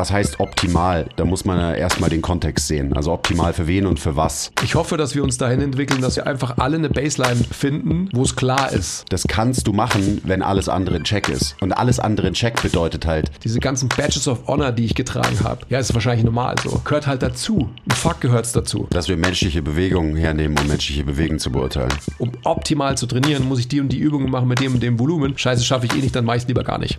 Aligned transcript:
was 0.00 0.10
heißt 0.10 0.40
optimal? 0.40 1.10
Da 1.16 1.26
muss 1.26 1.44
man 1.44 1.58
ja 1.58 1.74
erstmal 1.74 2.08
den 2.08 2.22
Kontext 2.22 2.68
sehen. 2.68 2.94
Also 2.94 3.12
optimal 3.12 3.52
für 3.52 3.66
wen 3.66 3.84
und 3.84 4.00
für 4.00 4.16
was. 4.16 4.50
Ich 4.64 4.74
hoffe, 4.74 4.96
dass 4.96 5.14
wir 5.14 5.22
uns 5.22 5.36
dahin 5.36 5.60
entwickeln, 5.60 6.00
dass 6.00 6.16
wir 6.16 6.26
einfach 6.26 6.56
alle 6.56 6.78
eine 6.78 6.88
Baseline 6.88 7.44
finden, 7.44 8.08
wo 8.14 8.22
es 8.22 8.34
klar 8.34 8.72
ist. 8.72 9.04
Das 9.10 9.24
kannst 9.28 9.66
du 9.66 9.74
machen, 9.74 10.22
wenn 10.24 10.42
alles 10.42 10.70
andere 10.70 10.96
in 10.96 11.04
Check 11.04 11.28
ist. 11.28 11.54
Und 11.60 11.72
alles 11.72 12.00
andere 12.00 12.28
in 12.28 12.32
Check 12.32 12.62
bedeutet 12.62 13.04
halt, 13.04 13.30
Diese 13.44 13.60
ganzen 13.60 13.90
Badges 13.90 14.26
of 14.26 14.46
Honor, 14.46 14.72
die 14.72 14.86
ich 14.86 14.94
getragen 14.94 15.38
habe, 15.44 15.66
ja, 15.68 15.78
ist 15.78 15.92
wahrscheinlich 15.92 16.24
normal 16.24 16.54
so. 16.64 16.80
Gehört 16.82 17.06
halt 17.06 17.22
dazu. 17.22 17.68
Ein 17.86 17.94
Fuck 17.94 18.22
gehört's 18.22 18.52
dazu. 18.52 18.86
dass 18.88 19.08
wir 19.10 19.18
menschliche 19.18 19.60
Bewegungen 19.60 20.16
hernehmen, 20.16 20.58
um 20.58 20.66
menschliche 20.66 21.04
Bewegungen 21.04 21.40
zu 21.40 21.52
beurteilen. 21.52 21.92
Um 22.16 22.32
optimal 22.44 22.96
zu 22.96 23.06
trainieren, 23.06 23.46
muss 23.46 23.58
ich 23.58 23.68
die 23.68 23.80
und 23.80 23.90
die 23.90 23.98
Übungen 23.98 24.30
machen 24.30 24.48
mit 24.48 24.60
dem 24.60 24.72
und 24.72 24.82
dem 24.82 24.98
Volumen. 24.98 25.36
Scheiße, 25.36 25.62
schaffe 25.62 25.84
ich 25.84 25.94
eh 25.94 26.00
nicht, 26.00 26.16
dann 26.16 26.24
mache 26.24 26.38
ich 26.38 26.48
lieber 26.48 26.64
gar 26.64 26.78
nicht. 26.78 26.98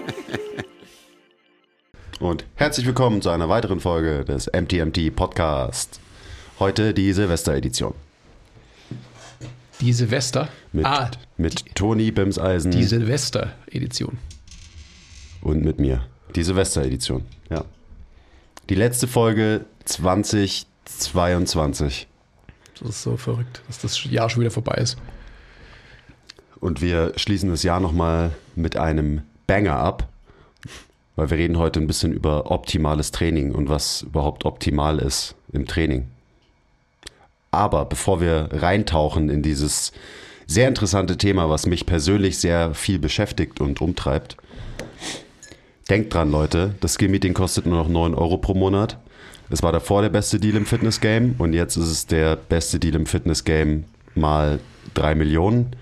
Und 2.21 2.45
herzlich 2.53 2.85
willkommen 2.85 3.23
zu 3.23 3.31
einer 3.31 3.49
weiteren 3.49 3.79
Folge 3.79 4.23
des 4.23 4.45
MTMT 4.45 5.15
Podcast. 5.15 5.99
Heute 6.59 6.93
die 6.93 7.11
Silvesteredition. 7.13 7.95
Die 9.79 9.91
Silvester. 9.91 10.47
Mit, 10.71 10.85
ah, 10.85 11.09
mit 11.37 11.73
Toni 11.73 12.11
Bimseisen 12.11 12.69
die 12.69 12.83
Silvester-Edition. 12.83 14.19
und 15.41 15.65
mit 15.65 15.79
mir. 15.79 16.05
Die 16.35 16.43
Silvesteredition, 16.43 17.25
ja. 17.49 17.65
Die 18.69 18.75
letzte 18.75 19.07
Folge 19.07 19.65
2022. 19.85 22.07
Das 22.79 22.89
ist 22.89 23.01
so 23.01 23.17
verrückt, 23.17 23.63
dass 23.65 23.79
das 23.79 24.03
Jahr 24.03 24.29
schon 24.29 24.41
wieder 24.41 24.51
vorbei 24.51 24.75
ist. 24.75 24.95
Und 26.59 26.83
wir 26.83 27.13
schließen 27.15 27.49
das 27.49 27.63
Jahr 27.63 27.79
nochmal 27.79 28.29
mit 28.55 28.77
einem 28.77 29.23
Banger 29.47 29.77
ab, 29.77 30.07
weil 31.21 31.29
wir 31.29 31.37
reden 31.37 31.59
heute 31.59 31.79
ein 31.79 31.85
bisschen 31.85 32.13
über 32.13 32.49
optimales 32.49 33.11
Training 33.11 33.51
und 33.51 33.69
was 33.69 34.01
überhaupt 34.01 34.43
optimal 34.43 34.97
ist 34.97 35.35
im 35.53 35.67
Training. 35.67 36.07
Aber 37.51 37.85
bevor 37.85 38.21
wir 38.21 38.49
reintauchen 38.51 39.29
in 39.29 39.43
dieses 39.43 39.91
sehr 40.47 40.67
interessante 40.67 41.19
Thema, 41.19 41.47
was 41.47 41.67
mich 41.67 41.85
persönlich 41.85 42.39
sehr 42.39 42.73
viel 42.73 42.97
beschäftigt 42.97 43.61
und 43.61 43.81
umtreibt, 43.81 44.35
denkt 45.91 46.11
dran, 46.11 46.31
Leute, 46.31 46.73
das 46.79 46.93
Skill-Meeting 46.93 47.35
kostet 47.35 47.67
nur 47.67 47.77
noch 47.77 47.87
9 47.87 48.15
Euro 48.15 48.39
pro 48.39 48.55
Monat. 48.55 48.97
Es 49.51 49.61
war 49.61 49.71
davor 49.71 50.01
der 50.01 50.09
beste 50.09 50.39
Deal 50.39 50.55
im 50.55 50.65
Fitness-Game 50.65 51.35
und 51.37 51.53
jetzt 51.53 51.77
ist 51.77 51.91
es 51.91 52.07
der 52.07 52.35
beste 52.35 52.79
Deal 52.79 52.95
im 52.95 53.05
Fitness-Game 53.05 53.83
mal 54.15 54.59
3 54.95 55.13
Millionen. 55.13 55.75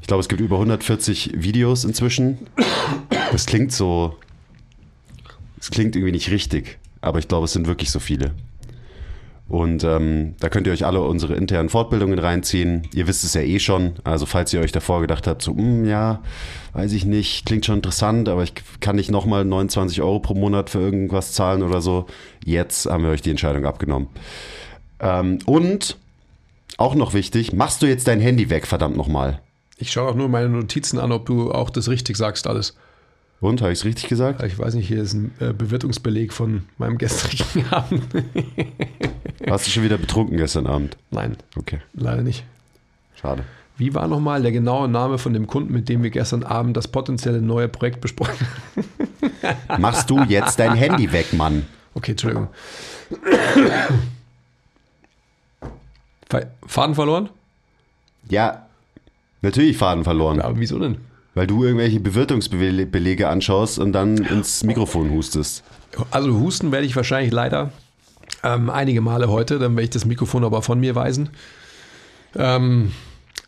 Ich 0.00 0.06
glaube, 0.06 0.22
es 0.22 0.30
gibt 0.30 0.40
über 0.40 0.56
140 0.56 1.32
Videos 1.34 1.84
inzwischen. 1.84 2.46
Das 3.30 3.44
klingt 3.44 3.70
so. 3.70 4.16
Es 5.62 5.70
klingt 5.70 5.94
irgendwie 5.94 6.10
nicht 6.10 6.28
richtig, 6.32 6.78
aber 7.02 7.20
ich 7.20 7.28
glaube, 7.28 7.44
es 7.44 7.52
sind 7.52 7.68
wirklich 7.68 7.92
so 7.92 8.00
viele. 8.00 8.32
Und 9.48 9.84
ähm, 9.84 10.34
da 10.40 10.48
könnt 10.48 10.66
ihr 10.66 10.72
euch 10.72 10.84
alle 10.84 11.00
unsere 11.02 11.34
internen 11.34 11.68
Fortbildungen 11.68 12.18
reinziehen. 12.18 12.88
Ihr 12.92 13.06
wisst 13.06 13.22
es 13.22 13.34
ja 13.34 13.42
eh 13.42 13.60
schon. 13.60 13.92
Also 14.02 14.26
falls 14.26 14.52
ihr 14.52 14.60
euch 14.60 14.72
davor 14.72 15.02
gedacht 15.02 15.28
habt, 15.28 15.40
so, 15.40 15.54
"Hm, 15.54 15.84
ja, 15.84 16.20
weiß 16.72 16.92
ich 16.92 17.04
nicht, 17.04 17.46
klingt 17.46 17.64
schon 17.64 17.76
interessant, 17.76 18.28
aber 18.28 18.42
ich 18.42 18.54
kann 18.80 18.96
nicht 18.96 19.12
nochmal 19.12 19.44
29 19.44 20.02
Euro 20.02 20.18
pro 20.18 20.34
Monat 20.34 20.68
für 20.68 20.80
irgendwas 20.80 21.32
zahlen 21.32 21.62
oder 21.62 21.80
so. 21.80 22.06
Jetzt 22.44 22.86
haben 22.86 23.04
wir 23.04 23.10
euch 23.10 23.22
die 23.22 23.30
Entscheidung 23.30 23.64
abgenommen. 23.64 24.08
Ähm, 24.98 25.38
und 25.46 25.96
auch 26.76 26.96
noch 26.96 27.14
wichtig, 27.14 27.52
machst 27.52 27.82
du 27.82 27.86
jetzt 27.86 28.08
dein 28.08 28.20
Handy 28.20 28.50
weg, 28.50 28.66
verdammt 28.66 28.96
nochmal. 28.96 29.40
Ich 29.76 29.92
schaue 29.92 30.08
auch 30.10 30.16
nur 30.16 30.28
meine 30.28 30.48
Notizen 30.48 30.98
an, 30.98 31.12
ob 31.12 31.26
du 31.26 31.52
auch 31.52 31.70
das 31.70 31.88
richtig 31.88 32.16
sagst 32.16 32.48
alles. 32.48 32.76
Und, 33.42 33.60
habe 33.60 33.72
ich 33.72 33.80
es 33.80 33.84
richtig 33.84 34.08
gesagt? 34.08 34.40
Ich 34.44 34.56
weiß 34.56 34.74
nicht, 34.74 34.86
hier 34.86 35.02
ist 35.02 35.14
ein 35.14 35.32
äh, 35.40 35.52
Bewirtungsbeleg 35.52 36.32
von 36.32 36.62
meinem 36.78 36.96
gestrigen 36.96 37.66
Abend. 37.72 38.04
Warst 39.44 39.66
du 39.66 39.70
schon 39.72 39.82
wieder 39.82 39.98
betrunken 39.98 40.36
gestern 40.36 40.68
Abend? 40.68 40.96
Nein, 41.10 41.36
Okay, 41.56 41.80
leider 41.92 42.22
nicht. 42.22 42.44
schade. 43.20 43.42
Wie 43.76 43.94
war 43.94 44.06
nochmal 44.06 44.42
der 44.42 44.52
genaue 44.52 44.86
Name 44.86 45.18
von 45.18 45.32
dem 45.32 45.48
Kunden, 45.48 45.72
mit 45.72 45.88
dem 45.88 46.04
wir 46.04 46.10
gestern 46.10 46.44
Abend 46.44 46.76
das 46.76 46.86
potenzielle 46.86 47.42
neue 47.42 47.66
Projekt 47.68 48.00
besprochen 48.00 48.46
haben? 49.66 49.80
Machst 49.82 50.08
du 50.08 50.22
jetzt 50.22 50.60
dein 50.60 50.74
Handy 50.74 51.10
weg, 51.10 51.32
Mann? 51.32 51.66
Okay, 51.94 52.12
Entschuldigung. 52.12 52.46
Faden 56.66 56.94
verloren? 56.94 57.28
Ja, 58.28 58.66
natürlich 59.42 59.76
Faden 59.76 60.04
verloren. 60.04 60.38
Ja, 60.38 60.44
aber 60.44 60.58
wieso 60.60 60.78
denn? 60.78 60.98
Weil 61.34 61.46
du 61.46 61.64
irgendwelche 61.64 61.98
Bewirtungsbelege 62.00 63.28
anschaust 63.28 63.78
und 63.78 63.92
dann 63.92 64.18
ins 64.18 64.64
Mikrofon 64.64 65.10
hustest. 65.10 65.64
Also 66.10 66.38
husten 66.38 66.72
werde 66.72 66.86
ich 66.86 66.94
wahrscheinlich 66.94 67.32
leider 67.32 67.72
ähm, 68.42 68.70
einige 68.70 69.00
Male 69.00 69.28
heute, 69.28 69.58
dann 69.58 69.72
werde 69.72 69.84
ich 69.84 69.90
das 69.90 70.04
Mikrofon 70.04 70.44
aber 70.44 70.62
von 70.62 70.78
mir 70.80 70.94
weisen. 70.94 71.30
Ähm, 72.36 72.92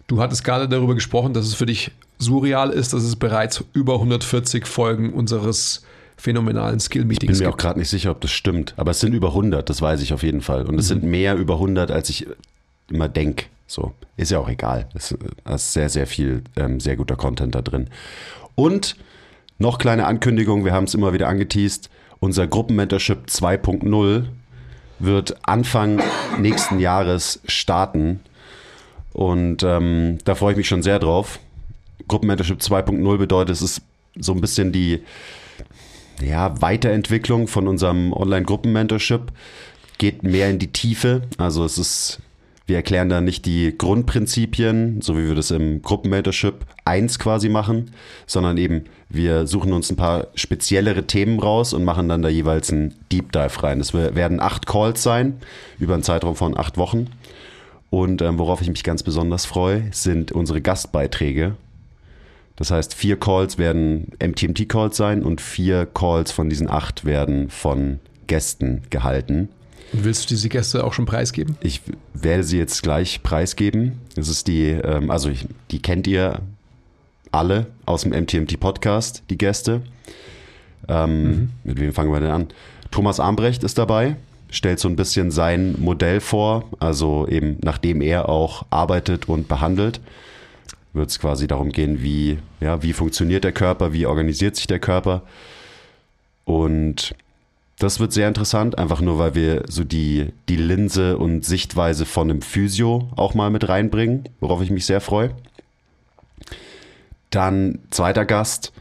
du 0.07 0.21
hattest 0.21 0.45
gerade 0.45 0.69
darüber 0.69 0.95
gesprochen, 0.95 1.35
dass 1.35 1.47
es 1.47 1.55
für 1.55 1.67
dich 1.67 1.91
surreal 2.19 2.71
ist, 2.71 2.93
dass 2.93 3.03
es 3.03 3.17
bereits 3.17 3.65
über 3.73 3.95
140 3.95 4.67
Folgen 4.67 5.13
unseres 5.13 5.85
phänomenalen 6.17 6.77
Ich 6.77 6.89
bin 6.89 7.03
Skill-Meetings 7.03 7.41
mir 7.41 7.49
auch 7.49 7.53
gibt. 7.53 7.63
gerade 7.63 7.79
nicht 7.79 7.89
sicher, 7.89 8.11
ob 8.11 8.21
das 8.21 8.31
stimmt. 8.31 8.75
Aber 8.77 8.93
es 8.93 9.01
sind 9.01 9.15
über 9.15 9.29
100, 9.29 9.69
das 9.69 9.83
weiß 9.83 10.01
ich 10.01 10.13
auf 10.13 10.23
jeden 10.23 10.41
Fall. 10.41 10.67
Und 10.67 10.79
es 10.79 10.89
sind 10.89 11.03
mehr 11.03 11.37
über 11.37 11.55
100, 11.55 11.91
als 11.91 12.09
ich 12.09 12.27
immer 12.89 13.09
denk. 13.09 13.47
So, 13.67 13.93
ist 14.17 14.31
ja 14.31 14.39
auch 14.39 14.49
egal. 14.49 14.89
Es 14.95 15.11
ist- 15.13 15.21
da 15.45 15.55
ist 15.55 15.73
sehr, 15.73 15.89
sehr 15.89 16.07
viel, 16.07 16.43
ähm, 16.57 16.81
sehr 16.81 16.97
guter 16.97 17.17
Content 17.17 17.55
da 17.55 17.63
drin. 17.63 17.89
Und 18.55 18.97
noch 19.59 19.79
kleine 19.79 20.07
Ankündigung, 20.07 20.65
wir 20.65 20.73
haben 20.73 20.85
es 20.85 20.95
immer 20.95 21.13
wieder 21.13 21.29
angeteased. 21.29 21.89
Unser 22.21 22.47
Gruppenmentorship 22.47 23.27
2.0 23.29 24.27
wird 24.99 25.37
Anfang 25.49 26.01
nächsten 26.39 26.79
Jahres 26.79 27.41
starten. 27.47 28.21
Und 29.13 29.63
ähm, 29.63 30.19
da 30.25 30.35
freue 30.35 30.53
ich 30.53 30.57
mich 30.57 30.69
schon 30.69 30.83
sehr 30.83 30.99
drauf. 30.99 31.39
Gruppenmentorship 32.09 32.61
2.0 32.61 33.17
bedeutet, 33.19 33.55
es 33.55 33.63
ist 33.63 33.83
so 34.19 34.33
ein 34.33 34.41
bisschen 34.41 34.73
die 34.73 35.03
ja, 36.23 36.61
Weiterentwicklung 36.61 37.49
von 37.49 37.67
unserem 37.67 38.13
Online-Gruppen-Mentorship. 38.13 39.33
Geht 39.99 40.23
mehr 40.23 40.51
in 40.51 40.59
die 40.59 40.73
Tiefe. 40.73 41.23
Also 41.39 41.65
es 41.65 41.79
ist, 41.79 42.21
wir 42.67 42.77
erklären 42.77 43.11
da 43.11 43.21
nicht 43.21 43.45
die 43.45 43.77
Grundprinzipien, 43.77 45.03
so 45.03 45.19
wie 45.19 45.27
wir 45.29 45.35
das 45.35 45.51
im 45.51 45.83
Gruppen-Mentorship 45.83 46.65
1 46.87 47.19
quasi 47.19 47.49
machen, 47.51 47.91
sondern 48.27 48.57
eben 48.57 48.85
wir 49.11 49.47
suchen 49.47 49.73
uns 49.73 49.91
ein 49.91 49.97
paar 49.97 50.29
speziellere 50.35 51.07
Themen 51.07 51.39
raus 51.39 51.73
und 51.75 51.85
machen 51.85 52.09
dann 52.09 52.23
da 52.23 52.29
jeweils 52.29 52.73
einen 52.73 52.95
Deep 53.13 53.33
Dive 53.33 53.63
rein. 53.63 53.81
Es 53.81 53.93
werden 53.93 54.41
acht 54.41 54.67
Calls 54.67 55.03
sein, 55.03 55.39
über 55.79 55.95
einen 55.95 56.03
Zeitraum 56.03 56.37
von 56.37 56.57
acht 56.57 56.79
Wochen. 56.79 57.09
Und 57.91 58.23
ähm, 58.23 58.39
worauf 58.39 58.61
ich 58.61 58.69
mich 58.69 58.83
ganz 58.83 59.03
besonders 59.03 59.45
freue, 59.45 59.85
sind 59.93 60.33
unsere 60.33 60.61
Gastbeiträge. 60.61 61.55
Das 62.57 62.71
heißt, 62.71 62.95
vier 62.95 63.19
Calls 63.19 63.59
werden 63.59 64.13
MTMT-Calls 64.21 64.97
sein 64.97 65.23
und 65.23 65.41
vier 65.41 65.87
Calls 65.87 66.33
von 66.33 66.49
diesen 66.49 66.69
acht 66.69 67.05
werden 67.05 67.51
von 67.51 68.01
Gästen 68.27 68.83
gehalten. 68.91 69.49
Willst 69.97 70.25
du 70.25 70.29
diese 70.35 70.49
Gäste 70.49 70.83
auch 70.83 70.93
schon 70.93 71.07
preisgeben? 71.07 71.57
Ich 71.61 71.81
werde 72.15 72.43
sie 72.43 72.59
jetzt 72.59 72.83
gleich 72.83 73.23
preisgeben. 73.23 74.01
Das 74.17 74.29
ist 74.29 74.49
die, 74.49 74.71
ähm, 74.71 75.11
also 75.11 75.29
ich, 75.29 75.47
die 75.71 75.81
kennt 75.81 76.07
ihr 76.09 76.41
alle 77.31 77.67
aus 77.87 78.03
dem 78.03 78.13
MTMT-Podcast, 78.13 79.23
die 79.31 79.39
Gäste. 79.39 79.83
Ähm, 80.89 81.51
Mit 81.63 81.81
wem 81.81 81.93
fangen 81.93 82.13
wir 82.13 82.21
denn 82.21 82.31
an? 82.31 82.49
Thomas 82.91 83.21
Armbrecht 83.21 83.63
ist 83.63 83.79
dabei, 83.79 84.17
stellt 84.51 84.81
so 84.81 84.89
ein 84.89 84.97
bisschen 84.97 85.31
sein 85.31 85.77
Modell 85.81 86.21
vor, 86.21 86.65
also 86.81 87.27
eben 87.29 87.59
nachdem 87.63 88.01
er 88.01 88.29
auch 88.29 88.67
arbeitet 88.71 89.29
und 89.29 89.49
behandelt, 89.49 90.01
wird 90.93 91.11
es 91.11 91.19
quasi 91.19 91.47
darum 91.47 91.71
gehen, 91.71 92.03
wie, 92.03 92.39
ja, 92.61 92.83
wie 92.83 92.93
funktioniert 92.93 93.45
der 93.45 93.53
Körper, 93.53 93.93
wie 93.93 94.07
organisiert 94.07 94.57
sich 94.57 94.67
der 94.67 94.79
Körper. 94.79 95.23
Und 96.45 97.15
Das 97.79 97.99
wird 97.99 98.13
sehr 98.13 98.29
interessant, 98.29 98.79
einfach 98.79 99.01
nur, 99.01 99.19
weil 99.19 99.35
wir 99.35 99.65
so 99.69 99.83
die, 99.83 100.33
die 100.49 100.57
Linse 100.57 101.19
und 101.19 101.45
Sichtweise 101.45 102.07
von 102.07 102.31
einem 102.31 102.43
Physio 102.43 103.09
auch 103.17 103.35
mal 103.35 103.51
mit 103.51 103.69
reinbringen, 103.69 104.29
worauf 104.41 104.63
ich 104.63 104.71
mich 104.71 104.87
sehr 104.87 105.01
freue. 105.01 105.35
Dann 107.31 107.81
zweiter 107.91 108.25
Gast 108.25 108.73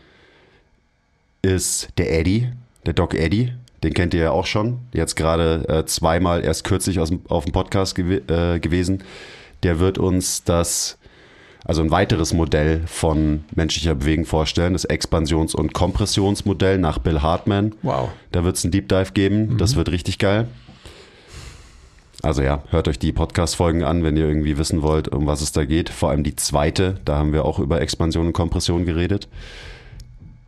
ist 1.41 1.89
der 1.97 2.17
Eddie, 2.19 2.49
der 2.85 2.93
Doc 2.93 3.15
Eddie. 3.15 3.53
Den 3.83 3.93
kennt 3.93 4.13
ihr 4.13 4.21
ja 4.21 4.31
auch 4.31 4.45
schon. 4.45 4.79
Jetzt 4.93 5.15
gerade 5.15 5.67
äh, 5.67 5.85
zweimal 5.85 6.43
erst 6.43 6.63
kürzlich 6.63 6.99
aus 6.99 7.11
auf 7.27 7.45
dem 7.45 7.51
Podcast 7.51 7.95
gew 7.95 8.21
äh, 8.27 8.59
gewesen. 8.59 9.03
Der 9.63 9.79
wird 9.79 9.97
uns 9.97 10.43
das, 10.43 10.97
also 11.65 11.81
ein 11.81 11.91
weiteres 11.91 12.33
Modell 12.33 12.81
von 12.85 13.45
menschlicher 13.55 13.95
Bewegung 13.95 14.25
vorstellen, 14.25 14.73
das 14.73 14.85
Expansions- 14.85 15.55
und 15.55 15.73
Kompressionsmodell 15.73 16.77
nach 16.77 16.97
Bill 16.97 17.21
Hartman. 17.21 17.73
Wow. 17.81 18.09
Da 18.31 18.43
wird 18.43 18.57
es 18.57 18.65
einen 18.65 18.71
Deep 18.71 18.89
Dive 18.89 19.13
geben. 19.13 19.53
Mhm. 19.53 19.57
Das 19.57 19.75
wird 19.75 19.89
richtig 19.89 20.19
geil. 20.19 20.47
Also 22.21 22.41
ja, 22.41 22.63
hört 22.69 22.87
euch 22.87 22.99
die 22.99 23.11
Podcast-Folgen 23.11 23.83
an, 23.83 24.03
wenn 24.03 24.15
ihr 24.15 24.25
irgendwie 24.25 24.57
wissen 24.57 24.81
wollt, 24.81 25.09
um 25.09 25.25
was 25.25 25.41
es 25.41 25.51
da 25.51 25.65
geht. 25.65 25.89
Vor 25.89 26.09
allem 26.09 26.23
die 26.23 26.35
zweite, 26.35 26.95
da 27.03 27.17
haben 27.17 27.33
wir 27.33 27.43
auch 27.43 27.59
über 27.59 27.81
Expansion 27.81 28.27
und 28.27 28.33
Kompression 28.33 28.85
geredet. 28.85 29.27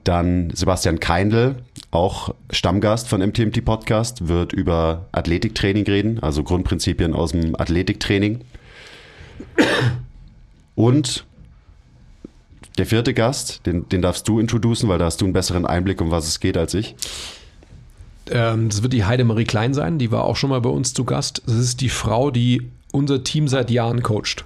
Dann 0.06 0.52
Sebastian 0.54 1.00
Keindl, 1.00 1.56
auch 1.92 2.34
Stammgast 2.50 3.10
von 3.10 3.22
MTMT 3.22 3.66
Podcast, 3.66 4.28
wird 4.28 4.54
über 4.54 5.08
Athletiktraining 5.12 5.84
reden, 5.86 6.20
also 6.20 6.44
Grundprinzipien 6.44 7.14
aus 7.14 7.32
dem 7.32 7.60
Athletiktraining. 7.60 8.42
Und 10.76 11.26
der 12.78 12.86
vierte 12.86 13.14
Gast, 13.14 13.66
den, 13.66 13.88
den 13.90 14.02
darfst 14.02 14.28
du 14.28 14.40
introducen, 14.40 14.90
weil 14.90 15.00
da 15.00 15.06
hast 15.06 15.22
du 15.22 15.26
einen 15.26 15.34
besseren 15.34 15.66
Einblick, 15.66 16.02
um 16.02 16.12
was 16.12 16.28
es 16.28 16.40
geht, 16.40 16.58
als 16.58 16.74
ich. 16.74 16.96
Ähm, 18.30 18.70
das 18.70 18.84
wird 18.84 18.94
die 18.94 19.06
Heidemarie 19.06 19.46
Klein 19.46 19.74
sein, 19.74 19.98
die 19.98 20.12
war 20.12 20.26
auch 20.26 20.36
schon 20.36 20.50
mal 20.50 20.62
bei 20.62 20.70
uns 20.70 20.94
zu 20.94 21.06
Gast. 21.06 21.42
Das 21.46 21.56
ist 21.56 21.82
die 21.82 21.90
Frau, 21.90 22.32
die 22.32 22.70
unser 22.92 23.24
Team 23.24 23.48
seit 23.48 23.72
Jahren 23.72 24.04
coacht. 24.04 24.46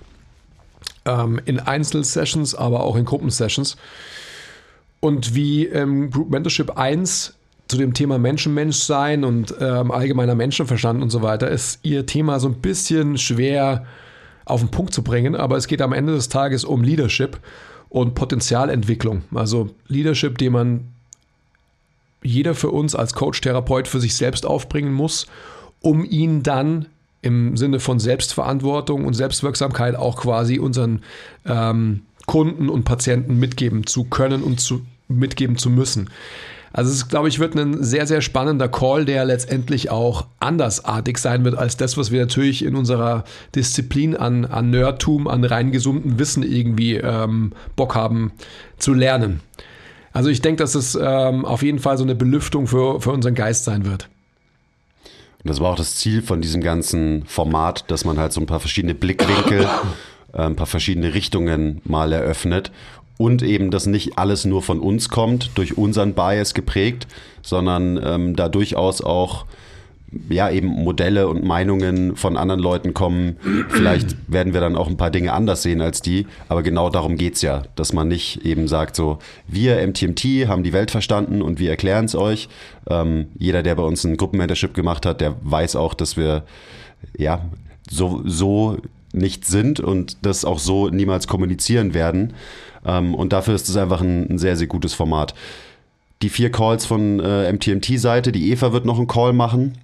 Ähm, 1.05 1.41
in 1.45 1.59
Einzelsessions, 1.59 2.55
aber 2.55 2.83
auch 2.83 2.95
in 2.95 3.05
Gruppensessions. 3.05 3.77
Und 4.99 5.33
wie 5.33 5.65
ähm, 5.65 6.11
Group 6.11 6.29
Mentorship 6.29 6.77
1 6.77 7.33
zu 7.67 7.77
dem 7.77 7.93
Thema 7.93 8.17
Mensch-Mensch 8.17 8.77
sein 8.77 9.23
und 9.23 9.55
ähm, 9.59 9.91
allgemeiner 9.91 10.35
Menschenverstand 10.35 11.01
und 11.01 11.09
so 11.09 11.21
weiter 11.21 11.49
ist 11.49 11.79
ihr 11.83 12.05
Thema 12.05 12.39
so 12.39 12.47
ein 12.47 12.55
bisschen 12.55 13.17
schwer 13.17 13.85
auf 14.49 14.61
den 14.61 14.69
Punkt 14.69 14.93
zu 14.93 15.03
bringen, 15.03 15.35
aber 15.35 15.57
es 15.57 15.67
geht 15.67 15.81
am 15.81 15.93
Ende 15.93 16.13
des 16.13 16.29
Tages 16.29 16.63
um 16.63 16.83
Leadership 16.83 17.39
und 17.89 18.15
Potenzialentwicklung. 18.15 19.23
Also 19.33 19.69
Leadership, 19.87 20.37
den 20.37 20.53
man 20.53 20.87
jeder 22.21 22.55
für 22.55 22.69
uns 22.69 22.95
als 22.95 23.13
Coach, 23.13 23.41
Therapeut 23.41 23.87
für 23.87 23.99
sich 23.99 24.15
selbst 24.15 24.45
aufbringen 24.45 24.93
muss, 24.93 25.27
um 25.81 26.03
ihn 26.03 26.43
dann 26.43 26.87
im 27.21 27.57
Sinne 27.57 27.79
von 27.79 27.99
Selbstverantwortung 27.99 29.05
und 29.05 29.13
Selbstwirksamkeit 29.13 29.95
auch 29.95 30.17
quasi 30.17 30.59
unseren 30.59 31.01
ähm, 31.45 32.01
Kunden 32.25 32.69
und 32.69 32.83
Patienten 32.83 33.37
mitgeben 33.37 33.85
zu 33.85 34.05
können 34.05 34.43
und 34.43 34.59
zu, 34.59 34.81
mitgeben 35.07 35.57
zu 35.57 35.69
müssen. 35.69 36.09
Also 36.71 36.91
es, 36.91 37.07
glaube 37.07 37.27
ich, 37.29 37.39
wird 37.39 37.55
ein 37.55 37.83
sehr, 37.83 38.05
sehr 38.05 38.21
spannender 38.21 38.67
Call, 38.67 39.05
der 39.05 39.25
letztendlich 39.25 39.89
auch 39.89 40.27
andersartig 40.39 41.17
sein 41.17 41.43
wird 41.43 41.57
als 41.57 41.77
das, 41.77 41.97
was 41.97 42.11
wir 42.11 42.21
natürlich 42.21 42.63
in 42.63 42.75
unserer 42.75 43.23
Disziplin 43.55 44.15
an, 44.15 44.45
an 44.45 44.69
Nerdtum, 44.69 45.27
an 45.27 45.43
rein 45.43 45.71
gesundem 45.71 46.19
Wissen 46.19 46.43
irgendwie 46.43 46.95
ähm, 46.95 47.53
Bock 47.75 47.95
haben 47.95 48.31
zu 48.77 48.93
lernen. 48.93 49.41
Also 50.11 50.29
ich 50.29 50.41
denke, 50.41 50.63
dass 50.63 50.75
es 50.75 50.97
ähm, 50.99 51.45
auf 51.45 51.63
jeden 51.63 51.79
Fall 51.79 51.97
so 51.97 52.03
eine 52.03 52.15
Belüftung 52.15 52.67
für, 52.67 53.01
für 53.01 53.11
unseren 53.11 53.35
Geist 53.35 53.65
sein 53.65 53.85
wird. 53.85 54.09
Und 55.43 55.49
das 55.49 55.59
war 55.59 55.71
auch 55.71 55.77
das 55.77 55.95
Ziel 55.95 56.21
von 56.21 56.41
diesem 56.41 56.61
ganzen 56.61 57.25
Format, 57.25 57.89
dass 57.89 58.05
man 58.05 58.19
halt 58.19 58.33
so 58.33 58.41
ein 58.41 58.45
paar 58.45 58.59
verschiedene 58.59 58.93
Blickwinkel, 58.93 59.67
äh, 60.33 60.41
ein 60.41 60.55
paar 60.55 60.67
verschiedene 60.67 61.13
Richtungen 61.13 61.81
mal 61.85 62.11
eröffnet 62.11 62.71
und 63.19 63.43
eben, 63.43 63.69
dass 63.69 63.85
nicht 63.85 64.17
alles 64.17 64.45
nur 64.45 64.61
von 64.61 64.79
uns 64.79 65.09
kommt, 65.09 65.51
durch 65.55 65.77
unseren 65.77 66.13
Bias 66.13 66.53
geprägt, 66.53 67.05
sondern 67.41 67.99
ähm, 68.01 68.35
da 68.37 68.47
durchaus 68.47 69.01
auch 69.01 69.45
ja 70.29 70.49
eben 70.49 70.67
Modelle 70.67 71.27
und 71.27 71.43
Meinungen 71.43 72.15
von 72.15 72.37
anderen 72.37 72.61
Leuten 72.61 72.93
kommen. 72.93 73.35
Vielleicht 73.67 74.15
werden 74.31 74.53
wir 74.53 74.61
dann 74.61 74.77
auch 74.77 74.87
ein 74.87 74.95
paar 74.95 75.11
Dinge 75.11 75.33
anders 75.33 75.63
sehen 75.63 75.81
als 75.81 76.01
die, 76.01 76.27
aber 76.47 76.63
genau 76.63 76.89
darum 76.89 77.17
geht's 77.17 77.41
ja, 77.41 77.63
dass 77.75 77.91
man 77.91 78.07
nicht 78.07 78.45
eben 78.45 78.69
sagt 78.69 78.95
so, 78.95 79.19
wir 79.47 79.85
MTMT 79.85 80.47
haben 80.47 80.63
die 80.63 80.71
Welt 80.71 80.89
verstanden 80.89 81.41
und 81.41 81.59
wir 81.59 81.69
erklären 81.69 82.05
es 82.05 82.15
euch. 82.15 82.47
Ähm, 82.89 83.27
jeder, 83.37 83.63
der 83.63 83.75
bei 83.75 83.83
uns 83.83 84.05
ein 84.05 84.15
Gruppenmentorship 84.15 84.73
gemacht 84.73 85.05
hat, 85.05 85.19
der 85.19 85.35
weiß 85.41 85.75
auch, 85.75 85.93
dass 85.93 86.15
wir 86.15 86.45
ja 87.17 87.41
so, 87.89 88.21
so 88.23 88.77
nicht 89.11 89.45
sind 89.45 89.81
und 89.81 90.17
das 90.21 90.45
auch 90.45 90.59
so 90.59 90.87
niemals 90.87 91.27
kommunizieren 91.27 91.93
werden. 91.93 92.33
Ähm, 92.85 93.15
und 93.15 93.33
dafür 93.33 93.55
ist 93.55 93.69
es 93.69 93.77
einfach 93.77 94.01
ein, 94.01 94.29
ein, 94.29 94.37
sehr, 94.37 94.55
sehr 94.55 94.67
gutes 94.67 94.93
Format. 94.93 95.33
Die 96.21 96.29
vier 96.29 96.51
Calls 96.51 96.85
von 96.85 97.19
äh, 97.19 97.51
MTMT-Seite, 97.51 98.31
die 98.31 98.51
Eva 98.51 98.73
wird 98.73 98.85
noch 98.85 98.97
einen 98.97 99.07
Call 99.07 99.33
machen. 99.33 99.77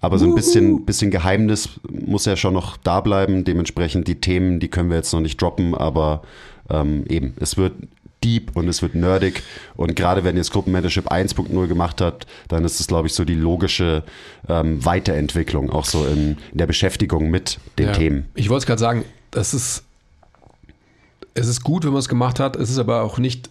Aber 0.00 0.18
so 0.18 0.26
ein 0.26 0.34
bisschen, 0.34 0.84
bisschen 0.84 1.10
Geheimnis 1.10 1.80
muss 1.88 2.26
ja 2.26 2.36
schon 2.36 2.52
noch 2.52 2.76
da 2.76 3.00
bleiben. 3.00 3.44
Dementsprechend 3.44 4.06
die 4.06 4.20
Themen, 4.20 4.60
die 4.60 4.68
können 4.68 4.90
wir 4.90 4.98
jetzt 4.98 5.12
noch 5.14 5.20
nicht 5.20 5.40
droppen, 5.40 5.74
aber 5.74 6.22
ähm, 6.68 7.04
eben, 7.08 7.32
es 7.40 7.56
wird 7.56 7.72
deep 8.24 8.56
und 8.56 8.68
es 8.68 8.82
wird 8.82 8.94
nerdig. 8.94 9.42
Und 9.76 9.94
gerade 9.96 10.24
wenn 10.24 10.36
ihr 10.36 10.40
das 10.40 10.50
Gruppenmentorship 10.50 11.10
1.0 11.10 11.66
gemacht 11.66 12.00
habt, 12.00 12.26
dann 12.48 12.64
ist 12.64 12.80
es, 12.80 12.86
glaube 12.86 13.06
ich, 13.08 13.14
so 13.14 13.24
die 13.24 13.34
logische 13.34 14.02
ähm, 14.48 14.84
Weiterentwicklung, 14.84 15.70
auch 15.70 15.84
so 15.84 16.06
in, 16.06 16.36
in, 16.52 16.58
der 16.58 16.66
Beschäftigung 16.66 17.30
mit 17.30 17.58
den 17.78 17.86
ja, 17.86 17.92
Themen. 17.92 18.26
Ich 18.34 18.48
wollte 18.48 18.62
es 18.62 18.66
gerade 18.66 18.80
sagen, 18.80 19.04
das 19.30 19.54
ist, 19.54 19.84
es 21.34 21.48
ist 21.48 21.64
gut, 21.64 21.84
wenn 21.84 21.92
man 21.92 22.00
es 22.00 22.08
gemacht 22.08 22.40
hat, 22.40 22.56
es 22.56 22.70
ist 22.70 22.78
aber 22.78 23.02
auch 23.02 23.18
nicht 23.18 23.50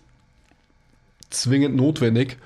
zwingend 1.30 1.76
notwendig, 1.76 2.38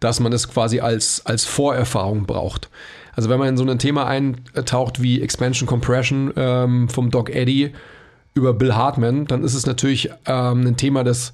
dass 0.00 0.20
man 0.20 0.32
es 0.32 0.48
quasi 0.48 0.80
als, 0.80 1.26
als 1.26 1.44
Vorerfahrung 1.44 2.26
braucht. 2.26 2.68
Also 3.14 3.28
wenn 3.28 3.40
man 3.40 3.48
in 3.48 3.56
so 3.56 3.64
ein 3.64 3.78
Thema 3.80 4.06
eintaucht 4.06 5.02
wie 5.02 5.20
Expansion 5.20 5.66
Compression 5.66 6.32
ähm, 6.36 6.88
vom 6.88 7.10
Doc 7.10 7.30
Eddie 7.30 7.72
über 8.34 8.54
Bill 8.54 8.74
Hartman, 8.74 9.26
dann 9.26 9.42
ist 9.42 9.54
es 9.54 9.66
natürlich 9.66 10.10
ähm, 10.26 10.66
ein 10.66 10.76
Thema, 10.76 11.02
das 11.02 11.32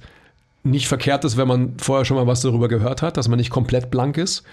nicht 0.65 0.87
verkehrt 0.87 1.23
ist, 1.23 1.37
wenn 1.37 1.47
man 1.47 1.73
vorher 1.77 2.05
schon 2.05 2.17
mal 2.17 2.27
was 2.27 2.41
darüber 2.41 2.67
gehört 2.67 3.01
hat, 3.01 3.17
dass 3.17 3.27
man 3.27 3.37
nicht 3.37 3.51
komplett 3.51 3.91
blank 3.91 4.17
ist. 4.17 4.43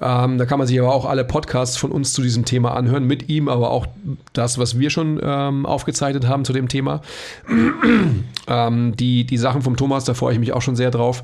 Ähm, 0.00 0.38
da 0.38 0.46
kann 0.46 0.58
man 0.58 0.66
sich 0.66 0.80
aber 0.80 0.92
auch 0.92 1.04
alle 1.04 1.24
Podcasts 1.24 1.76
von 1.76 1.92
uns 1.92 2.12
zu 2.12 2.22
diesem 2.22 2.44
Thema 2.44 2.74
anhören, 2.74 3.04
mit 3.04 3.28
ihm, 3.28 3.48
aber 3.48 3.70
auch 3.70 3.86
das, 4.32 4.58
was 4.58 4.78
wir 4.78 4.90
schon 4.90 5.20
ähm, 5.22 5.66
aufgezeichnet 5.66 6.26
haben 6.26 6.44
zu 6.44 6.52
dem 6.52 6.68
Thema. 6.68 7.02
ähm, 8.48 8.96
die, 8.96 9.24
die 9.24 9.36
Sachen 9.36 9.62
vom 9.62 9.76
Thomas, 9.76 10.04
da 10.04 10.14
freue 10.14 10.32
ich 10.32 10.40
mich 10.40 10.52
auch 10.54 10.62
schon 10.62 10.74
sehr 10.74 10.90
drauf. 10.90 11.22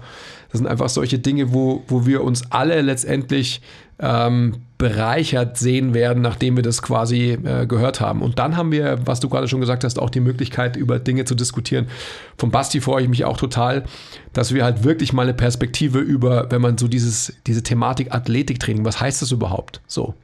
Das 0.52 0.58
sind 0.58 0.66
einfach 0.66 0.88
solche 0.88 1.18
Dinge, 1.18 1.52
wo, 1.52 1.82
wo 1.88 2.06
wir 2.06 2.22
uns 2.22 2.52
alle 2.52 2.80
letztendlich 2.82 3.62
ähm, 4.00 4.62
bereichert 4.78 5.58
sehen 5.58 5.92
werden, 5.92 6.22
nachdem 6.22 6.54
wir 6.54 6.62
das 6.62 6.82
quasi 6.82 7.32
äh, 7.32 7.66
gehört 7.66 8.00
haben. 8.00 8.22
Und 8.22 8.38
dann 8.38 8.56
haben 8.56 8.70
wir, 8.70 8.98
was 9.04 9.18
du 9.18 9.28
gerade 9.28 9.48
schon 9.48 9.60
gesagt 9.60 9.82
hast, 9.82 9.98
auch 9.98 10.10
die 10.10 10.20
Möglichkeit, 10.20 10.76
über 10.76 11.00
Dinge 11.00 11.24
zu 11.24 11.34
diskutieren. 11.34 11.88
Vom 12.36 12.52
Basti 12.52 12.80
freue 12.80 13.02
ich 13.02 13.08
mich 13.08 13.24
auch 13.24 13.36
total, 13.36 13.84
dass 14.32 14.54
wir 14.54 14.62
halt 14.62 14.84
wirklich 14.84 15.12
mal 15.12 15.22
eine 15.22 15.34
Perspektive 15.34 15.98
über, 15.98 16.50
wenn 16.50 16.62
man 16.62 16.78
so 16.78 16.86
dieses, 16.86 17.34
diese 17.46 17.64
Thematik 17.64 18.14
Athletiktraining, 18.14 18.84
was 18.84 19.00
heißt 19.00 19.20
das 19.20 19.32
überhaupt? 19.32 19.80
So. 19.88 20.14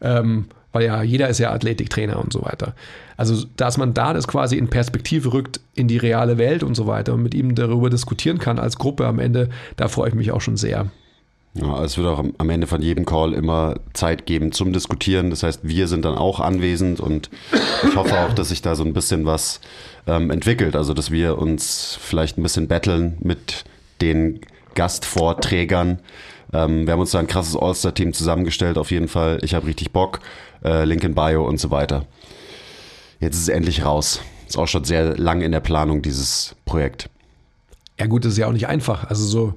Ähm, 0.00 0.46
weil 0.72 0.84
ja 0.86 1.02
jeder 1.02 1.28
ist 1.28 1.38
ja 1.38 1.52
Athletiktrainer 1.52 2.18
und 2.18 2.32
so 2.32 2.42
weiter. 2.42 2.74
Also, 3.18 3.44
dass 3.56 3.76
man 3.76 3.92
da 3.92 4.14
das 4.14 4.26
quasi 4.26 4.56
in 4.56 4.68
Perspektive 4.68 5.34
rückt 5.34 5.60
in 5.74 5.86
die 5.86 5.98
reale 5.98 6.38
Welt 6.38 6.62
und 6.62 6.74
so 6.74 6.86
weiter 6.86 7.12
und 7.12 7.22
mit 7.22 7.34
ihm 7.34 7.54
darüber 7.54 7.90
diskutieren 7.90 8.38
kann 8.38 8.58
als 8.58 8.78
Gruppe 8.78 9.06
am 9.06 9.18
Ende, 9.18 9.50
da 9.76 9.88
freue 9.88 10.08
ich 10.08 10.14
mich 10.14 10.32
auch 10.32 10.40
schon 10.40 10.56
sehr. 10.56 10.90
Ja, 11.54 11.84
es 11.84 11.98
wird 11.98 12.06
auch 12.06 12.24
am 12.38 12.50
Ende 12.50 12.66
von 12.66 12.80
jedem 12.80 13.04
Call 13.04 13.34
immer 13.34 13.76
Zeit 13.92 14.24
geben 14.24 14.52
zum 14.52 14.72
Diskutieren. 14.72 15.28
Das 15.28 15.42
heißt, 15.42 15.60
wir 15.62 15.86
sind 15.86 16.04
dann 16.04 16.16
auch 16.16 16.40
anwesend 16.40 16.98
und 16.98 17.28
ich 17.86 17.94
hoffe 17.94 18.18
auch, 18.20 18.32
dass 18.32 18.48
sich 18.48 18.62
da 18.62 18.74
so 18.74 18.84
ein 18.84 18.94
bisschen 18.94 19.26
was 19.26 19.60
ähm, 20.06 20.30
entwickelt. 20.30 20.76
Also, 20.76 20.94
dass 20.94 21.10
wir 21.10 21.36
uns 21.36 21.98
vielleicht 22.00 22.38
ein 22.38 22.42
bisschen 22.42 22.68
battlen 22.68 23.18
mit 23.20 23.64
den 24.00 24.40
Gastvorträgern. 24.74 25.98
Ähm, 26.54 26.86
wir 26.86 26.94
haben 26.94 27.00
uns 27.00 27.10
da 27.10 27.18
ein 27.18 27.26
krasses 27.26 27.54
All-Star-Team 27.54 28.14
zusammengestellt, 28.14 28.78
auf 28.78 28.90
jeden 28.90 29.08
Fall. 29.08 29.38
Ich 29.42 29.54
habe 29.54 29.66
richtig 29.66 29.92
Bock. 29.92 30.20
Äh, 30.64 30.84
Link 30.84 31.04
in 31.04 31.14
Bio 31.14 31.46
und 31.46 31.58
so 31.58 31.70
weiter. 31.70 32.06
Jetzt 33.20 33.36
ist 33.36 33.42
es 33.42 33.48
endlich 33.48 33.84
raus. 33.84 34.20
Ist 34.48 34.56
auch 34.56 34.68
schon 34.68 34.84
sehr 34.84 35.18
lang 35.18 35.42
in 35.42 35.52
der 35.52 35.60
Planung, 35.60 36.00
dieses 36.00 36.56
Projekt. 36.64 37.10
Ja, 38.00 38.06
gut, 38.06 38.24
das 38.24 38.32
ist 38.32 38.38
ja 38.38 38.46
auch 38.46 38.52
nicht 38.52 38.68
einfach. 38.68 39.04
Also 39.10 39.24
so 39.26 39.54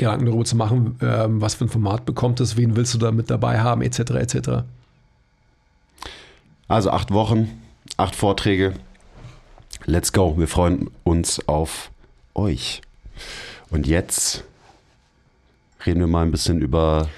Gedanken 0.00 0.26
darüber 0.26 0.44
zu 0.44 0.56
machen, 0.56 0.96
ähm, 1.02 1.40
was 1.40 1.54
für 1.54 1.64
ein 1.66 1.68
Format 1.68 2.04
bekommt 2.04 2.40
es, 2.40 2.56
wen 2.56 2.74
willst 2.76 2.92
du 2.94 2.98
da 2.98 3.12
mit 3.12 3.30
dabei 3.30 3.60
haben, 3.60 3.82
etc. 3.82 3.98
etc. 4.16 4.50
Also 6.68 6.90
acht 6.90 7.10
Wochen, 7.12 7.48
acht 7.96 8.14
Vorträge. 8.16 8.74
Let's 9.86 10.12
go. 10.12 10.36
Wir 10.38 10.48
freuen 10.48 10.90
uns 11.04 11.46
auf 11.48 11.90
euch. 12.34 12.80
Und 13.70 13.86
jetzt 13.86 14.44
reden 15.86 16.00
wir 16.00 16.06
mal 16.06 16.22
ein 16.24 16.30
bisschen 16.30 16.60
über 16.60 17.08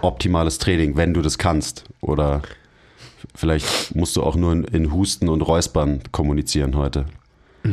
optimales 0.00 0.58
Training, 0.58 0.96
wenn 0.96 1.14
du 1.14 1.22
das 1.22 1.38
kannst. 1.38 1.84
Oder 2.00 2.42
vielleicht 3.34 3.94
musst 3.94 4.16
du 4.16 4.22
auch 4.22 4.36
nur 4.36 4.52
in, 4.52 4.64
in 4.64 4.92
Husten 4.92 5.28
und 5.28 5.42
Räuspern 5.42 6.00
kommunizieren 6.12 6.74
heute. 6.76 7.06
Was, 7.62 7.72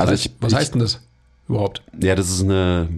Also 0.00 0.12
heißt, 0.12 0.26
ich- 0.26 0.32
was 0.40 0.52
ich- 0.52 0.58
heißt 0.58 0.74
denn 0.74 0.80
das 0.80 1.00
überhaupt? 1.48 1.82
Ja, 2.00 2.14
das 2.14 2.30
ist 2.30 2.42
eine, 2.42 2.88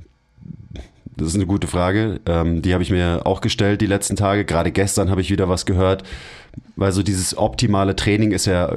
das 1.16 1.28
ist 1.28 1.34
eine 1.34 1.46
gute 1.46 1.66
Frage. 1.66 2.20
Ähm, 2.26 2.62
die 2.62 2.72
habe 2.72 2.82
ich 2.82 2.90
mir 2.90 3.22
auch 3.24 3.40
gestellt 3.40 3.80
die 3.80 3.86
letzten 3.86 4.16
Tage. 4.16 4.44
Gerade 4.44 4.72
gestern 4.72 5.10
habe 5.10 5.20
ich 5.20 5.30
wieder 5.30 5.48
was 5.48 5.66
gehört, 5.66 6.04
weil 6.76 6.92
so 6.92 7.02
dieses 7.02 7.36
optimale 7.36 7.96
Training 7.96 8.32
ist 8.32 8.46
ja 8.46 8.72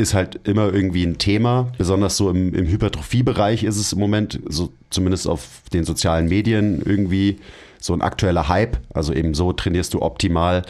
ist 0.00 0.14
halt 0.14 0.40
immer 0.44 0.72
irgendwie 0.72 1.04
ein 1.04 1.18
Thema. 1.18 1.72
Besonders 1.76 2.16
so 2.16 2.30
im, 2.30 2.54
im 2.54 2.66
Hypertrophiebereich 2.66 3.64
ist 3.64 3.76
es 3.76 3.92
im 3.92 3.98
Moment, 3.98 4.40
so 4.48 4.72
zumindest 4.88 5.28
auf 5.28 5.62
den 5.74 5.84
sozialen 5.84 6.26
Medien 6.26 6.80
irgendwie 6.82 7.38
so 7.78 7.92
ein 7.92 8.00
aktueller 8.00 8.48
Hype. 8.48 8.78
Also 8.94 9.12
eben 9.12 9.34
so 9.34 9.52
trainierst 9.52 9.92
du 9.92 10.00
optimal 10.00 10.62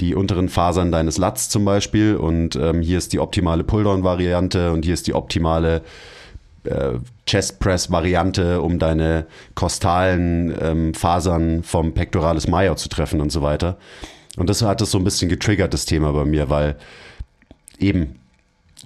die 0.00 0.14
unteren 0.14 0.48
Fasern 0.48 0.92
deines 0.92 1.16
Lats 1.16 1.48
zum 1.48 1.64
Beispiel 1.64 2.16
und 2.16 2.56
ähm, 2.56 2.82
hier 2.82 2.98
ist 2.98 3.12
die 3.12 3.20
optimale 3.20 3.64
Pulldown-Variante 3.64 4.72
und 4.72 4.84
hier 4.84 4.94
ist 4.94 5.06
die 5.06 5.14
optimale 5.14 5.82
äh, 6.66 6.98
Chest 7.26 7.58
Press 7.60 7.90
Variante, 7.90 8.60
um 8.60 8.78
deine 8.78 9.26
kostalen 9.54 10.54
ähm, 10.60 10.94
Fasern 10.94 11.62
vom 11.62 11.92
Pectoralis 11.94 12.46
major 12.48 12.76
zu 12.76 12.88
treffen 12.88 13.20
und 13.20 13.30
so 13.32 13.42
weiter. 13.42 13.76
Und 14.36 14.50
das 14.50 14.62
hat 14.62 14.80
das 14.80 14.90
so 14.90 14.98
ein 14.98 15.04
bisschen 15.04 15.28
getriggert, 15.28 15.72
das 15.72 15.86
Thema 15.86 16.12
bei 16.12 16.24
mir, 16.24 16.50
weil 16.50 16.76
eben, 17.78 18.16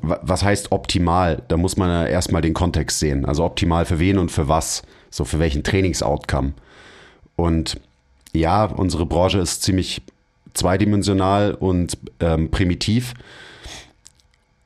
wa- 0.01 0.21
was 0.23 0.43
heißt 0.45 0.73
optimal? 0.73 1.43
Da 1.49 1.57
muss 1.57 1.77
man 1.77 1.89
ja 1.91 2.07
erstmal 2.07 2.43
den 2.43 2.55
Kontext 2.55 3.01
sehen. 3.01 3.25
Also 3.25 3.45
optimal 3.45 3.85
für 3.85 3.99
wen 3.99 4.19
und 4.19 4.31
für 4.31 4.49
was? 4.49 4.83
So 5.11 5.25
für 5.25 5.41
welchen 5.41 5.65
Trainingsoutcome. 5.65 6.53
Und 7.35 7.81
ja, 8.33 8.65
unsere 8.65 9.07
Branche 9.07 9.39
ist 9.39 9.63
ziemlich 9.63 10.03
zweidimensional 10.55 11.55
und 11.55 11.99
ähm, 12.21 12.51
primitiv. 12.51 13.15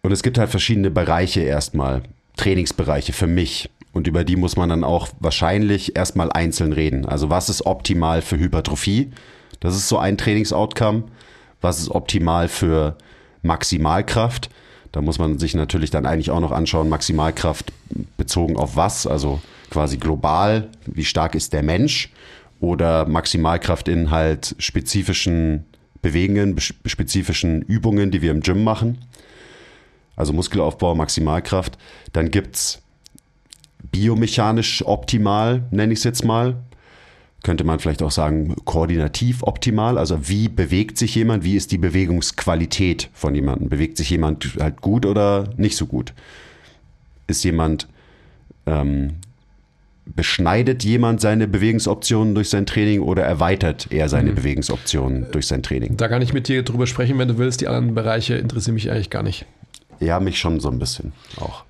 Und 0.03 0.13
es 0.13 0.23
gibt 0.23 0.37
halt 0.37 0.51
verschiedene 0.51 0.91
Bereiche 0.91 1.41
erstmal, 1.41 2.03
Trainingsbereiche 2.37 3.13
für 3.13 3.27
mich. 3.27 3.71
Und 3.93 4.07
über 4.09 4.25
die 4.25 4.37
muss 4.37 4.57
man 4.57 4.69
dann 4.69 4.85
auch 4.85 5.09
wahrscheinlich 5.21 5.97
erstmal 5.97 6.33
einzeln 6.33 6.73
reden. 6.73 7.07
Also 7.07 7.31
was 7.31 7.49
ist 7.49 7.65
optimal 7.65 8.23
für 8.23 8.39
Hypertrophie? 8.39 9.13
Das 9.61 9.77
ist 9.77 9.89
so 9.89 9.99
ein 9.99 10.19
Trainingsoutcome. 10.19 11.05
Was 11.61 11.79
ist 11.79 11.91
optimal 11.91 12.49
für 12.49 12.97
Maximalkraft? 13.43 14.51
Da 14.91 15.01
muss 15.01 15.19
man 15.19 15.39
sich 15.39 15.55
natürlich 15.55 15.91
dann 15.91 16.07
eigentlich 16.07 16.31
auch 16.31 16.41
noch 16.41 16.53
anschauen, 16.53 16.89
Maximalkraft 16.89 17.73
bezogen 18.17 18.57
auf 18.57 18.77
was? 18.77 19.07
Also 19.07 19.41
quasi 19.71 19.97
global, 19.97 20.69
wie 20.87 21.05
stark 21.05 21.35
ist 21.35 21.53
der 21.53 21.63
Mensch? 21.63 22.11
Oder 22.61 23.07
Maximalkraft 23.07 23.89
in 23.89 24.11
halt 24.11 24.57
spezifischen 24.59 25.65
Bewegungen, 26.03 26.59
spezifischen 26.59 27.63
Übungen, 27.63 28.11
die 28.11 28.23
wir 28.23 28.33
im 28.33 28.41
Gym 28.41 28.65
machen 28.65 28.99
also 30.17 30.33
Muskelaufbau, 30.33 30.95
Maximalkraft. 30.95 31.79
Dann 32.13 32.31
gibt's 32.31 32.83
biomechanisch 33.93 34.85
optimal, 34.85 35.65
nenne 35.71 35.93
ich 35.93 36.01
es 36.01 36.05
jetzt 36.05 36.25
mal. 36.25 36.57
Könnte 37.43 37.65
man 37.65 37.79
vielleicht 37.79 38.03
auch 38.03 38.11
sagen, 38.11 38.57
koordinativ 38.65 39.43
optimal. 39.43 39.99
Also 39.99 40.29
wie 40.29 40.49
bewegt 40.49 40.97
sich 40.97 41.15
jemand, 41.15 41.45
wie 41.45 41.57
ist 41.57 41.73
die 41.73 41.79
Bewegungsqualität 41.79 43.11
von 43.13 43.35
jemandem? 43.35 43.69
Bewegt 43.69 43.99
sich 43.99 44.09
jemand 44.09 44.57
halt 44.59 44.81
gut 44.81 45.05
oder 45.05 45.51
nicht 45.59 45.77
so 45.77 45.87
gut? 45.87 46.15
Ist 47.27 47.45
jemand, 47.45 47.87
ähm, 48.65 49.17
beschneidet 50.07 50.85
jemand 50.85 51.21
seine 51.21 51.47
Bewegungsoptionen 51.47 52.35
durch 52.35 52.49
sein 52.49 52.65
Training 52.67 53.01
oder 53.01 53.23
erweitert 53.23 53.89
er 53.91 54.09
seine 54.09 54.33
Bewegungsoptionen 54.33 55.31
durch 55.31 55.47
sein 55.47 55.63
Training? 55.63 55.97
Da 55.99 56.09
kann 56.09 56.23
ich 56.23 56.33
mit 56.33 56.49
dir 56.49 56.63
drüber 56.63 56.87
sprechen, 56.87 57.19
wenn 57.19 57.29
du 57.29 57.37
willst. 57.37 57.61
Die 57.61 57.69
anderen 57.69 57.95
Bereiche 57.95 58.35
interessieren 58.37 58.75
mich 58.75 58.91
eigentlich 58.91 59.11
gar 59.11 59.23
nicht. 59.23 59.45
Ja, 60.01 60.21
mich 60.21 60.39
schon 60.39 60.61
so 60.61 60.71
ein 60.71 60.79
bisschen 60.79 61.13
auch. 61.41 61.65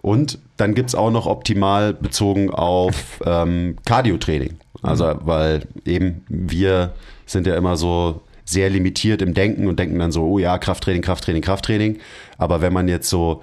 Und 0.00 0.38
dann 0.58 0.74
gibt 0.74 0.90
es 0.90 0.94
auch 0.94 1.10
noch 1.10 1.26
optimal 1.26 1.94
bezogen 1.94 2.50
auf 2.50 3.20
ähm, 3.26 3.76
Cardio-Training. 3.86 4.58
Also, 4.82 5.14
weil 5.22 5.66
eben 5.86 6.24
wir 6.28 6.92
sind 7.24 7.46
ja 7.46 7.56
immer 7.56 7.76
so 7.76 8.20
sehr 8.44 8.68
limitiert 8.68 9.22
im 9.22 9.32
Denken 9.32 9.66
und 9.66 9.78
denken 9.78 9.98
dann 9.98 10.12
so, 10.12 10.24
oh 10.24 10.38
ja, 10.38 10.58
Krafttraining, 10.58 11.00
Krafttraining, 11.00 11.42
Krafttraining. 11.42 11.98
Aber 12.36 12.60
wenn 12.60 12.74
man 12.74 12.88
jetzt 12.88 13.08
so 13.08 13.42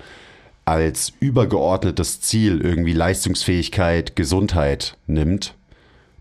als 0.65 1.13
übergeordnetes 1.19 2.21
Ziel 2.21 2.61
irgendwie 2.61 2.93
Leistungsfähigkeit, 2.93 4.15
Gesundheit 4.15 4.97
nimmt, 5.07 5.55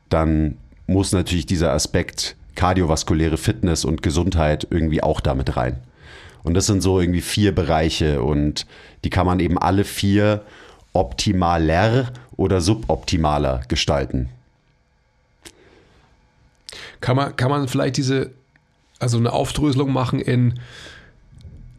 dann 0.08 0.56
muss 0.86 1.12
natürlich 1.12 1.46
dieser 1.46 1.72
Aspekt 1.72 2.36
kardiovaskuläre 2.54 3.36
Fitness 3.36 3.84
und 3.84 4.02
Gesundheit 4.02 4.66
irgendwie 4.70 5.02
auch 5.02 5.20
damit 5.20 5.56
rein. 5.56 5.80
Und 6.42 6.54
das 6.54 6.66
sind 6.66 6.80
so 6.80 7.00
irgendwie 7.00 7.20
vier 7.20 7.54
Bereiche 7.54 8.22
und 8.22 8.66
die 9.04 9.10
kann 9.10 9.26
man 9.26 9.40
eben 9.40 9.58
alle 9.58 9.84
vier 9.84 10.42
optimaler 10.92 12.12
oder 12.36 12.60
suboptimaler 12.60 13.62
gestalten. 13.68 14.30
Kann 17.00 17.16
man, 17.16 17.36
kann 17.36 17.50
man 17.50 17.68
vielleicht 17.68 17.96
diese, 17.96 18.30
also 18.98 19.18
eine 19.18 19.32
Aufdröselung 19.32 19.92
machen 19.92 20.20
in 20.20 20.58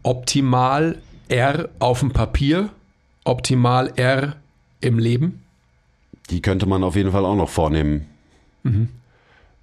optimal 0.04 0.98
R 1.30 1.70
auf 1.80 2.00
dem 2.00 2.12
Papier, 2.12 2.70
optimal 3.24 3.94
R 3.96 4.36
im 4.82 5.00
Leben? 5.00 5.44
Die 6.30 6.42
könnte 6.42 6.66
man 6.66 6.84
auf 6.84 6.96
jeden 6.96 7.12
Fall 7.12 7.26
auch 7.26 7.36
noch 7.36 7.50
vornehmen. 7.50 8.08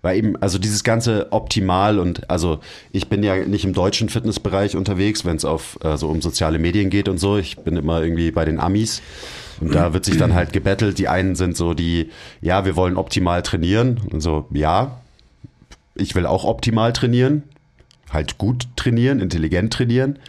Weil 0.00 0.16
eben, 0.16 0.36
also 0.36 0.58
dieses 0.58 0.84
ganze 0.84 1.32
optimal 1.32 1.98
und 1.98 2.30
also 2.30 2.60
ich 2.92 3.08
bin 3.08 3.22
ja 3.22 3.36
nicht 3.36 3.64
im 3.64 3.72
deutschen 3.72 4.08
Fitnessbereich 4.08 4.76
unterwegs, 4.76 5.24
wenn 5.24 5.36
es 5.36 5.44
auf 5.44 5.78
so 5.96 6.08
um 6.08 6.22
soziale 6.22 6.60
Medien 6.60 6.88
geht 6.88 7.08
und 7.08 7.18
so. 7.18 7.36
Ich 7.36 7.58
bin 7.58 7.76
immer 7.76 8.00
irgendwie 8.00 8.30
bei 8.30 8.44
den 8.44 8.60
Amis 8.60 9.02
und 9.60 9.74
da 9.74 9.92
wird 9.92 10.04
sich 10.04 10.16
dann 10.16 10.34
halt 10.34 10.52
gebettelt. 10.52 10.98
Die 10.98 11.08
einen 11.08 11.34
sind 11.34 11.56
so 11.56 11.74
die, 11.74 12.10
ja, 12.40 12.64
wir 12.64 12.76
wollen 12.76 12.96
optimal 12.96 13.42
trainieren 13.42 14.00
und 14.12 14.20
so, 14.20 14.46
ja, 14.52 15.00
ich 15.96 16.14
will 16.14 16.26
auch 16.26 16.44
optimal 16.44 16.92
trainieren, 16.92 17.42
halt 18.12 18.38
gut 18.38 18.68
trainieren, 18.76 19.18
intelligent 19.18 19.72
trainieren. 19.72 20.20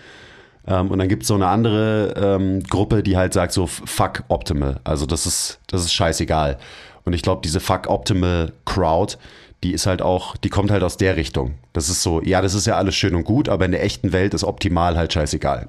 Ähm, 0.68 0.90
und 0.90 0.98
dann 0.98 1.08
gibt 1.08 1.24
es 1.24 1.28
so 1.28 1.36
eine 1.36 1.48
andere 1.48 2.16
ähm, 2.18 2.64
Gruppe, 2.64 3.04
die 3.04 3.18
halt 3.18 3.34
sagt 3.34 3.54
so, 3.54 3.68
fuck 3.68 4.24
optimal. 4.30 4.80
Also 4.84 5.06
das 5.06 5.28
ist, 5.28 5.60
das 5.68 5.82
ist 5.82 5.94
scheißegal. 5.94 6.58
Und 7.06 7.14
ich 7.14 7.22
glaube, 7.22 7.42
diese 7.44 7.60
fuck 7.60 7.88
optimal 7.88 8.52
Crowd, 8.66 9.18
die 9.64 9.74
ist 9.74 9.86
halt 9.86 10.02
auch, 10.02 10.38
die 10.38 10.50
kommt 10.50 10.72
halt 10.72 10.84
aus 10.84 10.98
der 10.98 11.16
Richtung. 11.18 11.56
Das 11.74 11.90
ist 11.90 12.02
so, 12.02 12.22
ja, 12.22 12.42
das 12.42 12.54
ist 12.54 12.68
ja 12.68 12.78
alles 12.78 12.96
schön 12.96 13.16
und 13.16 13.24
gut, 13.24 13.50
aber 13.50 13.66
in 13.66 13.72
der 13.72 13.84
echten 13.84 14.14
Welt 14.14 14.34
ist 14.34 14.44
optimal 14.44 14.98
halt 14.98 15.14
scheißegal. 15.14 15.68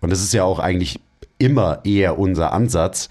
Und 0.00 0.10
das 0.10 0.20
ist 0.20 0.32
ja 0.32 0.44
auch 0.44 0.58
eigentlich 0.58 1.00
immer 1.38 1.80
eher 1.84 2.18
unser 2.18 2.52
Ansatz. 2.52 3.08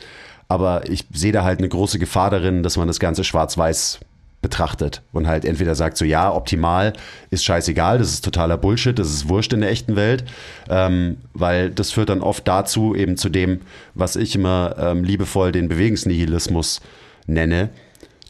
Aber 0.49 0.89
ich 0.89 1.05
sehe 1.13 1.31
da 1.31 1.43
halt 1.43 1.59
eine 1.59 1.69
große 1.69 1.99
Gefahr 1.99 2.29
darin, 2.29 2.63
dass 2.63 2.77
man 2.77 2.87
das 2.87 2.99
Ganze 2.99 3.23
schwarz-weiß 3.23 3.99
betrachtet 4.41 5.01
und 5.13 5.27
halt 5.27 5.45
entweder 5.45 5.73
sagt 5.73 5.97
so, 5.97 6.05
ja, 6.05 6.31
optimal 6.33 6.93
ist 7.31 7.43
scheißegal, 7.43 7.97
das 7.97 8.09
ist 8.09 8.23
totaler 8.23 8.55
Bullshit, 8.57 8.97
das 8.97 9.09
ist 9.09 9.27
wurscht 9.27 9.51
in 9.51 9.61
der 9.61 9.71
echten 9.71 9.95
Welt, 9.95 10.25
ähm, 10.69 11.17
weil 11.33 11.71
das 11.71 11.91
führt 11.91 12.09
dann 12.09 12.21
oft 12.21 12.47
dazu, 12.47 12.95
eben 12.95 13.17
zu 13.17 13.29
dem, 13.29 13.61
was 13.95 14.15
ich 14.15 14.35
immer 14.35 14.75
ähm, 14.77 15.03
liebevoll 15.03 15.51
den 15.51 15.67
Bewegungsnihilismus 15.67 16.81
nenne, 17.25 17.69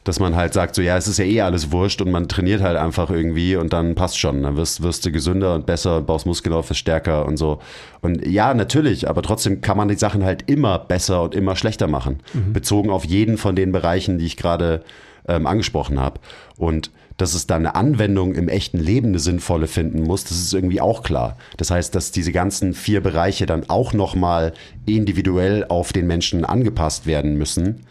dass 0.08 0.20
man 0.20 0.36
halt 0.36 0.54
sagt, 0.54 0.74
so 0.74 0.80
ja, 0.80 0.96
es 0.96 1.06
ist 1.06 1.18
ja 1.18 1.26
eh 1.26 1.42
alles 1.42 1.70
wurscht 1.70 2.00
und 2.00 2.10
man 2.10 2.28
trainiert 2.28 2.62
halt 2.62 2.78
einfach 2.78 3.10
irgendwie 3.10 3.56
und 3.56 3.74
dann 3.74 3.94
passt 3.94 4.18
schon. 4.18 4.42
Dann 4.42 4.56
wirst, 4.56 4.82
wirst 4.82 5.04
du 5.04 5.12
gesünder 5.12 5.54
und 5.54 5.66
besser 5.66 5.98
und 5.98 6.06
baust 6.06 6.24
Muskeln 6.24 6.54
auf, 6.54 6.70
wirst 6.70 6.80
stärker 6.80 7.26
und 7.26 7.36
so. 7.36 7.60
Und 8.00 8.26
ja, 8.26 8.54
natürlich, 8.54 9.08
aber 9.08 9.20
trotzdem 9.20 9.60
kann 9.60 9.76
man 9.76 9.88
die 9.88 9.96
Sachen 9.96 10.24
halt 10.24 10.48
immer 10.50 10.78
besser 10.78 11.22
und 11.22 11.34
immer 11.34 11.56
schlechter 11.56 11.88
machen. 11.88 12.20
Bezogen 12.54 12.88
auf 12.88 13.04
jeden 13.04 13.36
von 13.36 13.54
den 13.54 13.70
Bereichen, 13.70 14.18
die 14.18 14.24
ich 14.24 14.38
gerade 14.38 14.82
ähm, 15.28 15.46
angesprochen 15.46 16.00
habe. 16.00 16.20
Und 16.56 16.90
dass 17.18 17.34
es 17.34 17.46
da 17.46 17.56
eine 17.56 17.74
Anwendung 17.74 18.34
im 18.34 18.48
echten 18.48 18.78
Leben 18.78 19.08
eine 19.08 19.18
sinnvolle 19.18 19.66
finden 19.66 20.04
muss, 20.04 20.24
das 20.24 20.38
ist 20.38 20.54
irgendwie 20.54 20.80
auch 20.80 21.02
klar. 21.02 21.36
Das 21.58 21.70
heißt, 21.70 21.94
dass 21.94 22.12
diese 22.12 22.32
ganzen 22.32 22.72
vier 22.72 23.02
Bereiche 23.02 23.44
dann 23.44 23.68
auch 23.68 23.92
nochmal 23.92 24.54
individuell 24.86 25.66
auf 25.68 25.92
den 25.92 26.06
Menschen 26.06 26.46
angepasst 26.46 27.06
werden 27.06 27.36
müssen 27.36 27.84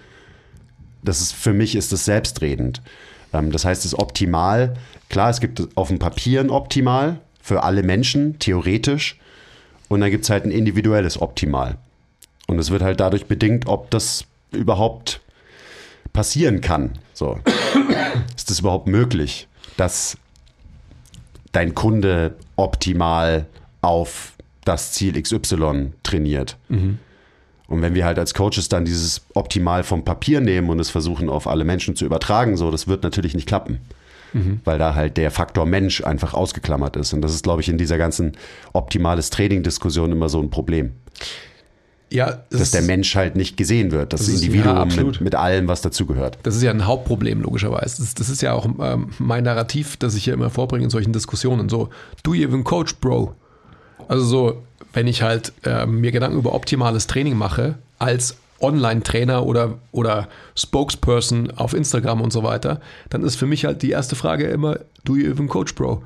das 1.07 1.21
ist 1.21 1.33
für 1.33 1.53
mich 1.53 1.75
ist 1.75 1.91
das 1.91 2.05
selbstredend. 2.05 2.81
Ähm, 3.33 3.51
das 3.51 3.65
heißt, 3.65 3.85
es 3.85 3.93
ist 3.93 3.99
optimal. 3.99 4.75
Klar, 5.09 5.29
es 5.29 5.39
gibt 5.39 5.67
auf 5.75 5.87
dem 5.87 5.99
Papier 5.99 6.41
ein 6.41 6.49
Optimal 6.49 7.19
für 7.41 7.63
alle 7.63 7.83
Menschen, 7.83 8.39
theoretisch. 8.39 9.17
Und 9.87 10.01
dann 10.01 10.11
gibt 10.11 10.25
es 10.25 10.29
halt 10.29 10.43
ein 10.43 10.51
individuelles 10.51 11.21
Optimal. 11.21 11.77
Und 12.47 12.59
es 12.59 12.71
wird 12.71 12.81
halt 12.81 12.99
dadurch 12.99 13.25
bedingt, 13.25 13.67
ob 13.67 13.89
das 13.89 14.25
überhaupt 14.51 15.21
passieren 16.11 16.61
kann. 16.61 16.91
So. 17.13 17.39
ist 18.35 18.49
das 18.49 18.59
überhaupt 18.59 18.87
möglich, 18.87 19.47
dass 19.77 20.17
dein 21.53 21.73
Kunde 21.73 22.35
optimal 22.55 23.45
auf 23.81 24.33
das 24.65 24.91
Ziel 24.91 25.21
XY 25.21 25.93
trainiert? 26.03 26.57
Und 27.67 27.81
wenn 27.81 27.93
wir 27.95 28.05
halt 28.05 28.17
als 28.17 28.33
Coaches 28.33 28.69
dann 28.69 28.85
dieses 28.85 29.21
optimal 29.33 29.83
vom 29.83 30.05
Papier 30.05 30.39
nehmen 30.39 30.69
und 30.69 30.79
es 30.79 30.89
versuchen 30.89 31.29
auf 31.29 31.47
alle 31.47 31.65
Menschen 31.65 31.95
zu 31.95 32.05
übertragen, 32.05 32.55
so, 32.55 32.71
das 32.71 32.87
wird 32.87 33.03
natürlich 33.03 33.35
nicht 33.35 33.47
klappen. 33.47 33.79
Mhm. 34.33 34.61
Weil 34.63 34.77
da 34.77 34.95
halt 34.95 35.17
der 35.17 35.31
Faktor 35.31 35.65
Mensch 35.65 36.03
einfach 36.03 36.33
ausgeklammert 36.33 36.95
ist. 36.95 37.13
Und 37.13 37.21
das 37.21 37.33
ist, 37.33 37.43
glaube 37.43 37.61
ich, 37.61 37.69
in 37.69 37.77
dieser 37.77 37.97
ganzen 37.97 38.33
optimales 38.73 39.29
Training-Diskussion 39.29 40.11
immer 40.11 40.29
so 40.29 40.41
ein 40.41 40.49
Problem. 40.49 40.91
Ja, 42.09 42.43
dass 42.51 42.71
der 42.71 42.83
Mensch 42.83 43.15
halt 43.15 43.35
nicht 43.35 43.57
gesehen 43.57 43.91
wird, 43.91 44.13
das, 44.13 44.27
das 44.27 44.29
Individuum 44.29 44.89
ja, 44.89 45.03
mit, 45.03 45.19
mit, 45.19 45.35
allem, 45.35 45.67
was 45.67 45.81
dazugehört. 45.81 46.37
Das 46.43 46.55
ist 46.55 46.61
ja 46.63 46.71
ein 46.71 46.85
Hauptproblem, 46.85 47.41
logischerweise. 47.41 48.01
Das, 48.01 48.13
das 48.13 48.29
ist 48.29 48.41
ja 48.41 48.53
auch 48.53 48.65
ähm, 48.79 49.09
mein 49.19 49.43
Narrativ, 49.43 49.97
das 49.97 50.15
ich 50.15 50.23
hier 50.23 50.33
immer 50.33 50.49
vorbringe 50.49 50.85
in 50.85 50.89
solchen 50.89 51.11
Diskussionen. 51.11 51.67
So, 51.67 51.89
do 52.23 52.33
you 52.33 52.47
even 52.47 52.63
coach, 52.63 52.95
Bro? 53.01 53.35
Also 54.07 54.25
so, 54.25 54.63
wenn 54.93 55.07
ich 55.07 55.21
halt 55.21 55.53
äh, 55.63 55.85
mir 55.85 56.11
Gedanken 56.11 56.37
über 56.37 56.53
optimales 56.53 57.07
Training 57.07 57.37
mache, 57.37 57.75
als 57.99 58.37
Online-Trainer 58.59 59.45
oder, 59.45 59.77
oder 59.91 60.27
Spokesperson 60.55 61.51
auf 61.51 61.73
Instagram 61.73 62.21
und 62.21 62.33
so 62.33 62.43
weiter, 62.43 62.81
dann 63.09 63.23
ist 63.23 63.35
für 63.35 63.45
mich 63.45 63.65
halt 63.65 63.81
die 63.81 63.91
erste 63.91 64.15
Frage 64.15 64.45
immer, 64.45 64.79
do 65.03 65.15
you 65.15 65.29
even 65.29 65.47
coach, 65.47 65.75
Bro? 65.75 66.03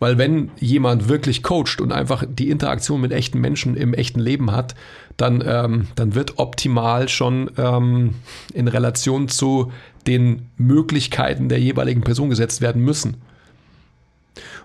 Weil 0.00 0.18
wenn 0.18 0.50
jemand 0.58 1.08
wirklich 1.08 1.42
coacht 1.42 1.80
und 1.80 1.92
einfach 1.92 2.24
die 2.28 2.50
Interaktion 2.50 3.00
mit 3.00 3.12
echten 3.12 3.40
Menschen 3.40 3.76
im 3.76 3.94
echten 3.94 4.20
Leben 4.20 4.50
hat, 4.50 4.74
dann, 5.16 5.42
ähm, 5.46 5.86
dann 5.94 6.14
wird 6.14 6.38
optimal 6.38 7.08
schon 7.08 7.50
ähm, 7.56 8.14
in 8.52 8.68
Relation 8.68 9.28
zu 9.28 9.72
den 10.06 10.50
Möglichkeiten 10.56 11.48
der 11.48 11.60
jeweiligen 11.60 12.02
Person 12.02 12.28
gesetzt 12.28 12.60
werden 12.60 12.82
müssen. 12.82 13.16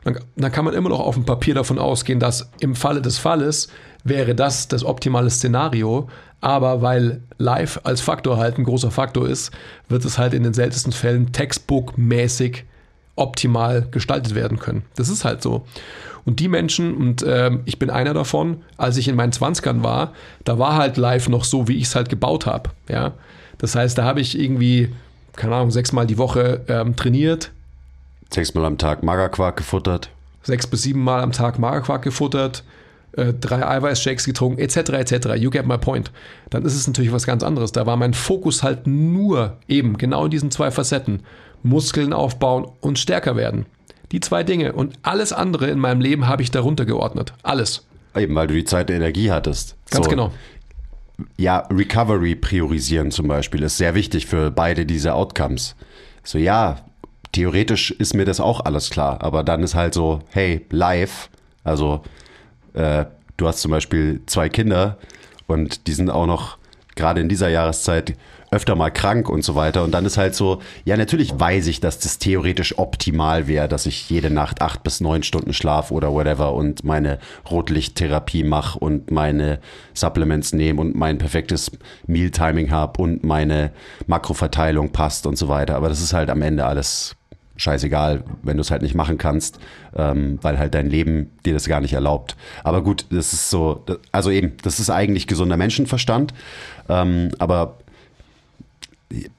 Dann, 0.03 0.19
dann, 0.35 0.51
kann 0.51 0.65
man 0.65 0.73
immer 0.73 0.89
noch 0.89 0.99
auf 0.99 1.15
dem 1.15 1.25
Papier 1.25 1.55
davon 1.55 1.77
ausgehen, 1.77 2.19
dass 2.19 2.49
im 2.59 2.75
Falle 2.75 3.01
des 3.01 3.17
Falles 3.17 3.69
wäre 4.03 4.33
das 4.33 4.67
das 4.69 4.85
optimale 4.85 5.29
Szenario, 5.29 6.07
aber 6.41 6.81
weil 6.81 7.21
Live 7.37 7.81
als 7.83 7.99
Faktor 7.99 8.37
halt 8.37 8.57
ein 8.57 8.63
großer 8.63 8.91
Faktor 8.91 9.27
ist, 9.27 9.51
wird 9.89 10.05
es 10.05 10.17
halt 10.17 10.33
in 10.33 10.43
den 10.43 10.53
seltensten 10.53 10.93
Fällen 10.93 11.31
textbook-mäßig 11.31 12.63
optimal 13.15 13.87
gestaltet 13.91 14.35
werden 14.35 14.59
können. 14.59 14.83
Das 14.95 15.09
ist 15.09 15.25
halt 15.25 15.43
so. 15.43 15.65
Und 16.25 16.39
die 16.39 16.47
Menschen, 16.47 16.95
und 16.95 17.21
äh, 17.23 17.51
ich 17.65 17.79
bin 17.79 17.89
einer 17.89 18.13
davon, 18.13 18.61
als 18.77 18.97
ich 18.97 19.07
in 19.07 19.15
meinen 19.15 19.31
20ern 19.31 19.83
war, 19.83 20.13
da 20.43 20.59
war 20.59 20.77
halt 20.77 20.97
live 20.97 21.27
noch 21.27 21.43
so, 21.43 21.67
wie 21.67 21.77
ich 21.77 21.85
es 21.85 21.95
halt 21.95 22.09
gebaut 22.09 22.45
habe. 22.45 22.69
Ja? 22.87 23.13
Das 23.57 23.75
heißt, 23.75 23.97
da 23.97 24.03
habe 24.03 24.21
ich 24.21 24.39
irgendwie, 24.39 24.93
keine 25.35 25.55
Ahnung, 25.55 25.71
sechsmal 25.71 26.07
die 26.07 26.17
Woche 26.17 26.61
ähm, 26.67 26.95
trainiert. 26.95 27.51
Sechsmal 28.31 28.65
am 28.65 28.77
Tag 28.77 29.03
Magerquark 29.03 29.57
gefuttert. 29.57 30.09
Sechs 30.43 30.67
bis 30.67 30.83
siebenmal 30.83 31.21
am 31.21 31.31
Tag 31.31 31.59
Magerquark 31.59 32.03
gefuttert, 32.03 32.63
äh, 33.13 33.33
drei 33.33 33.67
Eiweißshakes 33.67 34.25
getrunken, 34.25 34.59
etc., 34.59 34.77
etc. 34.77 35.35
You 35.35 35.49
get 35.49 35.65
my 35.65 35.77
point. 35.77 36.11
Dann 36.49 36.63
ist 36.63 36.75
es 36.75 36.87
natürlich 36.87 37.11
was 37.11 37.25
ganz 37.25 37.43
anderes. 37.43 37.71
Da 37.71 37.85
war 37.85 37.97
mein 37.97 38.13
Fokus 38.13 38.63
halt 38.63 38.87
nur 38.87 39.57
eben 39.67 39.97
genau 39.97 40.25
in 40.25 40.31
diesen 40.31 40.51
zwei 40.51 40.71
Facetten. 40.71 41.23
Muskeln 41.63 42.13
aufbauen 42.13 42.67
und 42.79 42.99
stärker 42.99 43.35
werden. 43.35 43.65
Die 44.11 44.19
zwei 44.21 44.43
Dinge 44.43 44.73
und 44.73 44.93
alles 45.01 45.33
andere 45.33 45.67
in 45.67 45.77
meinem 45.77 46.01
Leben 46.01 46.27
habe 46.27 46.41
ich 46.41 46.51
darunter 46.51 46.85
geordnet. 46.85 47.33
Alles. 47.43 47.85
Eben, 48.15 48.33
weil 48.35 48.47
du 48.47 48.53
die 48.53 48.63
Zeit 48.63 48.89
der 48.89 48.95
Energie 48.95 49.31
hattest. 49.31 49.75
Ganz 49.89 50.05
so. 50.05 50.09
genau. 50.09 50.31
Ja, 51.37 51.67
Recovery 51.69 52.35
priorisieren 52.35 53.11
zum 53.11 53.27
Beispiel 53.27 53.61
ist 53.63 53.77
sehr 53.77 53.93
wichtig 53.93 54.25
für 54.25 54.51
beide 54.51 54.85
diese 54.85 55.13
Outcomes. 55.13 55.75
So, 56.23 56.37
ja, 56.37 56.77
theoretisch 57.31 57.91
ist 57.91 58.13
mir 58.13 58.25
das 58.25 58.39
auch 58.39 58.61
alles 58.61 58.89
klar, 58.89 59.21
aber 59.21 59.43
dann 59.43 59.63
ist 59.63 59.75
halt 59.75 59.93
so, 59.93 60.19
hey, 60.31 60.65
live, 60.69 61.29
also 61.63 62.01
äh, 62.73 63.05
du 63.37 63.47
hast 63.47 63.61
zum 63.61 63.71
Beispiel 63.71 64.21
zwei 64.25 64.49
Kinder 64.49 64.97
und 65.47 65.87
die 65.87 65.93
sind 65.93 66.09
auch 66.09 66.25
noch 66.25 66.57
gerade 66.95 67.21
in 67.21 67.29
dieser 67.29 67.49
Jahreszeit 67.49 68.15
öfter 68.51 68.75
mal 68.75 68.89
krank 68.89 69.29
und 69.29 69.43
so 69.43 69.55
weiter. 69.55 69.83
Und 69.83 69.91
dann 69.91 70.05
ist 70.05 70.17
halt 70.17 70.35
so, 70.35 70.59
ja, 70.85 70.97
natürlich 70.97 71.39
weiß 71.39 71.67
ich, 71.67 71.79
dass 71.79 71.99
das 71.99 72.17
theoretisch 72.17 72.77
optimal 72.77 73.47
wäre, 73.47 73.67
dass 73.67 73.85
ich 73.85 74.09
jede 74.09 74.29
Nacht 74.29 74.61
acht 74.61 74.83
bis 74.83 75.01
neun 75.01 75.23
Stunden 75.23 75.53
schlaf 75.53 75.91
oder 75.91 76.11
whatever 76.11 76.53
und 76.53 76.83
meine 76.83 77.19
Rotlichttherapie 77.49 78.43
mache 78.43 78.79
und 78.79 79.11
meine 79.11 79.59
Supplements 79.93 80.53
nehme 80.53 80.81
und 80.81 80.95
mein 80.95 81.19
perfektes 81.19 81.71
Mealtiming 82.07 82.71
habe 82.71 83.01
und 83.01 83.23
meine 83.23 83.71
Makroverteilung 84.07 84.91
passt 84.91 85.27
und 85.27 85.37
so 85.37 85.47
weiter. 85.47 85.75
Aber 85.75 85.89
das 85.89 86.01
ist 86.01 86.13
halt 86.13 86.29
am 86.29 86.41
Ende 86.41 86.65
alles 86.65 87.15
scheißegal, 87.59 88.23
wenn 88.41 88.57
du 88.57 88.61
es 88.61 88.71
halt 88.71 88.81
nicht 88.81 88.95
machen 88.95 89.17
kannst, 89.17 89.59
ähm, 89.95 90.39
weil 90.41 90.57
halt 90.57 90.73
dein 90.73 90.89
Leben 90.89 91.29
dir 91.45 91.53
das 91.53 91.67
gar 91.67 91.81
nicht 91.81 91.93
erlaubt. 91.93 92.35
Aber 92.63 92.81
gut, 92.81 93.05
das 93.11 93.33
ist 93.33 93.49
so, 93.49 93.83
also 94.11 94.31
eben, 94.31 94.53
das 94.63 94.79
ist 94.79 94.89
eigentlich 94.89 95.27
gesunder 95.27 95.57
Menschenverstand, 95.57 96.33
ähm, 96.87 97.29
aber 97.37 97.77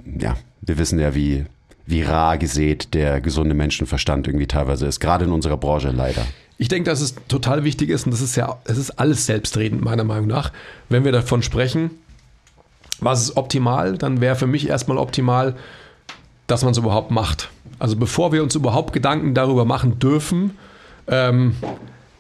ja, 0.05 0.37
wir 0.61 0.79
wissen 0.79 0.99
ja, 0.99 1.15
wie, 1.15 1.47
wie 1.87 2.03
rar 2.03 2.37
gesät 2.37 2.93
der 2.93 3.21
gesunde 3.21 3.55
Menschenverstand 3.55 4.29
irgendwie 4.29 4.47
teilweise 4.47 4.87
ist, 4.87 5.01
gerade 5.01 5.25
in 5.25 5.33
unserer 5.33 5.57
Branche 5.57 5.91
leider. 5.91 6.25
Ich 6.59 6.69
denke, 6.69 6.91
dass 6.91 7.01
es 7.01 7.15
total 7.27 7.65
wichtig 7.65 7.89
ist 7.89 8.05
und 8.05 8.13
das 8.13 8.21
ist 8.21 8.37
ja, 8.37 8.59
es 8.65 8.77
ist 8.77 8.91
alles 8.99 9.25
selbstredend, 9.25 9.83
meiner 9.83 10.05
Meinung 10.05 10.27
nach. 10.27 10.53
Wenn 10.91 11.05
wir 11.05 11.13
davon 11.13 11.43
sprechen, 11.43 11.91
was 12.99 13.23
ist 13.23 13.39
optimal, 13.39 13.97
dann 13.97 14.21
wäre 14.21 14.37
für 14.37 14.47
mich 14.47 14.69
erstmal 14.69 14.99
optimal, 14.99 15.57
dass 16.47 16.63
man 16.63 16.73
es 16.73 16.79
überhaupt 16.79 17.11
macht. 17.11 17.49
Also 17.81 17.97
bevor 17.97 18.31
wir 18.31 18.43
uns 18.43 18.55
überhaupt 18.55 18.93
Gedanken 18.93 19.35
darüber 19.35 19.65
machen 19.65 19.99
dürfen, 19.99 20.57
ähm, 21.09 21.57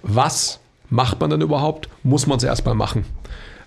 was 0.02 0.58
macht 0.88 1.20
man 1.20 1.30
dann 1.30 1.42
überhaupt, 1.42 1.88
muss 2.02 2.26
man 2.26 2.38
es 2.38 2.42
erstmal 2.42 2.74
machen. 2.74 3.04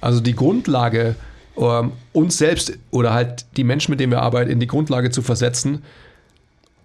Also 0.02 0.20
die 0.20 0.36
Grundlage 0.36 1.16
ähm, 1.56 1.92
uns 2.12 2.38
selbst 2.38 2.78
oder 2.92 3.14
halt 3.14 3.46
die 3.56 3.64
Menschen, 3.64 3.92
mit 3.92 4.00
denen 4.00 4.12
wir 4.12 4.22
arbeiten, 4.22 4.50
in 4.50 4.60
die 4.60 4.68
Grundlage 4.68 5.12
zu 5.12 5.22
versetzen 5.22 5.84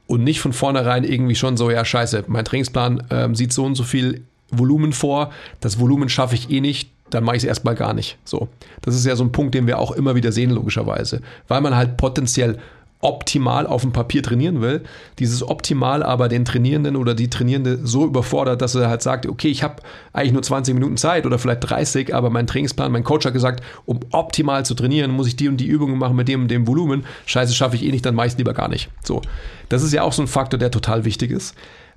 und 0.07 0.23
nicht 0.25 0.41
von 0.41 0.53
vornherein 0.53 1.05
irgendwie 1.05 1.35
schon 1.35 1.57
so, 1.57 1.71
ja, 1.71 1.85
scheiße, 1.85 2.25
mein 2.29 2.45
Trainingsplan 2.45 3.05
ähm, 3.11 3.35
sieht 3.35 3.53
so 3.53 3.65
und 3.65 3.75
so 3.75 3.85
viel 3.85 4.23
Volumen 4.51 4.93
vor, 4.93 5.33
das 5.61 5.81
Volumen 5.81 6.09
schaffe 6.09 6.35
ich 6.35 6.51
eh 6.51 6.61
nicht, 6.61 6.91
dann 7.11 7.25
mache 7.25 7.37
ich 7.37 7.43
es 7.43 7.49
erstmal 7.49 7.75
gar 7.75 7.95
nicht. 7.95 8.19
So. 8.25 8.49
Das 8.83 8.95
ist 8.95 9.07
ja 9.07 9.17
so 9.17 9.25
ein 9.25 9.33
Punkt, 9.33 9.55
den 9.55 9.67
wir 9.67 9.79
auch 9.79 9.93
immer 9.93 10.15
wieder 10.15 10.33
sehen, 10.33 10.51
logischerweise. 10.51 11.23
Weil 11.49 11.63
man 11.63 11.75
halt 11.75 11.97
potenziell 11.97 12.59
optimal 13.01 13.67
auf 13.67 13.83
dem 13.83 13.93
Papier 13.93 14.23
trainieren 14.23 14.61
will, 14.61 14.83
dieses 15.21 15.47
optimal 15.47 16.03
aber 16.03 16.29
den 16.29 16.45
Trainierenden 16.45 16.97
oder 16.97 17.15
die 17.15 17.31
Trainierende 17.31 17.79
so 17.87 18.05
überfordert, 18.05 18.61
dass 18.61 18.75
er 18.75 18.89
halt 18.89 19.03
sagt, 19.03 19.27
okay, 19.27 19.49
ich 19.49 19.63
habe 19.63 19.77
eigentlich 20.13 20.33
nur 20.33 20.43
20 20.43 20.75
Minuten 20.75 20.97
Zeit 20.97 21.25
oder 21.25 21.39
vielleicht 21.39 21.69
30, 21.69 22.13
aber 22.13 22.29
mein 22.31 22.49
Trainingsplan, 22.49 22.91
mein 22.91 23.05
Coach 23.05 23.25
hat 23.25 23.35
gesagt, 23.35 23.63
um 23.87 24.01
optimal 24.11 24.65
zu 24.65 24.75
trainieren, 24.75 25.13
muss 25.13 25.29
ich 25.29 25.37
die 25.37 25.49
und 25.49 25.59
die 25.59 25.67
Übungen 25.67 25.97
machen 25.97 26.17
mit 26.17 26.27
dem 26.27 26.43
und 26.43 26.51
dem 26.51 26.67
Volumen. 26.67 27.05
Scheiße, 27.27 27.55
schaffe 27.55 27.77
ich 27.77 27.85
eh 27.85 27.93
nicht, 27.93 28.05
dann 28.05 28.17
mache 28.17 28.27
ich 28.27 28.33
es 28.33 28.39
lieber 28.39 28.53
gar 28.53 28.69
nicht. 28.69 28.89
So, 29.05 29.23
das 29.69 29.85
ist 29.85 29.93
ja 29.93 30.03
auch 30.03 30.13
so 30.13 30.23
ein 30.23 30.29
Faktor, 30.29 30.59
der 30.59 30.73
total 30.73 31.05
wichtig 31.05 31.31
ist. 31.31 31.55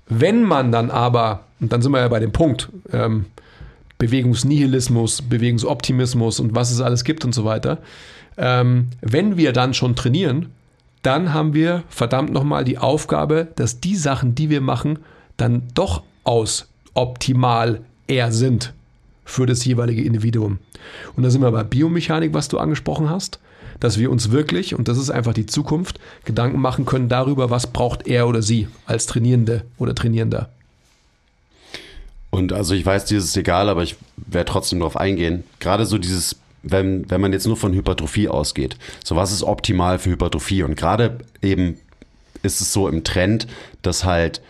Wenn 0.08 0.44
man 0.44 0.72
dann 0.72 0.92
aber, 0.92 1.46
und 1.60 1.72
dann 1.72 1.82
sind 1.82 1.94
wir 1.94 2.00
ja 2.00 2.08
bei 2.10 2.20
dem 2.20 2.32
Punkt, 2.32 2.70
ähm, 2.92 3.26
Bewegungsnihilismus, 3.98 5.24
Bewegungsoptimismus 5.24 6.40
und 6.40 6.54
was 6.54 6.72
es 6.72 6.82
alles 6.82 7.04
gibt 7.04 7.26
und 7.26 7.34
so 7.34 7.46
weiter, 7.46 7.80
ähm, 8.38 8.88
wenn 9.02 9.38
wir 9.38 9.54
dann 9.54 9.74
schon 9.74 9.96
trainieren, 9.96 10.48
dann 11.02 11.34
haben 11.34 11.54
wir 11.54 11.84
verdammt 11.90 12.32
nochmal 12.32 12.64
die 12.64 12.78
Aufgabe, 12.78 13.48
dass 13.56 13.80
die 13.80 13.96
Sachen, 13.96 14.36
die 14.36 14.50
wir 14.50 14.62
machen, 14.62 15.00
dann 15.38 15.64
doch 15.74 16.04
aus 16.24 16.68
optimal 16.94 17.82
eher 18.08 18.32
sind 18.32 18.74
für 19.26 19.46
das 19.46 19.64
jeweilige 19.66 20.04
Individuum. 20.04 20.60
Und 21.16 21.24
da 21.24 21.30
sind 21.30 21.42
wir 21.42 21.52
bei 21.52 21.64
Biomechanik, 21.64 22.34
was 22.34 22.50
du 22.50 22.60
angesprochen 22.60 23.10
hast, 23.10 23.40
dass 23.80 23.98
wir 23.98 24.12
uns 24.12 24.32
wirklich, 24.32 24.76
und 24.76 24.88
das 24.88 24.98
ist 24.98 25.10
einfach 25.10 25.34
die 25.34 25.46
Zukunft, 25.46 26.00
Gedanken 26.26 26.60
machen 26.60 26.86
können 26.86 27.10
darüber, 27.10 27.50
was 27.50 27.68
braucht 27.68 28.08
er 28.08 28.28
oder 28.28 28.42
sie 28.42 28.68
als 28.86 29.08
Trainierende 29.08 29.64
oder 29.78 29.96
Trainierender. 29.96 30.50
Und 32.30 32.54
also 32.54 32.74
ich 32.74 32.86
weiß, 32.86 33.06
dir 33.06 33.18
ist 33.18 33.36
egal, 33.36 33.70
aber 33.70 33.84
ich 33.84 33.98
werde 34.16 34.50
trotzdem 34.50 34.80
darauf 34.80 34.98
eingehen. 34.98 35.44
Gerade 35.60 35.86
so 35.86 35.98
dieses 35.98 36.38
wenn, 36.64 37.10
wenn 37.10 37.22
man 37.22 37.34
jetzt 37.34 37.48
nur 37.48 37.58
von 37.58 37.74
Hypertrophie 37.74 38.30
ausgeht. 38.30 38.78
So, 39.04 39.16
was 39.16 39.32
ist 39.32 39.44
optimal 39.44 40.00
für 40.00 40.12
Hypertrophie? 40.12 40.64
Und 40.64 40.76
gerade 40.76 41.20
eben 41.42 41.78
ist 42.44 42.62
es 42.62 42.74
so 42.74 42.88
im 42.88 43.04
Trend, 43.04 43.48
dass 43.82 44.04
halt 44.04 44.42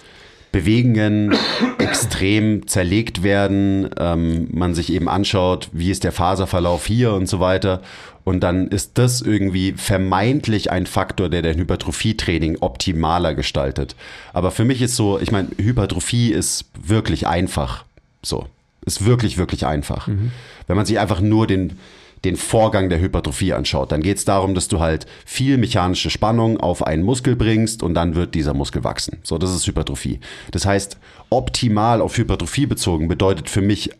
Bewegungen 0.51 1.33
extrem 1.77 2.67
zerlegt 2.67 3.23
werden, 3.23 3.89
ähm, 3.97 4.49
man 4.51 4.75
sich 4.75 4.91
eben 4.91 5.07
anschaut, 5.07 5.69
wie 5.71 5.91
ist 5.91 6.03
der 6.03 6.11
Faserverlauf 6.11 6.85
hier 6.85 7.13
und 7.13 7.27
so 7.27 7.39
weiter. 7.39 7.81
Und 8.23 8.41
dann 8.41 8.67
ist 8.67 8.97
das 8.99 9.21
irgendwie 9.21 9.73
vermeintlich 9.73 10.69
ein 10.69 10.85
Faktor, 10.85 11.29
der 11.29 11.41
dein 11.41 11.57
Hypertrophie-Training 11.57 12.57
optimaler 12.59 13.33
gestaltet. 13.33 13.95
Aber 14.31 14.51
für 14.51 14.63
mich 14.63 14.81
ist 14.81 14.95
so, 14.95 15.19
ich 15.19 15.31
meine, 15.31 15.47
Hypertrophie 15.57 16.31
ist 16.31 16.65
wirklich 16.79 17.25
einfach. 17.25 17.83
So, 18.21 18.45
ist 18.85 19.05
wirklich, 19.05 19.39
wirklich 19.39 19.65
einfach. 19.65 20.07
Mhm. 20.07 20.31
Wenn 20.67 20.75
man 20.75 20.85
sich 20.85 20.99
einfach 20.99 21.19
nur 21.19 21.47
den, 21.47 21.79
den 22.23 22.35
Vorgang 22.35 22.89
der 22.89 22.99
Hypertrophie 22.99 23.53
anschaut. 23.53 23.91
Dann 23.91 24.01
geht 24.01 24.17
es 24.17 24.25
darum, 24.25 24.53
dass 24.53 24.67
du 24.67 24.79
halt 24.79 25.07
viel 25.25 25.57
mechanische 25.57 26.09
Spannung 26.09 26.59
auf 26.59 26.85
einen 26.85 27.03
Muskel 27.03 27.35
bringst 27.35 27.81
und 27.81 27.93
dann 27.93 28.15
wird 28.15 28.35
dieser 28.35 28.53
Muskel 28.53 28.83
wachsen. 28.83 29.19
So, 29.23 29.37
das 29.37 29.55
ist 29.55 29.65
Hypertrophie. 29.65 30.19
Das 30.51 30.65
heißt, 30.65 30.97
optimal 31.29 32.01
auf 32.01 32.17
Hypertrophie 32.17 32.67
bezogen 32.67 33.07
bedeutet 33.07 33.49
für 33.49 33.61
mich 33.61 33.91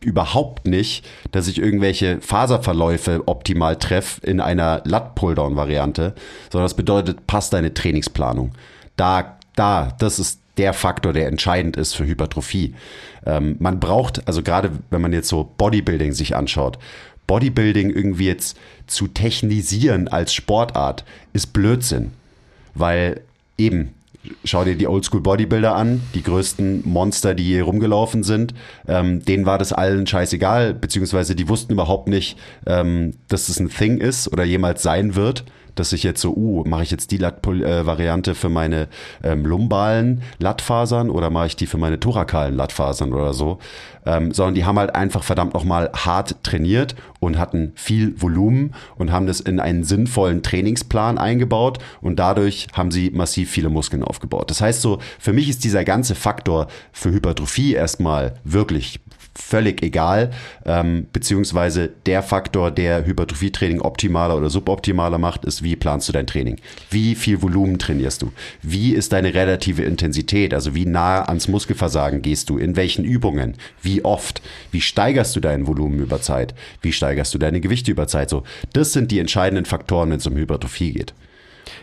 überhaupt 0.00 0.66
nicht, 0.66 1.04
dass 1.32 1.48
ich 1.48 1.58
irgendwelche 1.58 2.20
Faserverläufe 2.20 3.22
optimal 3.26 3.76
treffe 3.76 4.24
in 4.24 4.40
einer 4.40 4.82
Lat-Pulldown-Variante, 4.84 6.14
sondern 6.50 6.64
das 6.64 6.74
bedeutet, 6.74 7.26
passt 7.26 7.52
deine 7.52 7.74
Trainingsplanung. 7.74 8.52
Da, 8.96 9.38
da, 9.56 9.96
das 9.98 10.18
ist 10.18 10.40
der 10.56 10.72
Faktor, 10.72 11.12
der 11.12 11.28
entscheidend 11.28 11.76
ist 11.76 11.94
für 11.94 12.04
Hypertrophie. 12.04 12.74
Ähm, 13.24 13.56
man 13.60 13.80
braucht, 13.80 14.26
also 14.26 14.42
gerade 14.42 14.70
wenn 14.90 15.00
man 15.00 15.12
jetzt 15.12 15.28
so 15.28 15.52
Bodybuilding 15.56 16.12
sich 16.12 16.36
anschaut, 16.36 16.78
Bodybuilding 17.28 17.90
irgendwie 17.90 18.26
jetzt 18.26 18.58
zu 18.88 19.06
technisieren 19.06 20.08
als 20.08 20.34
Sportart 20.34 21.04
ist 21.32 21.52
Blödsinn. 21.52 22.10
Weil 22.74 23.20
eben, 23.56 23.94
schau 24.42 24.64
dir 24.64 24.74
die 24.74 24.88
Oldschool 24.88 25.20
Bodybuilder 25.20 25.76
an, 25.76 26.00
die 26.14 26.22
größten 26.24 26.82
Monster, 26.88 27.36
die 27.36 27.44
hier 27.44 27.62
rumgelaufen 27.62 28.24
sind. 28.24 28.54
Ähm, 28.88 29.24
denen 29.24 29.46
war 29.46 29.58
das 29.58 29.72
allen 29.72 30.08
scheißegal, 30.08 30.74
beziehungsweise 30.74 31.36
die 31.36 31.48
wussten 31.48 31.74
überhaupt 31.74 32.08
nicht, 32.08 32.36
ähm, 32.66 33.14
dass 33.28 33.46
das 33.46 33.60
ein 33.60 33.70
Thing 33.70 33.98
ist 33.98 34.32
oder 34.32 34.42
jemals 34.42 34.82
sein 34.82 35.14
wird 35.14 35.44
dass 35.78 35.92
ich 35.92 36.02
jetzt 36.02 36.20
so, 36.20 36.34
uh, 36.34 36.64
mache 36.66 36.82
ich 36.82 36.90
jetzt 36.90 37.10
die 37.10 37.16
Latt-Variante 37.16 38.34
für 38.34 38.48
meine 38.48 38.88
ähm, 39.22 39.44
lumbalen 39.44 40.22
Lattfasern 40.38 41.10
oder 41.10 41.30
mache 41.30 41.48
ich 41.48 41.56
die 41.56 41.66
für 41.66 41.78
meine 41.78 42.00
thorakalen 42.00 42.54
Lattfasern 42.54 43.12
oder 43.12 43.32
so, 43.32 43.58
ähm, 44.06 44.32
sondern 44.32 44.54
die 44.54 44.64
haben 44.64 44.78
halt 44.78 44.94
einfach 44.94 45.22
verdammt 45.22 45.54
nochmal 45.54 45.90
hart 45.94 46.42
trainiert 46.42 46.96
und 47.20 47.38
hatten 47.38 47.72
viel 47.74 48.20
Volumen 48.20 48.74
und 48.96 49.12
haben 49.12 49.26
das 49.26 49.40
in 49.40 49.60
einen 49.60 49.84
sinnvollen 49.84 50.42
Trainingsplan 50.42 51.18
eingebaut 51.18 51.78
und 52.00 52.18
dadurch 52.18 52.68
haben 52.72 52.90
sie 52.90 53.10
massiv 53.10 53.50
viele 53.50 53.68
Muskeln 53.68 54.02
aufgebaut. 54.02 54.50
Das 54.50 54.60
heißt 54.60 54.82
so, 54.82 54.98
für 55.18 55.32
mich 55.32 55.48
ist 55.48 55.64
dieser 55.64 55.84
ganze 55.84 56.14
Faktor 56.14 56.68
für 56.92 57.10
Hypertrophie 57.10 57.74
erstmal 57.74 58.34
wirklich 58.44 59.00
völlig 59.34 59.82
egal, 59.82 60.30
ähm, 60.66 61.06
beziehungsweise 61.12 61.90
der 62.06 62.22
Faktor, 62.22 62.70
der 62.70 63.06
Hypertrophietraining 63.06 63.80
optimaler 63.80 64.36
oder 64.36 64.50
suboptimaler 64.50 65.18
macht, 65.18 65.44
ist, 65.44 65.62
wie 65.62 65.76
planst 65.76 66.08
du 66.08 66.12
dein 66.12 66.26
Training? 66.26 66.56
Wie 66.90 67.14
viel 67.14 67.40
Volumen 67.40 67.78
trainierst 67.78 68.22
du? 68.22 68.32
Wie 68.62 68.92
ist 68.92 69.12
deine 69.12 69.34
relative 69.34 69.82
Intensität? 69.82 70.52
Also 70.52 70.74
wie 70.74 70.86
nah 70.86 71.22
ans 71.22 71.48
Muskelversagen 71.48 72.22
gehst 72.22 72.50
du? 72.50 72.58
In 72.58 72.76
welchen 72.76 73.04
Übungen? 73.04 73.54
Wie 73.82 74.04
oft? 74.04 74.42
Wie 74.72 74.80
steigerst 74.80 75.34
du 75.36 75.40
dein 75.40 75.66
Volumen 75.66 76.00
über 76.00 76.20
Zeit? 76.20 76.54
Wie 76.82 76.92
steigerst 76.92 77.32
du 77.32 77.38
deine 77.38 77.60
Gewichte 77.60 77.90
über 77.90 78.06
Zeit? 78.06 78.30
So, 78.30 78.42
das 78.72 78.92
sind 78.92 79.10
die 79.10 79.18
entscheidenden 79.18 79.64
Faktoren, 79.64 80.10
wenn 80.10 80.18
es 80.18 80.26
um 80.26 80.36
Hypertrophie 80.36 80.92
geht. 80.92 81.14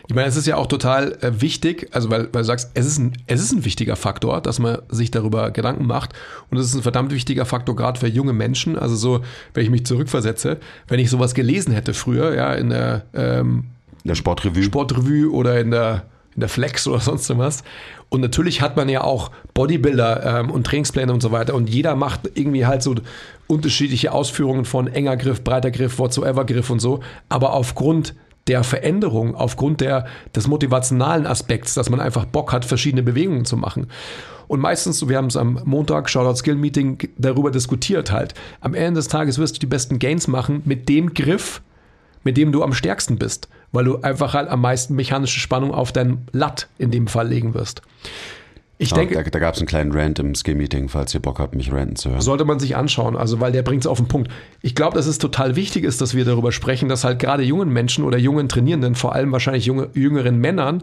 Ich 0.08 0.14
meine, 0.14 0.28
es 0.28 0.36
ist 0.36 0.46
ja 0.46 0.56
auch 0.56 0.66
total 0.66 1.18
äh, 1.20 1.40
wichtig, 1.40 1.88
also 1.92 2.10
weil, 2.10 2.28
weil 2.32 2.42
du 2.42 2.44
sagst, 2.44 2.70
es 2.74 2.86
ist, 2.86 2.98
ein, 2.98 3.12
es 3.26 3.40
ist 3.40 3.52
ein 3.52 3.64
wichtiger 3.64 3.96
Faktor, 3.96 4.40
dass 4.40 4.58
man 4.58 4.78
sich 4.88 5.10
darüber 5.10 5.50
Gedanken 5.50 5.86
macht. 5.86 6.12
Und 6.50 6.58
es 6.58 6.66
ist 6.66 6.74
ein 6.74 6.82
verdammt 6.82 7.12
wichtiger 7.12 7.44
Faktor, 7.44 7.74
gerade 7.74 7.98
für 7.98 8.06
junge 8.06 8.32
Menschen. 8.32 8.78
Also 8.78 8.94
so, 8.94 9.20
wenn 9.54 9.64
ich 9.64 9.70
mich 9.70 9.84
zurückversetze, 9.84 10.58
wenn 10.86 11.00
ich 11.00 11.10
sowas 11.10 11.34
gelesen 11.34 11.72
hätte 11.72 11.92
früher, 11.92 12.34
ja, 12.34 12.52
in 12.54 12.70
der, 12.70 13.02
ähm, 13.14 13.64
in 14.04 14.08
der 14.08 14.14
Sportrevue. 14.14 14.62
Sportrevue 14.62 15.32
oder 15.32 15.58
in 15.58 15.72
der, 15.72 16.04
in 16.34 16.40
der 16.40 16.48
Flex 16.48 16.86
oder 16.86 17.00
sonst 17.00 17.36
was. 17.36 17.64
Und 18.08 18.20
natürlich 18.20 18.60
hat 18.62 18.76
man 18.76 18.88
ja 18.88 19.02
auch 19.02 19.32
Bodybuilder 19.54 20.40
ähm, 20.40 20.50
und 20.52 20.64
Trainingspläne 20.64 21.12
und 21.12 21.20
so 21.20 21.32
weiter. 21.32 21.54
Und 21.54 21.68
jeder 21.68 21.96
macht 21.96 22.20
irgendwie 22.34 22.64
halt 22.64 22.84
so 22.84 22.94
unterschiedliche 23.48 24.12
Ausführungen 24.12 24.64
von 24.64 24.86
enger 24.86 25.16
Griff, 25.16 25.42
breiter 25.42 25.72
Griff, 25.72 25.98
whatsoever 25.98 26.44
Griff 26.44 26.70
und 26.70 26.78
so. 26.78 27.00
Aber 27.28 27.52
aufgrund 27.52 28.14
der 28.46 28.64
Veränderung, 28.64 29.34
aufgrund 29.34 29.80
der, 29.80 30.06
des 30.34 30.46
motivationalen 30.46 31.26
Aspekts, 31.26 31.74
dass 31.74 31.90
man 31.90 32.00
einfach 32.00 32.24
Bock 32.24 32.52
hat, 32.52 32.64
verschiedene 32.64 33.02
Bewegungen 33.02 33.44
zu 33.44 33.56
machen. 33.56 33.88
Und 34.48 34.60
meistens, 34.60 35.08
wir 35.08 35.16
haben 35.16 35.26
es 35.26 35.36
am 35.36 35.60
Montag, 35.64 36.08
Shoutout 36.08 36.36
Skill 36.36 36.54
Meeting, 36.54 36.98
darüber 37.18 37.50
diskutiert 37.50 38.12
halt. 38.12 38.34
Am 38.60 38.74
Ende 38.74 38.98
des 38.98 39.08
Tages 39.08 39.38
wirst 39.38 39.56
du 39.56 39.60
die 39.60 39.66
besten 39.66 39.98
Gains 39.98 40.28
machen 40.28 40.62
mit 40.64 40.88
dem 40.88 41.14
Griff, 41.14 41.62
mit 42.22 42.36
dem 42.36 42.52
du 42.52 42.62
am 42.62 42.72
stärksten 42.72 43.18
bist, 43.18 43.48
weil 43.72 43.84
du 43.84 44.00
einfach 44.02 44.34
halt 44.34 44.48
am 44.48 44.60
meisten 44.60 44.94
mechanische 44.94 45.40
Spannung 45.40 45.72
auf 45.72 45.92
dein 45.92 46.26
Latt 46.32 46.68
in 46.78 46.90
dem 46.90 47.08
Fall 47.08 47.28
legen 47.28 47.54
wirst. 47.54 47.82
Ich 48.78 48.92
denke, 48.92 49.14
da, 49.14 49.22
da 49.22 49.38
gab 49.38 49.54
es 49.54 49.60
einen 49.60 49.66
kleinen 49.66 49.92
Rant 49.92 50.18
im 50.18 50.34
Skill-Meeting, 50.34 50.88
falls 50.88 51.14
ihr 51.14 51.20
Bock 51.20 51.38
habt, 51.38 51.54
mich 51.54 51.72
ranten 51.72 51.96
zu 51.96 52.10
hören. 52.10 52.20
Sollte 52.20 52.44
man 52.44 52.60
sich 52.60 52.76
anschauen, 52.76 53.16
also 53.16 53.40
weil 53.40 53.52
der 53.52 53.62
bringt 53.62 53.84
es 53.84 53.86
auf 53.86 53.96
den 53.96 54.08
Punkt. 54.08 54.30
Ich 54.60 54.74
glaube, 54.74 54.96
dass 54.96 55.06
es 55.06 55.18
total 55.18 55.56
wichtig 55.56 55.84
ist, 55.84 56.00
dass 56.02 56.14
wir 56.14 56.26
darüber 56.26 56.52
sprechen, 56.52 56.88
dass 56.88 57.04
halt 57.04 57.18
gerade 57.18 57.42
jungen 57.42 57.70
Menschen 57.70 58.04
oder 58.04 58.18
jungen 58.18 58.48
Trainierenden, 58.48 58.94
vor 58.94 59.14
allem 59.14 59.32
wahrscheinlich 59.32 59.64
junge, 59.64 59.88
jüngeren 59.94 60.38
Männern, 60.38 60.82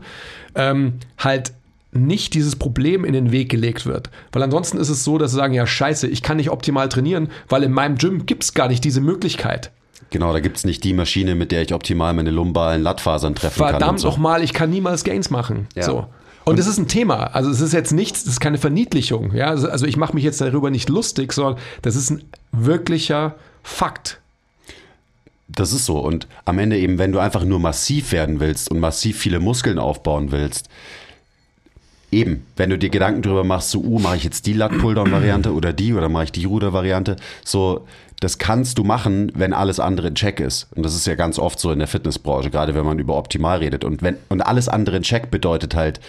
ähm, 0.56 0.94
halt 1.20 1.54
nicht 1.92 2.34
dieses 2.34 2.56
Problem 2.56 3.06
in 3.06 3.14
den 3.14 3.32
Weg 3.32 3.50
gelegt 3.50 3.86
wird. 3.86 4.10
Weil 4.32 4.42
ansonsten 4.42 4.78
ist 4.78 4.90
es 4.90 5.04
so, 5.04 5.20
dass 5.20 5.32
sie 5.32 5.38
sagen, 5.38 5.54
ja 5.54 5.68
scheiße, 5.68 6.08
ich 6.08 6.24
kann 6.24 6.38
nicht 6.38 6.50
optimal 6.50 6.90
trainieren, 6.90 7.30
weil 7.48 7.62
in 7.62 7.72
meinem 7.72 7.98
Gym 7.98 8.26
gibt 8.26 8.44
es 8.44 8.56
gar 8.56 8.68
nicht 8.68 8.84
diese 8.84 9.02
Möglichkeit. 9.02 9.72
Genau, 10.10 10.34
da 10.34 10.40
gibt 10.40 10.58
es 10.58 10.64
nicht 10.64 10.84
die 10.84 10.94
Maschine, 10.94 11.36
mit 11.36 11.52
der 11.52 11.62
ich 11.62 11.74
optimal 11.74 12.14
meine 12.14 12.32
lumbalen 12.32 12.82
Lattfasern 12.82 13.36
treffen 13.36 13.58
Verdammt 13.58 13.72
kann. 13.72 13.80
Verdammt 13.80 14.00
so. 14.00 14.08
nochmal, 14.08 14.44
ich 14.44 14.54
kann 14.54 14.70
niemals 14.70 15.04
Gains 15.04 15.30
machen. 15.30 15.68
Ja. 15.76 15.84
So. 15.84 16.08
Und 16.46 16.60
es 16.60 16.68
ist 16.68 16.78
ein 16.78 16.88
Thema. 16.88 17.28
Also 17.34 17.50
es 17.50 17.62
ist 17.62 17.74
jetzt 17.74 17.94
nichts, 17.94 18.24
das 18.24 18.34
ist 18.34 18.40
keine 18.40 18.58
Verniedlichung. 18.58 19.34
Ja? 19.34 19.48
Also, 19.48 19.70
also 19.70 19.86
ich 19.86 19.98
mache 19.98 20.14
mich 20.14 20.24
jetzt 20.24 20.42
darüber 20.42 20.70
nicht 20.70 20.90
lustig, 20.90 21.34
sondern 21.34 21.58
das 21.82 21.96
ist 21.96 22.10
ein 22.10 22.24
wirklicher 22.52 23.36
Fakt. 23.64 24.20
Das 25.48 25.72
ist 25.72 25.86
so. 25.86 26.00
Und 26.00 26.28
am 26.46 26.60
Ende 26.60 26.78
eben, 26.78 26.98
wenn 26.98 27.12
du 27.12 27.20
einfach 27.20 27.46
nur 27.46 27.60
massiv 27.60 28.12
werden 28.12 28.40
willst 28.40 28.72
und 28.72 28.80
massiv 28.80 29.18
viele 29.18 29.40
Muskeln 29.40 29.80
aufbauen 29.80 30.32
willst, 30.32 30.68
eben, 32.12 32.46
wenn 32.56 32.70
du 32.70 32.78
dir 32.78 32.90
Gedanken 32.90 33.22
darüber 33.22 33.44
machst, 33.44 33.72
so, 33.72 33.80
uh, 33.80 34.00
mache 34.00 34.18
ich 34.18 34.24
jetzt 34.24 34.46
die 34.46 34.54
Lat-Pulldown-Variante 34.54 35.54
oder 35.54 35.74
die 35.74 35.94
oder 35.94 36.10
mache 36.10 36.26
ich 36.26 36.32
die 36.32 36.46
Ruder-Variante, 36.46 37.16
so, 37.44 37.86
das 38.20 38.38
kannst 38.38 38.78
du 38.78 38.84
machen, 38.84 39.32
wenn 39.36 39.54
alles 39.54 39.80
andere 39.80 40.08
in 40.08 40.16
Check 40.16 40.40
ist. 40.40 40.68
Und 40.76 40.84
das 40.84 40.96
ist 40.96 41.06
ja 41.06 41.16
ganz 41.16 41.38
oft 41.40 41.60
so 41.60 41.72
in 41.72 41.80
der 41.80 41.88
Fitnessbranche, 41.88 42.50
gerade 42.50 42.74
wenn 42.74 42.86
man 42.86 43.00
über 43.00 43.18
optimal 43.18 43.60
redet. 43.60 43.84
Und 43.84 44.02
wenn, 44.02 44.16
und 44.30 44.42
alles 44.42 44.70
andere 44.70 44.98
in 44.98 45.04
Check 45.04 45.30
bedeutet 45.30 45.76
halt, 45.76 46.00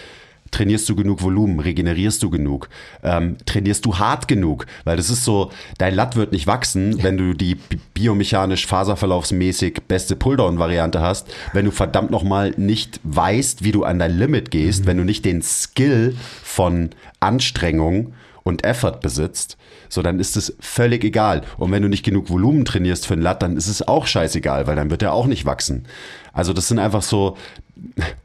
trainierst 0.55 0.87
du 0.87 0.95
genug 0.95 1.21
Volumen, 1.21 1.59
regenerierst 1.59 2.23
du 2.23 2.29
genug, 2.29 2.69
ähm, 3.03 3.35
trainierst 3.45 3.85
du 3.85 3.99
hart 3.99 4.29
genug, 4.29 4.65
weil 4.85 4.95
das 4.95 5.09
ist 5.09 5.25
so, 5.25 5.51
dein 5.77 5.93
Latt 5.93 6.15
wird 6.15 6.31
nicht 6.31 6.47
wachsen, 6.47 7.03
wenn 7.03 7.17
du 7.17 7.33
die 7.33 7.55
biomechanisch 7.93 8.65
faserverlaufsmäßig 8.65 9.81
beste 9.89 10.15
Pulldown-Variante 10.15 11.01
hast, 11.01 11.27
wenn 11.51 11.65
du 11.65 11.71
verdammt 11.71 12.09
nochmal 12.09 12.53
nicht 12.55 13.01
weißt, 13.03 13.65
wie 13.65 13.73
du 13.73 13.83
an 13.83 13.99
dein 13.99 14.17
Limit 14.17 14.49
gehst, 14.49 14.83
mhm. 14.83 14.87
wenn 14.87 14.97
du 14.97 15.03
nicht 15.03 15.25
den 15.25 15.41
Skill 15.41 16.15
von 16.41 16.91
Anstrengung 17.19 18.13
und 18.43 18.63
Effort 18.63 19.01
besitzt, 19.01 19.57
so 19.89 20.01
dann 20.01 20.19
ist 20.19 20.37
es 20.37 20.55
völlig 20.59 21.03
egal. 21.03 21.41
Und 21.57 21.71
wenn 21.71 21.81
du 21.81 21.89
nicht 21.89 22.05
genug 22.05 22.29
Volumen 22.29 22.63
trainierst 22.63 23.07
für 23.07 23.15
ein 23.15 23.21
Latt, 23.21 23.41
dann 23.41 23.57
ist 23.57 23.67
es 23.67 23.85
auch 23.85 24.07
scheißegal, 24.07 24.67
weil 24.67 24.75
dann 24.75 24.89
wird 24.89 25.01
er 25.01 25.13
auch 25.13 25.25
nicht 25.25 25.45
wachsen. 25.45 25.85
Also 26.31 26.53
das 26.53 26.67
sind 26.67 26.79
einfach 26.79 27.01
so, 27.01 27.37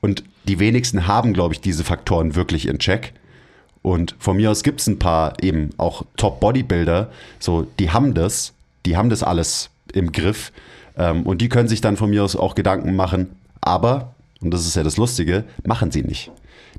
und 0.00 0.24
die 0.48 0.58
wenigsten 0.58 1.06
haben, 1.06 1.32
glaube 1.32 1.54
ich, 1.54 1.60
diese 1.60 1.84
Faktoren 1.84 2.34
wirklich 2.34 2.66
in 2.66 2.78
Check. 2.78 3.12
Und 3.82 4.14
von 4.18 4.36
mir 4.36 4.50
aus 4.50 4.62
gibt 4.62 4.80
es 4.80 4.86
ein 4.86 4.98
paar 4.98 5.42
eben 5.42 5.70
auch 5.78 6.04
Top-Bodybuilder, 6.16 7.10
so, 7.38 7.66
die 7.78 7.90
haben 7.90 8.14
das, 8.14 8.52
die 8.84 8.96
haben 8.96 9.10
das 9.10 9.22
alles 9.22 9.70
im 9.92 10.12
Griff. 10.12 10.52
Ähm, 10.96 11.22
und 11.22 11.40
die 11.40 11.48
können 11.48 11.68
sich 11.68 11.80
dann 11.80 11.96
von 11.96 12.10
mir 12.10 12.24
aus 12.24 12.36
auch 12.36 12.54
Gedanken 12.54 12.94
machen, 12.94 13.30
aber, 13.60 14.14
und 14.40 14.52
das 14.52 14.66
ist 14.66 14.76
ja 14.76 14.82
das 14.82 14.96
Lustige, 14.96 15.44
machen 15.64 15.90
sie 15.90 16.02
nicht. 16.02 16.30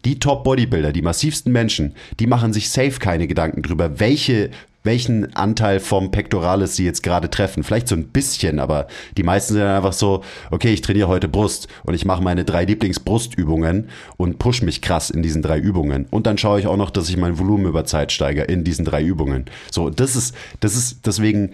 Die 0.05 0.19
Top-Bodybuilder, 0.19 0.91
die 0.91 1.01
massivsten 1.01 1.51
Menschen, 1.51 1.95
die 2.19 2.27
machen 2.27 2.53
sich 2.53 2.69
safe 2.69 2.99
keine 2.99 3.27
Gedanken 3.27 3.61
drüber, 3.61 3.99
welche 3.99 4.51
welchen 4.83 5.35
Anteil 5.35 5.79
vom 5.79 6.11
Pectoralis 6.11 6.75
sie 6.75 6.85
jetzt 6.85 7.03
gerade 7.03 7.29
treffen. 7.29 7.63
Vielleicht 7.63 7.87
so 7.87 7.95
ein 7.95 8.07
bisschen, 8.07 8.59
aber 8.59 8.87
die 9.17 9.23
meisten 9.23 9.53
sind 9.53 9.63
einfach 9.63 9.93
so, 9.93 10.23
okay, 10.49 10.73
ich 10.73 10.81
trainiere 10.81 11.07
heute 11.07 11.27
Brust 11.27 11.67
und 11.83 11.93
ich 11.93 12.05
mache 12.05 12.23
meine 12.23 12.45
drei 12.45 12.65
Lieblingsbrustübungen 12.65 13.89
und 14.17 14.39
push 14.39 14.61
mich 14.61 14.81
krass 14.81 15.09
in 15.09 15.21
diesen 15.21 15.41
drei 15.41 15.59
Übungen. 15.59 16.07
Und 16.09 16.25
dann 16.25 16.37
schaue 16.37 16.59
ich 16.59 16.67
auch 16.67 16.77
noch, 16.77 16.89
dass 16.89 17.09
ich 17.09 17.17
mein 17.17 17.37
Volumen 17.37 17.65
über 17.65 17.85
Zeit 17.85 18.11
steige 18.11 18.41
in 18.43 18.63
diesen 18.63 18.85
drei 18.85 19.03
Übungen. 19.03 19.45
So, 19.71 19.89
das 19.89 20.15
ist, 20.15 20.35
das 20.59 20.75
ist 20.75 21.05
deswegen, 21.05 21.53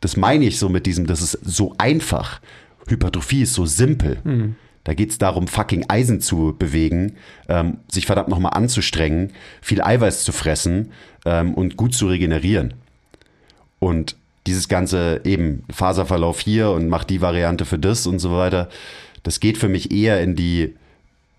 das 0.00 0.16
meine 0.16 0.44
ich 0.44 0.58
so 0.58 0.68
mit 0.68 0.86
diesem, 0.86 1.06
das 1.06 1.22
ist 1.22 1.38
so 1.42 1.74
einfach. 1.78 2.40
Hypertrophie 2.88 3.42
ist 3.42 3.54
so 3.54 3.66
simpel. 3.66 4.18
Mhm. 4.24 4.56
Da 4.90 4.94
geht 4.94 5.10
es 5.10 5.18
darum, 5.18 5.46
fucking 5.46 5.84
Eisen 5.86 6.20
zu 6.20 6.52
bewegen, 6.58 7.12
ähm, 7.48 7.76
sich 7.86 8.06
verdammt 8.06 8.28
nochmal 8.28 8.54
anzustrengen, 8.54 9.30
viel 9.62 9.80
Eiweiß 9.80 10.24
zu 10.24 10.32
fressen 10.32 10.90
ähm, 11.24 11.54
und 11.54 11.76
gut 11.76 11.94
zu 11.94 12.08
regenerieren. 12.08 12.74
Und 13.78 14.16
dieses 14.48 14.66
ganze 14.66 15.20
eben 15.22 15.62
Faserverlauf 15.72 16.40
hier 16.40 16.70
und 16.70 16.88
mach 16.88 17.04
die 17.04 17.20
Variante 17.20 17.66
für 17.66 17.78
das 17.78 18.08
und 18.08 18.18
so 18.18 18.32
weiter, 18.32 18.68
das 19.22 19.38
geht 19.38 19.58
für 19.58 19.68
mich 19.68 19.92
eher 19.92 20.20
in 20.20 20.34
die 20.34 20.74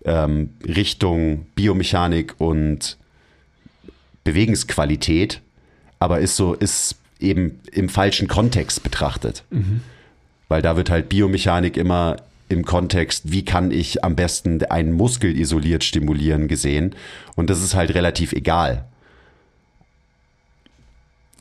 ähm, 0.06 0.54
Richtung 0.64 1.44
Biomechanik 1.54 2.34
und 2.38 2.96
Bewegungsqualität, 4.24 5.42
aber 5.98 6.20
ist 6.20 6.36
so, 6.36 6.54
ist 6.54 6.96
eben 7.20 7.60
im 7.70 7.90
falschen 7.90 8.28
Kontext 8.28 8.82
betrachtet. 8.82 9.44
Mhm. 9.50 9.82
Weil 10.48 10.62
da 10.62 10.78
wird 10.78 10.88
halt 10.88 11.10
Biomechanik 11.10 11.76
immer 11.76 12.16
im 12.52 12.64
Kontext, 12.64 13.32
wie 13.32 13.44
kann 13.44 13.70
ich 13.70 14.04
am 14.04 14.14
besten 14.14 14.62
einen 14.64 14.92
Muskel 14.92 15.36
isoliert 15.36 15.84
stimulieren, 15.84 16.48
gesehen. 16.48 16.94
Und 17.34 17.50
das 17.50 17.62
ist 17.62 17.74
halt 17.74 17.94
relativ 17.94 18.32
egal. 18.32 18.84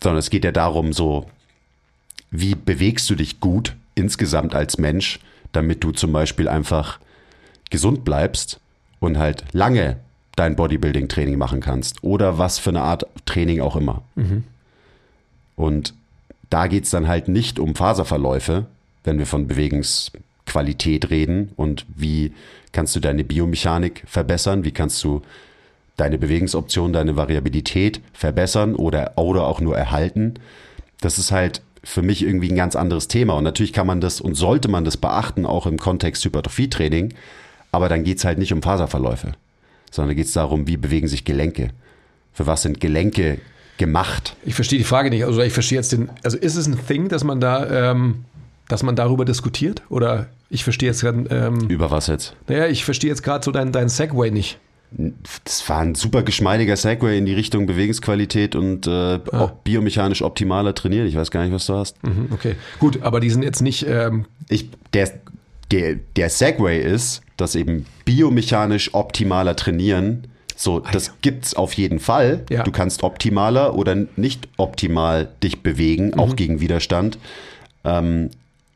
sondern 0.04 0.17
es 0.19 0.30
geht 0.30 0.43
ja 0.43 0.52
darum, 0.52 0.93
so, 0.93 1.28
wie 2.32 2.56
bewegst 2.56 3.10
du 3.10 3.15
dich 3.15 3.39
gut 3.39 3.76
insgesamt 3.93 4.56
als 4.56 4.78
Mensch, 4.78 5.19
damit 5.52 5.84
du 5.84 5.91
zum 5.91 6.12
Beispiel 6.12 6.47
einfach 6.47 7.00
gesund 7.69 8.04
bleibst 8.04 8.60
und 9.00 9.17
halt 9.17 9.43
lange 9.52 9.97
dein 10.36 10.56
Bodybuilding-Training 10.56 11.38
machen 11.38 11.60
kannst 11.60 12.04
oder 12.04 12.38
was 12.38 12.58
für 12.58 12.71
eine 12.71 12.82
Art 12.82 13.06
Training 13.26 13.62
auch 13.62 13.76
immer. 13.76 14.02
Und 15.56 15.93
da 16.50 16.67
geht 16.67 16.86
es 16.86 16.89
dann 16.89 17.08
halt 17.08 17.28
nicht 17.28 17.60
um 17.60 17.76
Faserverläufe, 17.76 18.65
wenn 19.04 19.19
wir 19.19 19.26
von 19.26 19.47
Bewegungsqualität 20.52 21.10
reden 21.10 21.52
und 21.56 21.86
wie 21.96 22.34
kannst 22.72 22.96
du 22.96 23.00
deine 23.00 23.24
Biomechanik 23.24 24.04
verbessern, 24.06 24.64
wie 24.64 24.72
kannst 24.72 25.04
du 25.04 25.22
deine 25.98 26.18
Bewegungsoption, 26.18 26.94
deine 26.94 27.16
Variabilität 27.16 28.02
verbessern 28.14 28.76
oder, 28.76 29.14
oder 29.18 29.46
auch 29.46 29.62
nur 29.62 29.78
erhalten. 29.78 30.36
Das 31.00 31.18
ist 31.18 31.32
halt 31.32 31.62
für 31.84 32.02
mich 32.02 32.24
irgendwie 32.24 32.50
ein 32.50 32.56
ganz 32.56 32.76
anderes 32.76 33.08
Thema. 33.08 33.34
Und 33.34 33.44
natürlich 33.44 33.74
kann 33.74 33.88
man 33.88 34.02
das 34.02 34.22
und 34.22 34.36
sollte 34.36 34.68
man 34.68 34.86
das 34.86 34.98
beachten, 34.98 35.46
auch 35.46 35.66
im 35.66 35.78
Kontext 35.78 36.24
Hypertrophie-Training. 36.26 37.14
Aber 37.72 37.90
dann 37.90 38.04
geht 38.04 38.18
es 38.18 38.26
halt 38.26 38.38
nicht 38.38 38.54
um 38.54 38.62
Faserverläufe, 38.62 39.34
sondern 39.90 40.16
geht 40.16 40.28
es 40.28 40.34
darum, 40.34 40.68
wie 40.68 40.78
bewegen 40.78 41.08
sich 41.08 41.26
Gelenke. 41.26 41.70
Für 42.34 42.48
was 42.48 42.62
sind 42.62 42.80
Gelenke 42.80 43.40
gemacht? 43.78 44.36
Ich 44.46 44.56
verstehe 44.56 44.80
die 44.80 44.86
Frage 44.86 45.10
nicht. 45.10 45.26
Also 45.26 45.42
ich 45.42 45.54
verstehe 45.54 45.78
jetzt 45.78 45.92
den. 45.92 46.10
Also 46.24 46.38
ist 46.38 46.56
es 46.56 46.68
ein 46.68 46.80
Thing, 46.88 47.10
dass 47.10 47.24
man 47.24 47.40
da, 47.42 47.92
ähm, 47.92 48.26
dass 48.68 48.84
man 48.84 48.96
darüber 48.96 49.26
diskutiert? 49.26 49.82
Oder 49.90 50.28
ich 50.52 50.64
verstehe 50.64 50.90
jetzt 50.90 51.02
gerade. 51.02 51.26
Ähm, 51.30 51.68
Über 51.70 51.90
was 51.90 52.08
jetzt? 52.08 52.36
naja, 52.48 52.68
ich 52.68 52.86
verstehe 52.86 53.10
jetzt 53.10 53.24
gerade 53.24 53.44
so 53.44 53.52
deinen 53.52 53.72
dein 53.72 53.90
Segway 53.90 54.30
nicht. 54.30 54.60
Das 55.46 55.68
war 55.70 55.80
ein 55.80 55.96
super 55.96 56.22
geschmeidiger 56.22 56.76
Segway 56.76 57.18
in 57.18 57.26
die 57.26 57.34
Richtung 57.34 57.66
Bewegungsqualität 57.66 58.56
und 58.56 58.88
äh, 58.88 59.20
op 59.32 59.64
biomechanisch 59.64 60.22
optimaler 60.22 60.76
trainieren. 60.76 61.08
Ich 61.08 61.16
weiß 61.16 61.32
gar 61.32 61.44
nicht, 61.44 61.54
was 61.54 61.66
du 61.66 61.76
hast. 61.76 62.04
Mhm, 62.04 62.28
okay, 62.32 62.56
gut, 62.78 63.02
aber 63.02 63.22
die 63.22 63.30
sind 63.30 63.44
jetzt 63.44 63.62
nicht. 63.62 63.86
Ähm, 63.88 64.26
Ich, 64.50 64.70
der, 64.94 65.10
der, 65.72 65.96
der 66.18 66.30
Segway 66.30 66.82
ist, 66.82 67.22
dass 67.38 67.56
eben 67.56 67.86
biomechanisch 68.04 68.94
optimaler 68.94 69.56
trainieren. 69.56 70.28
So, 70.58 70.82
das 70.82 71.14
gibt's 71.22 71.54
auf 71.54 71.72
jeden 71.74 72.00
Fall. 72.02 72.44
Ja. 72.50 72.64
Du 72.64 72.72
kannst 72.72 73.02
optimaler 73.04 73.76
oder 73.76 73.96
nicht 74.18 74.50
optimal 74.58 75.30
dich 75.42 75.64
bewegen, 75.64 76.16
auch 76.20 76.36
gegen 76.36 76.60
Widerstand. 76.60 77.18
Ähm, 77.86 78.30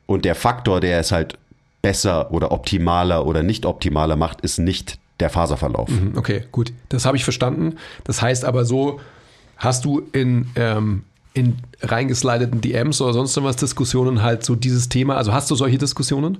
und 0.06 0.24
der 0.24 0.36
Faktor, 0.36 0.80
der 0.80 1.00
es 1.00 1.12
halt 1.12 1.38
besser 1.86 2.32
oder 2.32 2.52
optimaler 2.52 3.28
oder 3.28 3.44
nicht 3.44 3.64
optimaler 3.64 4.16
macht, 4.16 4.42
ist 4.42 4.58
nicht 4.58 4.98
der 5.20 5.30
Faserverlauf. 5.30 5.88
Okay, 6.16 6.44
gut, 6.52 6.74
das 6.90 7.06
habe 7.06 7.16
ich 7.16 7.24
verstanden. 7.24 7.76
Das 8.06 8.24
heißt 8.24 8.44
aber 8.44 8.66
so, 8.66 9.00
hast 9.58 9.86
du 9.86 10.02
in, 10.12 10.48
ähm, 10.56 11.04
in 11.36 11.58
reingeslideten 11.82 12.60
DMs 12.60 13.02
oder 13.02 13.14
sonst 13.14 13.42
was 13.44 13.58
Diskussionen 13.58 14.24
halt 14.24 14.44
so 14.44 14.56
dieses 14.56 14.90
Thema, 14.90 15.16
also 15.16 15.32
hast 15.32 15.52
du 15.52 15.56
solche 15.56 15.78
Diskussionen 15.78 16.40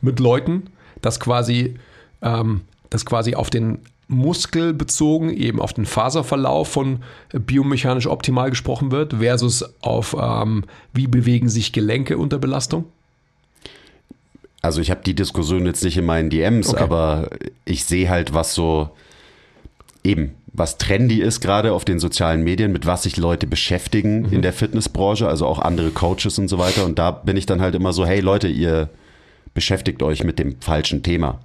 mit 0.00 0.18
Leuten, 0.18 0.64
dass 1.02 1.20
quasi, 1.20 1.76
ähm, 2.20 2.62
dass 2.90 3.06
quasi 3.06 3.36
auf 3.36 3.48
den 3.48 3.78
Muskel 4.08 4.74
bezogen, 4.74 5.30
eben 5.30 5.60
auf 5.60 5.72
den 5.72 5.86
Faserverlauf 5.86 6.66
von 6.66 7.04
biomechanisch 7.32 8.08
optimal 8.08 8.50
gesprochen 8.50 8.90
wird, 8.90 9.14
versus 9.20 9.64
auf 9.82 10.16
ähm, 10.20 10.64
wie 10.92 11.06
bewegen 11.06 11.48
sich 11.48 11.72
Gelenke 11.72 12.18
unter 12.18 12.40
Belastung? 12.40 12.86
Also 14.62 14.80
ich 14.80 14.90
habe 14.90 15.00
die 15.04 15.14
Diskussion 15.14 15.64
jetzt 15.66 15.82
nicht 15.84 15.96
in 15.96 16.04
meinen 16.04 16.30
DMs, 16.30 16.68
Okay. 16.74 16.82
aber 16.82 17.30
ich 17.64 17.84
sehe 17.84 18.08
halt, 18.10 18.34
was 18.34 18.54
so 18.54 18.90
eben, 20.04 20.34
was 20.52 20.78
trendy 20.78 21.20
ist 21.20 21.40
gerade 21.40 21.72
auf 21.72 21.84
den 21.84 21.98
sozialen 21.98 22.42
Medien, 22.42 22.72
mit 22.72 22.84
was 22.84 23.04
sich 23.04 23.16
Leute 23.16 23.46
beschäftigen 23.46 24.26
in 24.32 24.42
der 24.42 24.52
Fitnessbranche, 24.52 25.28
also 25.28 25.46
auch 25.46 25.58
andere 25.60 25.90
Coaches 25.90 26.38
und 26.38 26.48
so 26.48 26.58
weiter. 26.58 26.84
Und 26.84 26.98
da 26.98 27.10
bin 27.10 27.36
ich 27.36 27.46
dann 27.46 27.60
halt 27.62 27.74
immer 27.74 27.92
so, 27.92 28.04
hey 28.04 28.20
Leute, 28.20 28.48
ihr 28.48 28.88
beschäftigt 29.54 30.02
euch 30.02 30.24
mit 30.24 30.38
dem 30.38 30.60
falschen 30.60 31.02
Thema. 31.02 31.40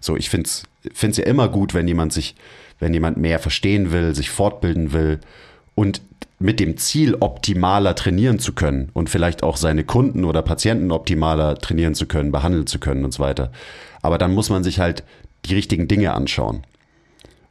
So, 0.00 0.16
ich 0.16 0.28
finde 0.30 0.48
es 0.48 1.16
ja 1.16 1.24
immer 1.24 1.48
gut, 1.48 1.74
wenn 1.74 1.86
jemand 1.88 2.12
sich, 2.12 2.34
wenn 2.78 2.92
jemand 2.94 3.16
mehr 3.18 3.38
verstehen 3.38 3.92
will, 3.92 4.14
sich 4.14 4.30
fortbilden 4.30 4.92
will 4.92 5.20
und 5.74 6.00
mit 6.42 6.58
dem 6.58 6.78
Ziel, 6.78 7.16
optimaler 7.20 7.94
trainieren 7.94 8.38
zu 8.38 8.54
können 8.54 8.88
und 8.94 9.10
vielleicht 9.10 9.42
auch 9.42 9.58
seine 9.58 9.84
Kunden 9.84 10.24
oder 10.24 10.40
Patienten 10.40 10.90
optimaler 10.90 11.56
trainieren 11.56 11.94
zu 11.94 12.06
können, 12.06 12.32
behandeln 12.32 12.66
zu 12.66 12.80
können 12.80 13.04
und 13.04 13.12
so 13.12 13.22
weiter. 13.22 13.52
Aber 14.00 14.16
dann 14.16 14.32
muss 14.32 14.48
man 14.48 14.64
sich 14.64 14.80
halt 14.80 15.04
die 15.44 15.54
richtigen 15.54 15.86
Dinge 15.86 16.14
anschauen. 16.14 16.62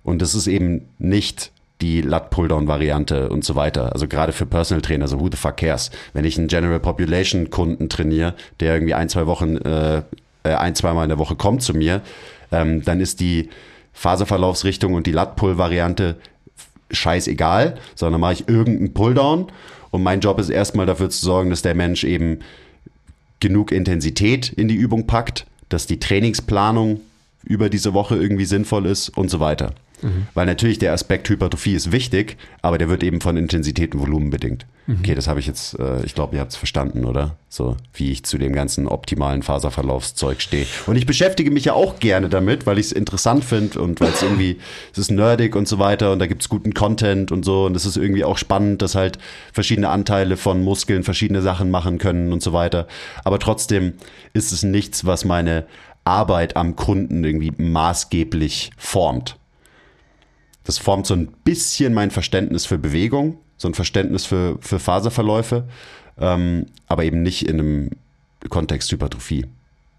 Und 0.04 0.24
das 0.24 0.34
ist 0.34 0.48
eben 0.48 0.88
nicht 0.98 1.52
die 1.82 2.02
Lat-Pulldown-Variante 2.02 3.30
und 3.30 3.46
so 3.46 3.56
weiter. 3.56 3.94
Also 3.94 4.08
gerade 4.08 4.32
für 4.32 4.48
Personal 4.48 4.82
Trainer, 4.82 5.08
so 5.08 5.20
who 5.20 5.30
the 5.32 5.38
fuck 5.38 5.58
cares? 5.58 5.92
Wenn 6.14 6.26
ich 6.26 6.40
einen 6.40 6.48
General 6.48 6.80
Population 6.80 7.52
Kunden 7.52 7.90
trainiere, 7.90 8.34
der 8.60 8.74
irgendwie 8.74 8.96
ein, 8.96 9.08
zwei 9.08 9.28
Wochen, 9.28 9.58
äh, 9.58 10.02
äh, 10.44 10.56
ein, 10.56 10.74
zweimal 10.74 11.06
in 11.06 11.10
der 11.10 11.20
Woche 11.20 11.36
kommt 11.36 11.62
zu 11.62 11.76
mir, 11.76 12.02
ähm, 12.52 12.84
dann 12.84 13.00
ist 13.00 13.20
die 13.20 13.50
Faserverlaufsrichtung 13.94 14.96
und 14.96 15.06
die 15.06 15.12
Lat-Pull-Variante 15.12 16.16
scheißegal, 16.92 17.78
sondern 17.96 18.22
mache 18.22 18.34
ich 18.34 18.48
irgendeinen 18.48 18.94
Pulldown 18.94 19.48
und 19.92 20.04
mein 20.04 20.20
Job 20.20 20.40
ist 20.40 20.50
erstmal 20.50 20.86
dafür 20.86 21.10
zu 21.10 21.24
sorgen, 21.24 21.50
dass 21.50 21.62
der 21.62 21.76
Mensch 21.76 22.04
eben 22.04 22.40
genug 23.40 23.72
Intensität 23.72 24.50
in 24.50 24.68
die 24.68 24.76
Übung 24.76 25.08
packt, 25.08 25.46
dass 25.70 25.88
die 25.88 26.00
Trainingsplanung 26.00 27.02
über 27.44 27.70
diese 27.70 27.94
Woche 27.94 28.16
irgendwie 28.16 28.46
sinnvoll 28.46 28.86
ist 28.86 29.10
und 29.10 29.30
so 29.30 29.40
weiter. 29.40 29.74
Weil 30.34 30.46
natürlich 30.46 30.80
der 30.80 30.94
Aspekt 30.94 31.30
Hypertrophie 31.30 31.74
ist 31.74 31.92
wichtig, 31.92 32.38
aber 32.62 32.78
der 32.78 32.90
wird 32.90 33.04
eben 33.04 33.22
von 33.22 33.38
Intensität 33.38 33.94
und 33.94 34.02
Volumen 34.02 34.30
bedingt. 34.30 34.66
Okay, 35.00 35.14
das 35.14 35.28
habe 35.28 35.40
ich 35.40 35.46
jetzt, 35.46 35.78
äh, 35.78 36.04
ich 36.04 36.16
glaube, 36.16 36.36
ihr 36.36 36.42
habt 36.42 36.52
es 36.52 36.58
verstanden, 36.58 37.06
oder? 37.06 37.36
So, 37.48 37.78
wie 37.94 38.12
ich 38.12 38.24
zu 38.24 38.40
dem 38.40 38.54
ganzen 38.54 38.88
optimalen 38.88 39.44
Faserverlaufszeug 39.44 40.42
stehe. 40.42 40.66
Und 40.88 40.96
ich 40.96 41.06
beschäftige 41.06 41.52
mich 41.52 41.66
ja 41.66 41.74
auch 41.74 42.00
gerne 42.00 42.28
damit, 42.28 42.66
weil 42.66 42.80
ich 42.80 42.88
es 42.88 42.92
interessant 42.92 43.44
finde 43.44 43.82
und 43.82 44.02
weil 44.02 44.10
es 44.10 44.24
irgendwie, 44.24 44.58
es 44.92 44.98
ist 44.98 45.12
nerdig 45.12 45.56
und 45.56 45.68
so 45.68 45.78
weiter 45.78 46.12
und 46.12 46.20
da 46.20 46.26
gibt 46.26 46.42
es 46.42 46.50
guten 46.50 46.74
Content 46.74 47.32
und 47.32 47.46
so 47.46 47.66
und 47.66 47.76
es 47.76 47.86
ist 47.86 47.98
irgendwie 47.98 48.24
auch 48.24 48.38
spannend, 48.38 48.82
dass 48.82 48.96
halt 48.96 49.20
verschiedene 49.54 49.90
Anteile 49.90 50.38
von 50.38 50.64
Muskeln 50.64 51.04
verschiedene 51.04 51.44
Sachen 51.44 51.70
machen 51.70 52.00
können 52.00 52.34
und 52.34 52.42
so 52.42 52.54
weiter. 52.54 52.88
Aber 53.24 53.38
trotzdem 53.38 53.94
ist 54.34 54.52
es 54.52 54.64
nichts, 54.64 55.06
was 55.06 55.24
meine 55.24 55.66
Arbeit 56.04 56.58
am 56.58 56.76
Kunden 56.76 57.24
irgendwie 57.24 57.54
maßgeblich 57.56 58.72
formt. 58.78 59.39
Das 60.70 60.78
formt 60.78 61.08
so 61.08 61.16
ein 61.16 61.30
bisschen 61.44 61.96
mein 61.96 62.12
Verständnis 62.12 62.68
für 62.68 62.78
Bewegung, 62.78 63.40
so 63.58 63.68
ein 63.68 63.74
Verständnis 63.74 64.28
für, 64.28 64.60
für 64.62 64.78
Faserverläufe, 64.78 65.64
ähm, 66.20 66.68
aber 66.86 67.06
eben 67.06 67.24
nicht 67.24 67.48
in 67.48 67.60
einem 67.60 67.90
Kontext 68.50 68.92
Hypertrophie, 68.92 69.48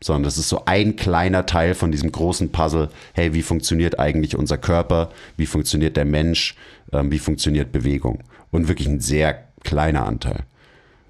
sondern 0.01 0.23
das 0.23 0.39
ist 0.39 0.49
so 0.49 0.67
ein 0.67 0.95
kleiner 0.95 1.45
Teil 1.45 1.75
von 1.75 1.91
diesem 1.91 2.13
großen 2.13 2.53
Puzzle. 2.53 2.89
Hey, 3.15 3.35
wie 3.35 3.43
funktioniert 3.43 3.99
eigentlich 3.99 4.37
unser 4.37 4.59
Körper? 4.59 5.11
Wie 5.37 5.47
funktioniert 5.47 5.97
der 5.97 6.05
Mensch? 6.05 6.55
Ähm, 6.93 7.11
wie 7.11 7.19
funktioniert 7.19 7.73
Bewegung? 7.73 8.21
Und 8.53 8.69
wirklich 8.69 8.87
ein 8.87 9.01
sehr 9.01 9.43
kleiner 9.65 10.07
Anteil. 10.07 10.45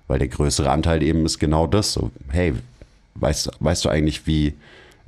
Weil 0.08 0.20
der 0.20 0.28
größere 0.28 0.70
Anteil 0.70 1.02
eben 1.02 1.26
ist 1.26 1.38
genau 1.38 1.66
das. 1.66 1.92
So, 1.92 2.10
hey, 2.30 2.54
weißt, 3.16 3.50
weißt 3.60 3.84
du 3.84 3.90
eigentlich, 3.90 4.26
wie 4.26 4.54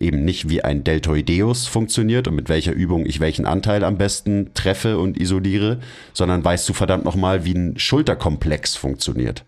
eben 0.03 0.25
nicht 0.25 0.49
wie 0.49 0.63
ein 0.63 0.85
Deltoideus 0.85 1.67
funktioniert 1.67 2.29
und 2.29 2.35
mit 2.35 2.49
welcher 2.49 2.73
Übung 2.73 3.07
ich 3.07 3.21
welchen 3.21 3.47
Anteil 3.47 3.85
am 3.85 3.97
besten 3.97 4.53
treffe 4.55 4.99
und 4.99 5.19
isoliere, 5.19 5.81
sondern 6.13 6.45
weißt 6.45 6.69
du 6.69 6.73
verdammt 6.73 7.05
nochmal, 7.05 7.45
wie 7.45 7.55
ein 7.55 7.79
Schulterkomplex 7.79 8.77
funktioniert 8.77 9.45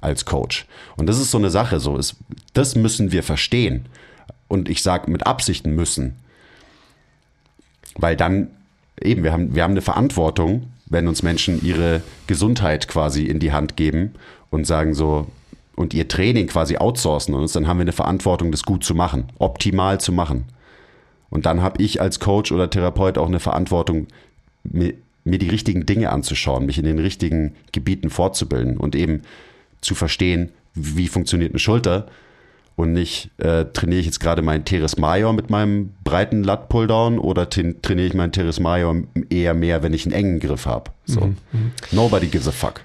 als 0.00 0.24
Coach. 0.24 0.66
Und 0.96 1.06
das 1.06 1.18
ist 1.18 1.30
so 1.30 1.38
eine 1.38 1.50
Sache, 1.50 1.80
so 1.80 1.96
ist, 1.96 2.16
das 2.52 2.76
müssen 2.76 3.12
wir 3.12 3.22
verstehen. 3.22 3.86
Und 4.48 4.68
ich 4.68 4.82
sage 4.82 5.10
mit 5.10 5.26
Absichten 5.26 5.74
müssen. 5.74 6.16
Weil 7.96 8.16
dann 8.16 8.48
eben, 9.00 9.24
wir 9.24 9.32
haben, 9.32 9.54
wir 9.54 9.62
haben 9.62 9.72
eine 9.72 9.82
Verantwortung, 9.82 10.70
wenn 10.86 11.08
uns 11.08 11.22
Menschen 11.22 11.64
ihre 11.64 12.02
Gesundheit 12.26 12.86
quasi 12.86 13.24
in 13.24 13.40
die 13.40 13.52
Hand 13.52 13.76
geben 13.76 14.14
und 14.50 14.66
sagen 14.66 14.94
so, 14.94 15.26
und 15.76 15.94
ihr 15.94 16.08
Training 16.08 16.46
quasi 16.46 16.76
outsourcen 16.76 17.34
uns, 17.34 17.52
dann 17.52 17.66
haben 17.66 17.78
wir 17.78 17.82
eine 17.82 17.92
Verantwortung, 17.92 18.50
das 18.50 18.62
gut 18.62 18.84
zu 18.84 18.94
machen, 18.94 19.26
optimal 19.38 20.00
zu 20.00 20.12
machen. 20.12 20.44
Und 21.30 21.46
dann 21.46 21.62
habe 21.62 21.82
ich 21.82 22.00
als 22.00 22.20
Coach 22.20 22.52
oder 22.52 22.70
Therapeut 22.70 23.18
auch 23.18 23.26
eine 23.26 23.40
Verantwortung, 23.40 24.06
mir, 24.62 24.94
mir 25.24 25.38
die 25.38 25.48
richtigen 25.48 25.84
Dinge 25.84 26.10
anzuschauen, 26.10 26.66
mich 26.66 26.78
in 26.78 26.84
den 26.84 26.98
richtigen 26.98 27.54
Gebieten 27.72 28.10
fortzubilden 28.10 28.76
und 28.76 28.94
eben 28.94 29.22
zu 29.80 29.94
verstehen, 29.94 30.50
wie 30.74 31.08
funktioniert 31.08 31.52
eine 31.52 31.58
Schulter 31.58 32.06
und 32.76 32.92
nicht 32.92 33.30
äh, 33.38 33.64
trainiere 33.72 34.00
ich 34.00 34.06
jetzt 34.06 34.20
gerade 34.20 34.42
meinen 34.42 34.64
Teres 34.64 34.96
Major 34.96 35.32
mit 35.32 35.50
meinem 35.50 35.92
breiten 36.02 36.42
Lat 36.42 36.68
Pulldown 36.68 37.18
oder 37.18 37.44
tra- 37.44 37.74
trainiere 37.82 38.08
ich 38.08 38.14
meinen 38.14 38.32
Teres 38.32 38.58
Major 38.60 38.96
eher 39.30 39.54
mehr, 39.54 39.82
wenn 39.82 39.92
ich 39.92 40.06
einen 40.06 40.14
engen 40.14 40.40
Griff 40.40 40.66
habe. 40.66 40.90
So. 41.06 41.32
Nobody 41.92 42.26
gives 42.26 42.48
a 42.48 42.52
fuck. 42.52 42.80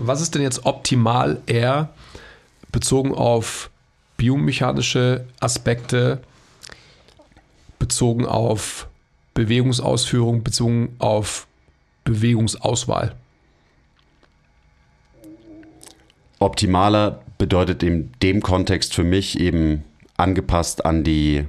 Was 0.00 0.20
ist 0.20 0.34
denn 0.34 0.42
jetzt 0.42 0.66
optimal 0.66 1.40
eher 1.46 1.90
bezogen 2.72 3.14
auf 3.14 3.70
biomechanische 4.16 5.26
Aspekte, 5.40 6.20
bezogen 7.78 8.26
auf 8.26 8.88
Bewegungsausführung, 9.34 10.42
bezogen 10.42 10.96
auf 10.98 11.46
Bewegungsauswahl? 12.04 13.14
optimaler 16.38 17.20
bedeutet 17.38 17.82
in 17.82 18.10
dem 18.22 18.42
Kontext 18.42 18.94
für 18.94 19.04
mich 19.04 19.38
eben 19.40 19.84
angepasst 20.16 20.84
an 20.84 21.04
die 21.04 21.44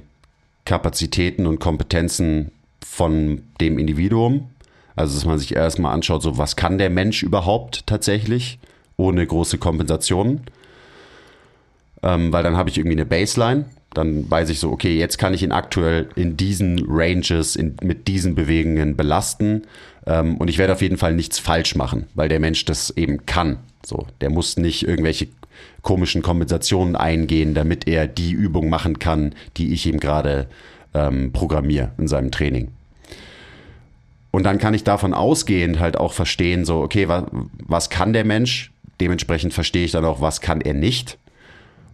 Kapazitäten 0.64 1.46
und 1.46 1.58
Kompetenzen 1.58 2.52
von 2.84 3.42
dem 3.60 3.78
Individuum. 3.78 4.50
Also, 4.96 5.14
dass 5.14 5.24
man 5.24 5.38
sich 5.38 5.54
erstmal 5.54 5.94
anschaut, 5.94 6.22
so 6.22 6.38
was 6.38 6.56
kann 6.56 6.78
der 6.78 6.90
Mensch 6.90 7.22
überhaupt 7.22 7.86
tatsächlich, 7.86 8.58
ohne 8.96 9.26
große 9.26 9.58
Kompensationen. 9.58 10.42
Ähm, 12.02 12.32
weil 12.32 12.42
dann 12.42 12.56
habe 12.56 12.70
ich 12.70 12.78
irgendwie 12.78 12.96
eine 12.96 13.06
Baseline. 13.06 13.66
Dann 13.92 14.30
weiß 14.30 14.50
ich 14.50 14.60
so, 14.60 14.70
okay, 14.70 14.96
jetzt 14.96 15.18
kann 15.18 15.34
ich 15.34 15.42
ihn 15.42 15.52
aktuell 15.52 16.08
in 16.14 16.36
diesen 16.36 16.84
Ranges, 16.88 17.56
in, 17.56 17.76
mit 17.82 18.08
diesen 18.08 18.34
Bewegungen 18.34 18.96
belasten. 18.96 19.62
Ähm, 20.06 20.36
und 20.36 20.48
ich 20.48 20.58
werde 20.58 20.72
auf 20.72 20.82
jeden 20.82 20.96
Fall 20.96 21.14
nichts 21.14 21.38
falsch 21.38 21.74
machen, 21.74 22.06
weil 22.14 22.28
der 22.28 22.40
Mensch 22.40 22.64
das 22.64 22.90
eben 22.90 23.26
kann. 23.26 23.58
So, 23.84 24.06
der 24.20 24.30
muss 24.30 24.56
nicht 24.56 24.86
irgendwelche 24.86 25.28
komischen 25.82 26.22
Kompensationen 26.22 26.96
eingehen, 26.96 27.54
damit 27.54 27.88
er 27.88 28.06
die 28.06 28.32
Übung 28.32 28.68
machen 28.68 28.98
kann, 28.98 29.34
die 29.56 29.72
ich 29.72 29.86
ihm 29.86 29.98
gerade 29.98 30.46
ähm, 30.94 31.32
programmiere 31.32 31.90
in 31.98 32.08
seinem 32.08 32.30
Training. 32.30 32.68
Und 34.30 34.44
dann 34.44 34.58
kann 34.58 34.74
ich 34.74 34.84
davon 34.84 35.14
ausgehend 35.14 35.80
halt 35.80 35.96
auch 35.96 36.12
verstehen, 36.12 36.64
so, 36.64 36.80
okay, 36.80 37.08
was, 37.08 37.24
was 37.66 37.90
kann 37.90 38.12
der 38.12 38.24
Mensch? 38.24 38.70
Dementsprechend 39.00 39.52
verstehe 39.52 39.84
ich 39.84 39.92
dann 39.92 40.04
auch, 40.04 40.20
was 40.20 40.40
kann 40.40 40.60
er 40.60 40.74
nicht. 40.74 41.18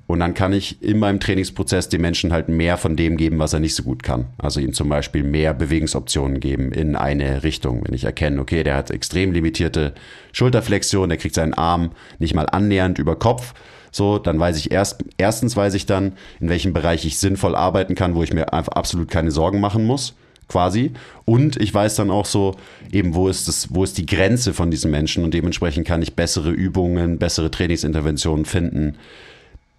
Und 0.07 0.21
dann 0.21 0.35
kann 0.35 0.53
ich 0.53 0.81
in 0.83 1.01
meinem 1.01 1.19
Trainingsprozess 1.19 1.89
dem 1.89 2.01
Menschen 2.01 2.33
halt 2.33 2.49
mehr 2.49 2.77
von 2.77 2.95
dem 2.95 3.17
geben, 3.17 3.41
was 3.41 3.53
er 3.53 3.61
nicht 3.61 3.75
so 3.75 3.83
gut 3.83 4.05
kann. 4.05 4.27
Also 4.39 4.61
ihm 4.61 4.73
zum 4.73 4.89
Beispiel 4.89 5.25
mehr 5.25 5.53
Bewegungsoptionen 5.53 6.39
geben 6.39 6.71
in 6.71 6.95
eine 6.95 7.43
Richtung. 7.43 7.85
Wenn 7.85 7.95
ich 7.95 8.05
erkenne, 8.05 8.41
okay, 8.41 8.63
der 8.63 8.77
hat 8.77 8.93
extrem 8.93 9.33
limitierte 9.33 9.95
Schulterflexion, 10.33 11.09
der 11.09 11.19
kriegt 11.19 11.35
seinen 11.35 11.55
Arm 11.55 11.91
nicht 12.21 12.35
mal 12.35 12.47
annähernd 12.47 12.99
über 13.01 13.17
Kopf, 13.17 13.55
so, 13.97 14.19
dann 14.19 14.39
weiß 14.39 14.59
ich 14.59 14.71
erst, 14.71 15.03
erstens 15.17 15.57
weiß 15.57 15.73
ich 15.73 15.87
dann, 15.87 16.13
in 16.39 16.51
welchem 16.51 16.75
Bereich 16.75 17.07
ich 17.07 17.19
sinnvoll 17.19 17.57
arbeiten 17.57 17.95
kann, 17.95 18.15
wo 18.15 18.23
ich 18.23 18.33
mir 18.33 18.53
einfach 18.53 18.75
absolut 18.75 19.11
keine 19.11 19.31
Sorgen 19.31 19.59
machen 19.59 19.87
muss, 19.87 20.15
quasi. 20.49 20.93
Und 21.25 21.57
ich 21.57 21.73
weiß 21.73 21.97
dann 21.97 22.11
auch 22.11 22.27
so, 22.27 22.57
eben, 22.93 23.15
wo 23.15 23.29
ist 23.29 23.49
das, 23.49 23.75
wo 23.75 23.85
ist 23.85 23.97
die 23.97 24.05
Grenze 24.05 24.53
von 24.53 24.71
diesem 24.71 24.91
Menschen 24.91 25.25
und 25.25 25.33
dementsprechend 25.33 25.87
kann 25.87 26.03
ich 26.03 26.15
bessere 26.15 26.51
Übungen, 26.51 27.19
bessere 27.19 27.51
Trainingsinterventionen 27.51 28.45
finden, 28.45 28.97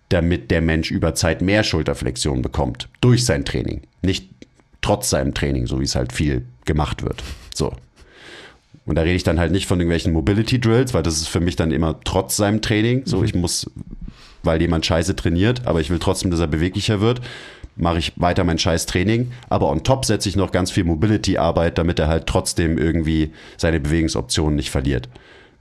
damit 0.10 0.52
der 0.52 0.62
Mensch 0.62 0.92
über 0.92 1.16
Zeit 1.16 1.42
mehr 1.42 1.64
Schulterflexion 1.64 2.42
bekommt. 2.42 2.90
Durch 3.02 3.26
sein 3.26 3.46
Training. 3.46 3.82
Nicht 4.02 4.30
trotz 4.82 5.10
seinem 5.10 5.34
Training, 5.34 5.68
so 5.68 5.80
wie 5.80 5.86
es 5.86 5.96
halt 5.96 6.14
viel 6.14 6.46
gemacht 6.66 7.04
wird. 7.04 7.24
So. 7.54 7.74
Und 8.86 8.96
da 8.96 9.02
rede 9.02 9.16
ich 9.16 9.24
dann 9.24 9.40
halt 9.40 9.52
nicht 9.52 9.68
von 9.68 9.80
irgendwelchen 9.80 10.14
Mobility 10.14 10.62
Drills, 10.62 10.94
weil 10.94 11.04
das 11.04 11.18
ist 11.18 11.28
für 11.28 11.42
mich 11.42 11.58
dann 11.58 11.72
immer 11.72 12.00
trotz 12.06 12.38
seinem 12.38 12.62
Training. 12.62 13.02
So, 13.06 13.18
mhm. 13.18 13.26
ich 13.26 13.36
muss, 13.36 13.70
weil 14.44 14.62
jemand 14.62 14.86
scheiße 14.86 15.16
trainiert, 15.16 15.68
aber 15.68 15.82
ich 15.82 15.90
will 15.90 16.00
trotzdem, 16.00 16.32
dass 16.32 16.40
er 16.40 16.48
beweglicher 16.48 17.02
wird, 17.02 17.20
mache 17.76 18.00
ich 18.00 18.14
weiter 18.16 18.46
mein 18.46 18.60
scheiß 18.60 18.86
Training. 18.86 19.32
Aber 19.50 19.70
on 19.70 19.84
top 19.84 20.06
setze 20.06 20.30
ich 20.30 20.38
noch 20.38 20.54
ganz 20.54 20.72
viel 20.72 20.86
Mobility-Arbeit, 20.86 21.78
damit 21.78 22.00
er 22.00 22.08
halt 22.08 22.28
trotzdem 22.28 22.78
irgendwie 22.78 23.32
seine 23.58 23.82
Bewegungsoptionen 23.82 24.56
nicht 24.56 24.70
verliert. 24.70 25.10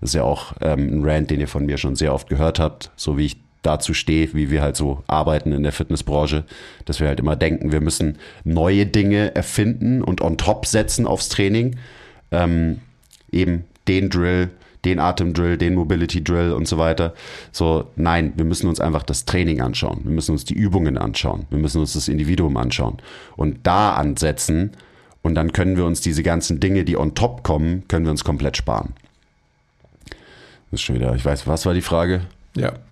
Das 0.00 0.10
ist 0.10 0.14
ja 0.14 0.22
auch 0.22 0.52
ähm, 0.60 1.00
ein 1.00 1.04
Rant, 1.04 1.30
den 1.30 1.40
ihr 1.40 1.48
von 1.48 1.66
mir 1.66 1.78
schon 1.78 1.96
sehr 1.96 2.14
oft 2.14 2.28
gehört 2.28 2.60
habt, 2.60 2.92
so 2.94 3.18
wie 3.18 3.26
ich 3.26 3.45
dazu 3.66 3.94
stehe, 3.94 4.32
wie 4.32 4.50
wir 4.50 4.62
halt 4.62 4.76
so 4.76 5.02
arbeiten 5.06 5.52
in 5.52 5.62
der 5.62 5.72
Fitnessbranche, 5.72 6.44
dass 6.84 7.00
wir 7.00 7.08
halt 7.08 7.20
immer 7.20 7.36
denken, 7.36 7.72
wir 7.72 7.80
müssen 7.80 8.18
neue 8.44 8.86
Dinge 8.86 9.34
erfinden 9.34 10.02
und 10.02 10.20
on 10.20 10.38
top 10.38 10.66
setzen 10.66 11.06
aufs 11.06 11.28
Training. 11.28 11.76
Ähm, 12.30 12.80
eben 13.32 13.64
den 13.88 14.08
Drill, 14.08 14.50
den 14.84 15.00
Atemdrill, 15.00 15.58
den 15.58 15.74
Mobility 15.74 16.22
Drill 16.22 16.52
und 16.52 16.68
so 16.68 16.78
weiter. 16.78 17.12
So, 17.52 17.90
nein, 17.96 18.32
wir 18.36 18.44
müssen 18.44 18.68
uns 18.68 18.80
einfach 18.80 19.02
das 19.02 19.24
Training 19.24 19.60
anschauen. 19.60 20.00
Wir 20.04 20.12
müssen 20.12 20.32
uns 20.32 20.44
die 20.44 20.54
Übungen 20.54 20.96
anschauen. 20.96 21.46
Wir 21.50 21.58
müssen 21.58 21.80
uns 21.80 21.92
das 21.92 22.08
Individuum 22.08 22.56
anschauen 22.56 22.98
und 23.36 23.66
da 23.66 23.94
ansetzen. 23.94 24.72
Und 25.22 25.34
dann 25.34 25.52
können 25.52 25.76
wir 25.76 25.84
uns 25.84 26.00
diese 26.00 26.22
ganzen 26.22 26.60
Dinge, 26.60 26.84
die 26.84 26.96
on 26.96 27.16
top 27.16 27.42
kommen, 27.42 27.82
können 27.88 28.04
wir 28.04 28.12
uns 28.12 28.22
komplett 28.22 28.56
sparen. 28.56 28.94
Das 30.70 30.80
ist 30.80 30.82
schon 30.82 30.94
wieder, 30.94 31.14
ich 31.16 31.24
weiß, 31.24 31.46
was 31.48 31.66
war 31.66 31.74
die 31.74 31.82
Frage? 31.82 32.22
Ja. 32.56 32.72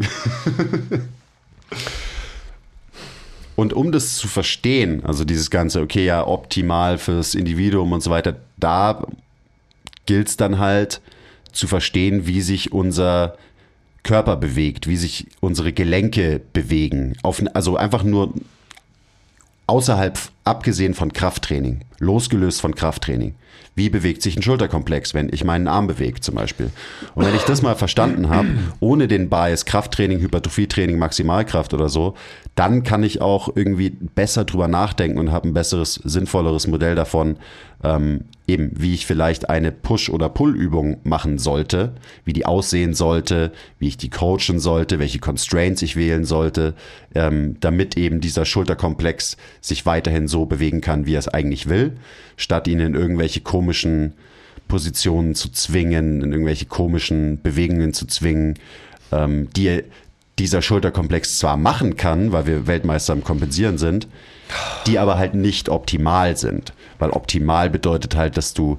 Und 3.56 3.72
um 3.72 3.92
das 3.92 4.16
zu 4.16 4.26
verstehen, 4.28 5.04
also 5.04 5.24
dieses 5.24 5.50
ganze, 5.50 5.80
okay, 5.80 6.04
ja, 6.04 6.26
optimal 6.26 6.98
fürs 6.98 7.34
Individuum 7.36 7.92
und 7.92 8.02
so 8.02 8.10
weiter, 8.10 8.36
da 8.56 9.06
gilt 10.06 10.28
es 10.28 10.36
dann 10.36 10.58
halt 10.58 11.00
zu 11.52 11.68
verstehen, 11.68 12.26
wie 12.26 12.40
sich 12.40 12.72
unser 12.72 13.36
Körper 14.02 14.36
bewegt, 14.36 14.88
wie 14.88 14.96
sich 14.96 15.28
unsere 15.40 15.72
Gelenke 15.72 16.40
bewegen. 16.52 17.16
Auf, 17.22 17.42
also 17.54 17.76
einfach 17.76 18.02
nur 18.02 18.34
außerhalb, 19.66 20.18
abgesehen 20.44 20.94
von 20.94 21.12
Krafttraining, 21.12 21.80
losgelöst 21.98 22.60
von 22.60 22.74
Krafttraining. 22.74 23.34
Wie 23.76 23.88
bewegt 23.88 24.22
sich 24.22 24.36
ein 24.36 24.42
Schulterkomplex, 24.42 25.14
wenn 25.14 25.30
ich 25.32 25.42
meinen 25.42 25.66
Arm 25.66 25.88
bewege 25.88 26.20
zum 26.20 26.36
Beispiel? 26.36 26.70
Und 27.14 27.26
wenn 27.26 27.34
ich 27.34 27.42
das 27.42 27.60
mal 27.60 27.74
verstanden 27.74 28.28
habe, 28.28 28.48
ohne 28.78 29.08
den 29.08 29.28
Bias 29.28 29.64
Krafttraining, 29.64 30.20
Hypertrophietraining, 30.20 30.96
Maximalkraft 30.96 31.74
oder 31.74 31.88
so, 31.88 32.14
dann 32.54 32.84
kann 32.84 33.02
ich 33.02 33.20
auch 33.20 33.48
irgendwie 33.54 33.90
besser 33.90 34.44
drüber 34.44 34.68
nachdenken 34.68 35.18
und 35.18 35.32
habe 35.32 35.48
ein 35.48 35.54
besseres, 35.54 35.94
sinnvolleres 35.94 36.68
Modell 36.68 36.94
davon, 36.94 37.36
ähm, 37.82 38.26
eben 38.46 38.72
wie 38.76 38.94
ich 38.94 39.06
vielleicht 39.06 39.48
eine 39.48 39.72
Push- 39.72 40.10
oder 40.10 40.28
Pull-Übung 40.28 40.98
machen 41.02 41.38
sollte, 41.38 41.94
wie 42.24 42.34
die 42.34 42.44
aussehen 42.44 42.94
sollte, 42.94 43.52
wie 43.78 43.88
ich 43.88 43.96
die 43.96 44.10
coachen 44.10 44.60
sollte, 44.60 44.98
welche 44.98 45.18
Constraints 45.18 45.80
ich 45.80 45.96
wählen 45.96 46.24
sollte, 46.24 46.74
ähm, 47.14 47.56
damit 47.60 47.96
eben 47.96 48.20
dieser 48.20 48.44
Schulterkomplex 48.44 49.38
sich 49.62 49.86
weiterhin 49.86 50.28
so 50.28 50.44
bewegen 50.44 50.82
kann, 50.82 51.06
wie 51.06 51.14
er 51.14 51.20
es 51.20 51.28
eigentlich 51.28 51.68
will, 51.68 51.96
statt 52.36 52.68
ihn 52.68 52.80
in 52.80 52.94
irgendwelche 52.94 53.40
komischen 53.40 54.12
Positionen 54.68 55.34
zu 55.34 55.50
zwingen, 55.50 56.20
in 56.20 56.32
irgendwelche 56.32 56.66
komischen 56.66 57.40
Bewegungen 57.40 57.94
zu 57.94 58.06
zwingen, 58.06 58.58
ähm, 59.10 59.48
die 59.56 59.84
dieser 60.38 60.60
Schulterkomplex 60.60 61.38
zwar 61.38 61.56
machen 61.56 61.96
kann, 61.96 62.32
weil 62.32 62.46
wir 62.46 62.66
Weltmeister 62.66 63.12
im 63.14 63.24
Kompensieren 63.24 63.78
sind, 63.78 64.06
die 64.86 64.98
aber 64.98 65.16
halt 65.16 65.34
nicht 65.34 65.68
optimal 65.70 66.36
sind. 66.36 66.73
Weil 66.98 67.10
optimal 67.10 67.70
bedeutet 67.70 68.16
halt, 68.16 68.36
dass 68.36 68.54
du, 68.54 68.78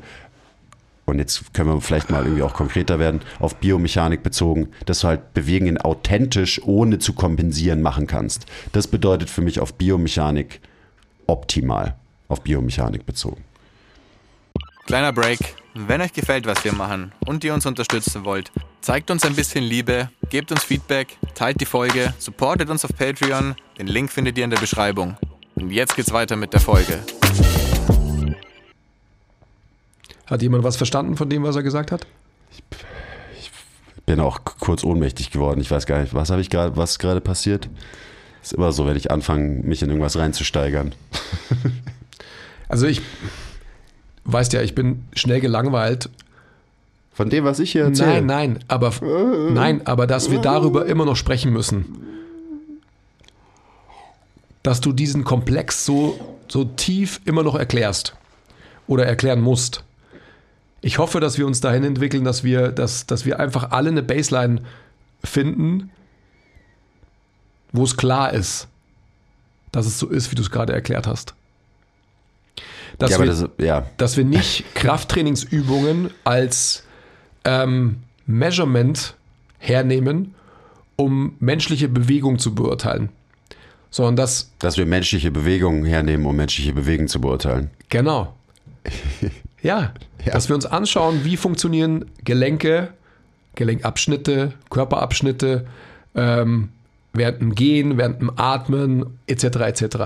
und 1.06 1.20
jetzt 1.20 1.54
können 1.54 1.70
wir 1.70 1.82
vielleicht 1.82 2.10
mal 2.10 2.24
irgendwie 2.24 2.44
auch 2.44 2.54
konkreter 2.54 3.00
werden, 3.00 3.22
auf 3.40 3.56
Biomechanik 3.56 4.24
bezogen, 4.24 4.70
dass 4.86 5.00
du 5.00 5.08
halt 5.08 5.34
Bewegungen 5.34 5.80
authentisch, 5.80 6.62
ohne 6.64 7.00
zu 7.00 7.14
kompensieren, 7.14 7.82
machen 7.82 8.08
kannst. 8.08 8.46
Das 8.72 8.88
bedeutet 8.88 9.30
für 9.30 9.42
mich 9.42 9.60
auf 9.60 9.74
Biomechanik 9.76 10.62
optimal, 11.28 11.96
auf 12.28 12.42
Biomechanik 12.42 13.06
bezogen. 13.06 13.44
Kleiner 14.86 15.12
Break. 15.14 15.40
Wenn 15.74 16.00
euch 16.00 16.14
gefällt, 16.14 16.46
was 16.46 16.64
wir 16.64 16.72
machen 16.74 17.12
und 17.26 17.44
ihr 17.44 17.54
uns 17.54 17.66
unterstützen 17.66 18.24
wollt, 18.24 18.52
zeigt 18.82 19.12
uns 19.12 19.26
ein 19.26 19.36
bisschen 19.36 19.64
Liebe, 19.64 20.10
gebt 20.30 20.52
uns 20.52 20.64
Feedback, 20.64 21.18
teilt 21.34 21.60
die 21.60 21.66
Folge, 21.66 22.14
supportet 22.18 22.70
uns 22.70 22.86
auf 22.86 22.96
Patreon. 22.96 23.56
Den 23.78 23.88
Link 23.88 24.12
findet 24.12 24.38
ihr 24.38 24.46
in 24.46 24.52
der 24.52 24.60
Beschreibung. 24.60 25.18
Und 25.56 25.72
jetzt 25.72 25.96
geht's 25.96 26.14
weiter 26.14 26.36
mit 26.36 26.54
der 26.54 26.62
Folge. 26.62 27.00
Hat 30.26 30.42
jemand 30.42 30.64
was 30.64 30.76
verstanden 30.76 31.18
von 31.18 31.30
dem, 31.30 31.44
was 31.44 31.56
er 31.56 31.64
gesagt 31.64 31.92
hat? 31.92 32.06
Ich, 32.52 32.64
ich 33.40 33.52
bin 34.06 34.20
auch 34.20 34.40
kurz 34.60 34.84
ohnmächtig 34.84 35.32
geworden. 35.32 35.62
Ich 35.62 35.70
weiß 35.70 35.86
gar 35.86 36.02
nicht, 36.02 36.14
was 36.14 36.30
habe 36.30 36.42
ich 36.42 36.50
gerade, 36.50 36.76
was 36.76 37.00
gerade 37.00 37.22
passiert? 37.22 37.70
Ist 38.42 38.54
immer 38.54 38.72
so, 38.72 38.86
wenn 38.86 38.98
ich 38.98 39.12
anfange, 39.12 39.64
mich 39.64 39.82
in 39.82 39.90
irgendwas 39.90 40.18
reinzusteigern. 40.18 40.94
also 42.70 42.88
ich 42.88 43.02
weißt 44.26 44.54
ja, 44.54 44.62
ich 44.62 44.76
bin 44.76 45.06
schnell 45.14 45.40
gelangweilt. 45.40 46.10
Von 47.14 47.30
dem, 47.30 47.46
was 47.46 47.60
ich 47.60 47.72
hier 47.72 47.86
erzähle? 47.86 48.22
Nein, 48.22 48.26
nein, 48.26 48.60
aber 48.68 48.92
nein, 49.02 49.82
aber 49.86 50.06
dass 50.06 50.32
wir 50.32 50.40
darüber 50.40 50.86
immer 50.86 51.06
noch 51.06 51.16
sprechen 51.16 51.54
müssen. 51.54 51.86
Dass 54.64 54.82
du 54.82 54.92
diesen 54.92 55.24
Komplex 55.24 55.86
so, 55.86 56.20
so 56.50 56.66
tief 56.66 57.22
immer 57.24 57.44
noch 57.44 57.56
erklärst 57.56 58.16
oder 58.88 59.06
erklären 59.06 59.40
musst. 59.40 59.84
Ich 60.86 61.00
hoffe, 61.00 61.20
dass 61.20 61.40
wir 61.40 61.48
uns 61.48 61.62
dahin 61.62 61.84
entwickeln, 61.84 62.24
dass 62.24 62.44
wir, 62.44 62.68
dass, 62.72 63.08
dass 63.08 63.26
wir 63.26 63.40
einfach 63.40 63.72
alle 63.72 63.90
eine 63.90 64.04
Baseline 64.04 64.62
finden, 65.24 65.90
wo 67.72 67.84
es 67.86 67.98
klar 67.98 68.32
ist, 68.32 68.68
dass 69.72 69.88
es 69.88 69.98
so 69.98 70.08
ist, 70.08 70.30
wie 70.30 70.36
du 70.36 70.44
es 70.44 70.52
gerade 70.52 70.74
erklärt 70.74 71.08
hast. 71.08 71.34
Dass, 73.00 73.10
ja, 73.10 73.20
wir, 73.20 73.26
das, 73.26 73.50
ja. 73.58 73.88
dass 73.98 74.16
wir 74.16 74.26
nicht 74.26 74.64
Krafttrainingsübungen 74.76 76.12
als 76.24 76.84
ähm, 77.46 78.04
Measurement 78.28 79.16
hernehmen, 79.58 80.36
um 80.98 81.36
menschliche 81.40 81.90
Bewegung 81.90 82.38
zu 82.38 82.54
beurteilen. 82.54 83.10
Sondern 83.90 84.18
dass. 84.18 84.52
Dass 84.60 84.78
wir 84.78 84.86
menschliche 84.86 85.32
Bewegungen 85.32 85.84
hernehmen, 85.84 86.28
um 86.28 86.36
menschliche 86.36 86.74
Bewegung 86.74 87.08
zu 87.08 87.20
beurteilen. 87.20 87.72
Genau. 87.90 88.36
ja, 89.66 89.94
ja, 90.26 90.34
dass 90.34 90.48
wir 90.48 90.56
uns 90.56 90.66
anschauen, 90.66 91.26
wie 91.26 91.38
funktionieren 91.38 92.06
Gelenke 92.24 92.90
Gelenkabschnitte, 93.56 94.54
Körperabschnitte, 94.70 95.66
ähm, 96.14 96.70
während 97.14 97.42
dem 97.42 97.56
Gehen, 97.56 97.98
während 97.98 98.22
dem 98.22 98.32
Atmen, 98.36 99.06
etc. 99.28 99.44
etc. 99.46 99.98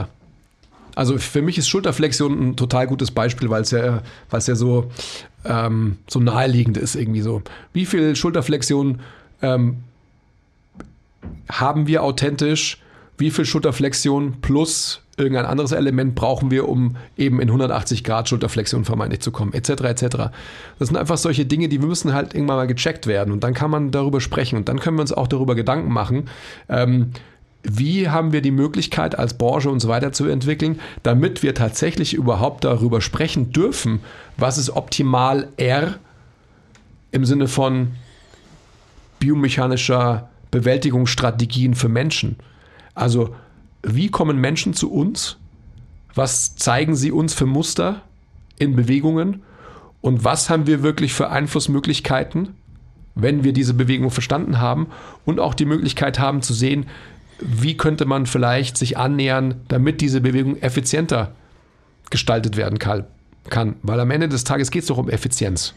Also 0.95 1.18
für 1.18 1.41
mich 1.41 1.57
ist 1.57 1.68
Schulterflexion 1.68 2.49
ein 2.49 2.55
total 2.55 2.88
gutes 2.88 3.12
Beispiel, 3.12 3.49
weil 3.49 3.64
es 3.64 3.72
ja, 3.72 4.01
weil 4.30 4.39
es 4.39 4.47
ja 4.47 4.55
so, 4.55 4.91
ähm, 5.45 5.97
so 6.07 6.20
naheliegend 6.20 6.78
ist 6.78 6.95
irgendwie 6.95 7.22
so. 7.22 7.41
Wie 7.74 7.86
viel 7.86 8.16
Schulterflexion 8.16 8.99
ähm, 9.41 9.78
haben 11.51 11.88
wir 11.88 12.03
authentisch? 12.03 12.82
Wie 13.18 13.32
viel 13.32 13.45
Schulterflexion 13.45 14.41
plus 14.41 15.01
irgendein 15.20 15.45
anderes 15.45 15.72
Element 15.72 16.15
brauchen 16.15 16.51
wir, 16.51 16.67
um 16.67 16.95
eben 17.17 17.39
in 17.39 17.49
180 17.49 18.03
Grad 18.03 18.30
Schulterflexion 18.30 18.86
vermeintlich 18.86 19.22
zu 19.22 19.32
kommen, 19.32 19.53
etc. 19.53 19.70
etc. 19.70 20.05
Das 20.80 20.88
sind 20.88 20.97
einfach 20.97 21.17
solche 21.17 21.45
Dinge, 21.45 21.70
die 21.70 21.80
müssen 21.80 22.13
halt 22.13 22.34
irgendwann 22.34 22.57
mal 22.57 22.67
gecheckt 22.67 23.07
werden 23.07 23.32
und 23.32 23.43
dann 23.43 23.53
kann 23.53 23.70
man 23.72 23.91
darüber 23.91 24.22
sprechen 24.22 24.57
und 24.57 24.70
dann 24.70 24.80
können 24.80 24.97
wir 24.97 25.01
uns 25.01 25.13
auch 25.13 25.28
darüber 25.28 25.55
Gedanken 25.55 25.91
machen. 25.91 26.30
Ähm, 26.70 27.11
wie 27.63 28.07
haben 28.07 28.32
wir 28.32 28.41
die 28.41 28.51
Möglichkeit 28.51 29.20
als 29.20 29.34
Branche 29.34 29.70
uns 29.70 29.88
weiterzuentwickeln, 29.88 30.80
damit 31.03 31.43
wir 31.43 31.53
tatsächlich 31.53 32.13
überhaupt 32.13 32.63
darüber 32.63 33.01
sprechen 33.01 33.51
dürfen, 33.51 33.99
was 34.38 34.57
ist 34.57 34.70
optimal 34.70 35.49
R 35.57 35.95
im 37.11 37.26
Sinne 37.26 37.47
von 37.47 37.89
biomechanischer 39.20 40.30
Bewältigungsstrategien 40.51 41.76
für 41.76 41.89
Menschen. 41.89 42.38
Also 42.95 43.36
wie 43.84 44.09
kommen 44.09 44.38
Menschen 44.38 44.73
zu 44.73 44.91
uns? 44.91 45.38
Was 46.13 46.55
zeigen 46.55 46.95
sie 46.95 47.11
uns 47.11 47.34
für 47.34 47.45
Muster 47.45 48.01
in 48.57 48.75
Bewegungen? 48.75 49.43
Und 50.01 50.23
was 50.23 50.49
haben 50.49 50.67
wir 50.67 50.84
wirklich 50.84 51.13
für 51.13 51.30
Einflussmöglichkeiten, 51.30 52.55
wenn 53.15 53.43
wir 53.43 53.53
diese 53.53 53.73
Bewegung 53.73 54.11
verstanden 54.11 54.59
haben 54.59 54.88
und 55.25 55.39
auch 55.39 55.53
die 55.53 55.65
Möglichkeit 55.65 56.19
haben 56.19 56.41
zu 56.41 56.53
sehen, 56.53 56.88
wie 57.39 57.77
könnte 57.77 58.05
man 58.05 58.25
vielleicht 58.25 58.77
sich 58.77 58.97
annähern, 58.97 59.61
damit 59.67 60.01
diese 60.01 60.21
Bewegung 60.21 60.57
effizienter 60.57 61.34
gestaltet 62.09 62.57
werden 62.57 62.80
kann. 62.80 63.75
Weil 63.82 63.99
am 63.99 64.11
Ende 64.11 64.30
des 64.30 64.43
Tages 64.43 64.71
geht 64.71 64.84
es 64.84 64.88
doch 64.88 64.97
um 64.97 65.09
Effizienz. 65.09 65.73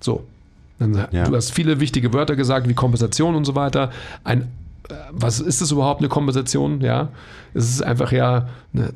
So. 0.00 0.24
Ja. 0.80 1.24
Du 1.24 1.36
hast 1.36 1.52
viele 1.52 1.78
wichtige 1.80 2.12
Wörter 2.12 2.36
gesagt, 2.36 2.68
wie 2.68 2.74
Kompensation 2.74 3.34
und 3.34 3.44
so 3.44 3.54
weiter. 3.54 3.90
Ein 4.24 4.50
was 5.12 5.40
ist 5.40 5.60
das 5.60 5.70
überhaupt 5.70 6.00
eine 6.00 6.08
Kompensation? 6.08 6.80
Ja, 6.80 7.08
es 7.54 7.68
ist 7.70 7.82
einfach 7.82 8.12
ja 8.12 8.48
eine, 8.72 8.92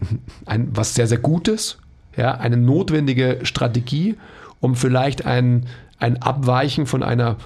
ein, 0.47 0.69
was 0.73 0.95
sehr, 0.95 1.07
sehr 1.07 1.19
Gutes, 1.19 1.79
ja, 2.17 2.35
eine 2.35 2.57
notwendige 2.57 3.41
Strategie, 3.43 4.17
um 4.61 4.75
vielleicht 4.75 5.25
ein, 5.25 5.67
ein 5.99 6.23
Abweichen 6.23 6.87
von 6.87 7.03
einer 7.03 7.37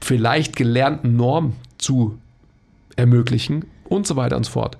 vielleicht 0.00 0.56
gelernten 0.56 1.16
Norm 1.16 1.54
zu 1.78 2.18
ermöglichen 2.96 3.64
und 3.84 4.06
so 4.06 4.16
weiter 4.16 4.36
und 4.36 4.44
so 4.44 4.52
fort. 4.52 4.76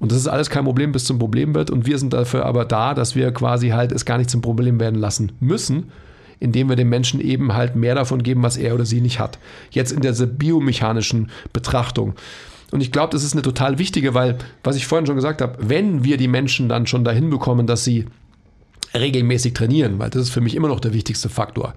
Und 0.00 0.12
das 0.12 0.18
ist 0.18 0.28
alles 0.28 0.48
kein 0.48 0.64
Problem, 0.64 0.92
bis 0.92 1.04
zum 1.04 1.18
Problem 1.18 1.54
wird. 1.54 1.70
Und 1.70 1.86
wir 1.86 1.98
sind 1.98 2.12
dafür 2.12 2.46
aber 2.46 2.64
da, 2.64 2.94
dass 2.94 3.16
wir 3.16 3.32
quasi 3.32 3.70
halt 3.70 3.90
es 3.90 4.04
gar 4.04 4.18
nicht 4.18 4.30
zum 4.30 4.40
Problem 4.40 4.78
werden 4.78 4.98
lassen 4.98 5.32
müssen, 5.40 5.90
indem 6.40 6.68
wir 6.68 6.76
dem 6.76 6.88
Menschen 6.88 7.20
eben 7.20 7.54
halt 7.54 7.76
mehr 7.76 7.94
davon 7.94 8.22
geben, 8.22 8.42
was 8.42 8.56
er 8.56 8.74
oder 8.74 8.86
sie 8.86 9.00
nicht 9.00 9.18
hat. 9.18 9.38
Jetzt 9.70 9.92
in 9.92 10.00
dieser 10.00 10.26
biomechanischen 10.26 11.30
Betrachtung. 11.52 12.14
Und 12.70 12.80
ich 12.80 12.92
glaube, 12.92 13.12
das 13.12 13.24
ist 13.24 13.32
eine 13.32 13.42
total 13.42 13.78
wichtige, 13.78 14.14
weil, 14.14 14.38
was 14.62 14.76
ich 14.76 14.86
vorhin 14.86 15.06
schon 15.06 15.16
gesagt 15.16 15.40
habe, 15.40 15.56
wenn 15.60 16.04
wir 16.04 16.16
die 16.16 16.28
Menschen 16.28 16.68
dann 16.68 16.86
schon 16.86 17.04
dahin 17.04 17.30
bekommen, 17.30 17.66
dass 17.66 17.84
sie 17.84 18.06
regelmäßig 18.94 19.54
trainieren, 19.54 19.98
weil 19.98 20.10
das 20.10 20.22
ist 20.22 20.30
für 20.30 20.40
mich 20.40 20.54
immer 20.54 20.68
noch 20.68 20.80
der 20.80 20.92
wichtigste 20.92 21.28
Faktor. 21.28 21.74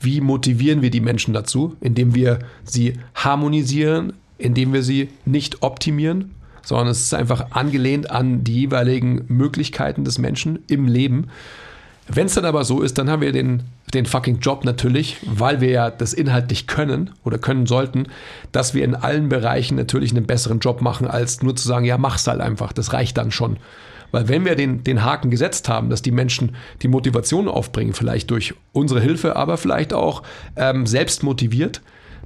Wie 0.00 0.20
motivieren 0.20 0.82
wir 0.82 0.90
die 0.90 1.00
Menschen 1.00 1.32
dazu? 1.32 1.76
Indem 1.80 2.14
wir 2.14 2.40
sie 2.64 2.94
harmonisieren, 3.14 4.14
indem 4.38 4.72
wir 4.72 4.82
sie 4.82 5.08
nicht 5.24 5.62
optimieren, 5.62 6.34
sondern 6.62 6.88
es 6.88 7.02
ist 7.02 7.14
einfach 7.14 7.52
angelehnt 7.52 8.10
an 8.10 8.44
die 8.44 8.62
jeweiligen 8.62 9.24
Möglichkeiten 9.28 10.04
des 10.04 10.18
Menschen 10.18 10.60
im 10.68 10.86
Leben. 10.86 11.28
Wenn 12.08 12.26
es 12.26 12.34
dann 12.34 12.44
aber 12.44 12.64
so 12.64 12.82
ist, 12.82 12.98
dann 12.98 13.08
haben 13.08 13.22
wir 13.22 13.32
den, 13.32 13.62
den 13.94 14.06
fucking 14.06 14.40
Job 14.40 14.64
natürlich, 14.64 15.18
weil 15.24 15.60
wir 15.60 15.70
ja 15.70 15.90
das 15.90 16.12
inhaltlich 16.12 16.66
können 16.66 17.10
oder 17.24 17.38
können 17.38 17.66
sollten, 17.66 18.06
dass 18.50 18.74
wir 18.74 18.84
in 18.84 18.94
allen 18.94 19.28
Bereichen 19.28 19.76
natürlich 19.76 20.10
einen 20.10 20.26
besseren 20.26 20.58
Job 20.58 20.80
machen, 20.80 21.06
als 21.06 21.42
nur 21.42 21.54
zu 21.54 21.66
sagen, 21.66 21.84
ja, 21.84 21.98
mach's 21.98 22.26
halt 22.26 22.40
einfach, 22.40 22.72
das 22.72 22.92
reicht 22.92 23.18
dann 23.18 23.30
schon. 23.30 23.56
Weil 24.10 24.28
wenn 24.28 24.44
wir 24.44 24.56
den, 24.56 24.84
den 24.84 25.04
Haken 25.04 25.30
gesetzt 25.30 25.68
haben, 25.68 25.88
dass 25.88 26.02
die 26.02 26.10
Menschen 26.10 26.54
die 26.82 26.88
Motivation 26.88 27.48
aufbringen, 27.48 27.94
vielleicht 27.94 28.30
durch 28.30 28.54
unsere 28.72 29.00
Hilfe, 29.00 29.36
aber 29.36 29.56
vielleicht 29.56 29.94
auch 29.94 30.22
ähm, 30.56 30.86
selbst 30.86 31.22
motiviert, 31.22 31.80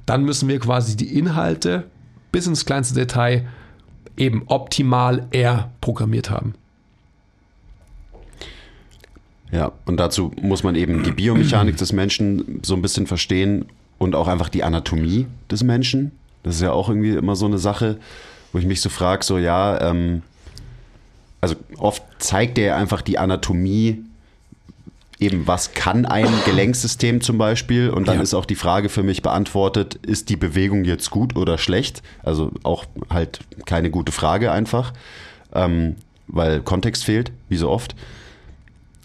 dann 0.05 0.23
müssen 0.23 0.49
wir 0.49 0.59
quasi 0.59 0.97
die 0.97 1.17
Inhalte 1.17 1.85
bis 2.31 2.47
ins 2.47 2.65
kleinste 2.65 2.95
Detail 2.95 3.47
eben 4.17 4.43
optimal 4.47 5.27
eher 5.31 5.71
programmiert 5.79 6.29
haben. 6.29 6.55
Ja, 9.51 9.71
und 9.85 9.97
dazu 9.97 10.31
muss 10.41 10.63
man 10.63 10.75
eben 10.75 11.03
die 11.03 11.11
Biomechanik 11.11 11.77
des 11.77 11.93
Menschen 11.93 12.59
so 12.63 12.75
ein 12.75 12.81
bisschen 12.81 13.07
verstehen 13.07 13.65
und 13.97 14.15
auch 14.15 14.27
einfach 14.27 14.49
die 14.49 14.63
Anatomie 14.63 15.27
des 15.49 15.63
Menschen. 15.63 16.11
Das 16.43 16.55
ist 16.55 16.61
ja 16.61 16.71
auch 16.71 16.89
irgendwie 16.89 17.11
immer 17.11 17.35
so 17.35 17.45
eine 17.45 17.57
Sache, 17.57 17.97
wo 18.51 18.59
ich 18.59 18.65
mich 18.65 18.81
so 18.81 18.89
frage, 18.89 19.23
so 19.23 19.37
ja, 19.37 19.89
ähm, 19.89 20.21
also 21.41 21.55
oft 21.77 22.03
zeigt 22.19 22.57
er 22.57 22.75
einfach 22.77 23.01
die 23.01 23.17
Anatomie, 23.17 24.03
eben 25.19 25.47
was 25.47 25.73
kann 25.73 26.05
ein 26.05 26.29
Gelenksystem 26.45 27.21
zum 27.21 27.37
Beispiel 27.37 27.89
und 27.89 28.07
dann 28.07 28.17
ja. 28.17 28.21
ist 28.21 28.33
auch 28.33 28.45
die 28.45 28.55
Frage 28.55 28.89
für 28.89 29.03
mich 29.03 29.21
beantwortet, 29.21 29.95
ist 29.95 30.29
die 30.29 30.35
Bewegung 30.35 30.83
jetzt 30.83 31.09
gut 31.09 31.35
oder 31.35 31.57
schlecht? 31.57 32.03
Also 32.23 32.51
auch 32.63 32.85
halt 33.09 33.39
keine 33.65 33.89
gute 33.89 34.11
Frage 34.11 34.51
einfach, 34.51 34.93
ähm, 35.53 35.95
weil 36.27 36.61
Kontext 36.61 37.05
fehlt, 37.05 37.31
wie 37.49 37.57
so 37.57 37.69
oft. 37.69 37.95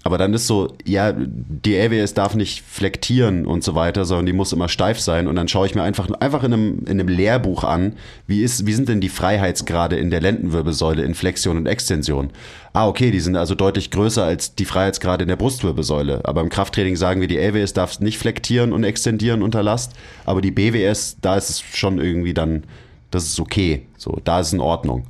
Aber 0.05 0.19
dann 0.19 0.35
ist 0.35 0.49
so, 0.49 0.75
ja, 0.85 1.15
die 1.17 1.77
LWS 1.77 2.15
darf 2.15 2.35
nicht 2.35 2.63
flektieren 2.63 3.47
und 3.47 3.63
so 3.63 3.77
weiter, 3.77 4.05
sondern 4.05 4.27
die 4.27 4.33
muss 4.33 4.53
immer 4.53 4.69
steif 4.69 4.99
sein. 4.99 5.29
Und 5.29 5.37
dann 5.37 5.47
schaue 5.47 5.67
ich 5.67 5.77
mir 5.77 5.83
einfach, 5.85 6.11
einfach 6.19 6.43
in, 6.43 6.53
einem, 6.53 6.79
in 6.81 6.99
einem 6.99 7.07
Lehrbuch 7.07 7.63
an, 7.63 7.95
wie, 8.27 8.43
ist, 8.43 8.67
wie 8.67 8.73
sind 8.73 8.89
denn 8.89 9.01
die 9.01 9.09
Freiheitsgrade 9.09 9.97
in 9.97 10.11
der 10.11 10.21
Lendenwirbelsäule 10.21 11.05
in 11.05 11.15
Flexion 11.15 11.57
und 11.57 11.67
Extension? 11.67 12.31
Ah, 12.73 12.89
okay, 12.89 13.13
die 13.13 13.21
sind 13.21 13.37
also 13.37 13.55
deutlich 13.55 13.93
größer 13.93 14.25
als 14.25 14.57
die 14.57 14.65
Freiheitsgrade 14.65 15.23
in 15.23 15.29
der 15.29 15.37
Brustwirbelsäule. 15.37 16.23
Aber 16.25 16.41
im 16.41 16.49
Krafttraining 16.49 16.97
sagen 16.97 17.21
wir, 17.21 17.29
die 17.29 17.39
LWS 17.39 17.73
darf 17.73 18.01
nicht 18.01 18.19
flektieren 18.19 18.73
und 18.73 18.83
extendieren 18.83 19.43
unter 19.43 19.63
Last. 19.63 19.93
Aber 20.25 20.41
die 20.41 20.51
BWS, 20.51 21.19
da 21.21 21.37
ist 21.37 21.51
es 21.51 21.61
schon 21.61 22.01
irgendwie 22.01 22.35
dann, 22.35 22.65
das 23.13 23.25
ist 23.25 23.39
okay. 23.39 23.87
So, 23.97 24.19
da 24.25 24.41
ist 24.41 24.49
es 24.49 24.53
in 24.53 24.61
Ordnung. 24.61 25.05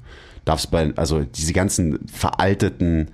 Darf's 0.45 0.66
bei, 0.66 0.93
also 0.97 1.20
diese 1.20 1.55
ganzen 1.55 2.01
veralteten, 2.09 3.09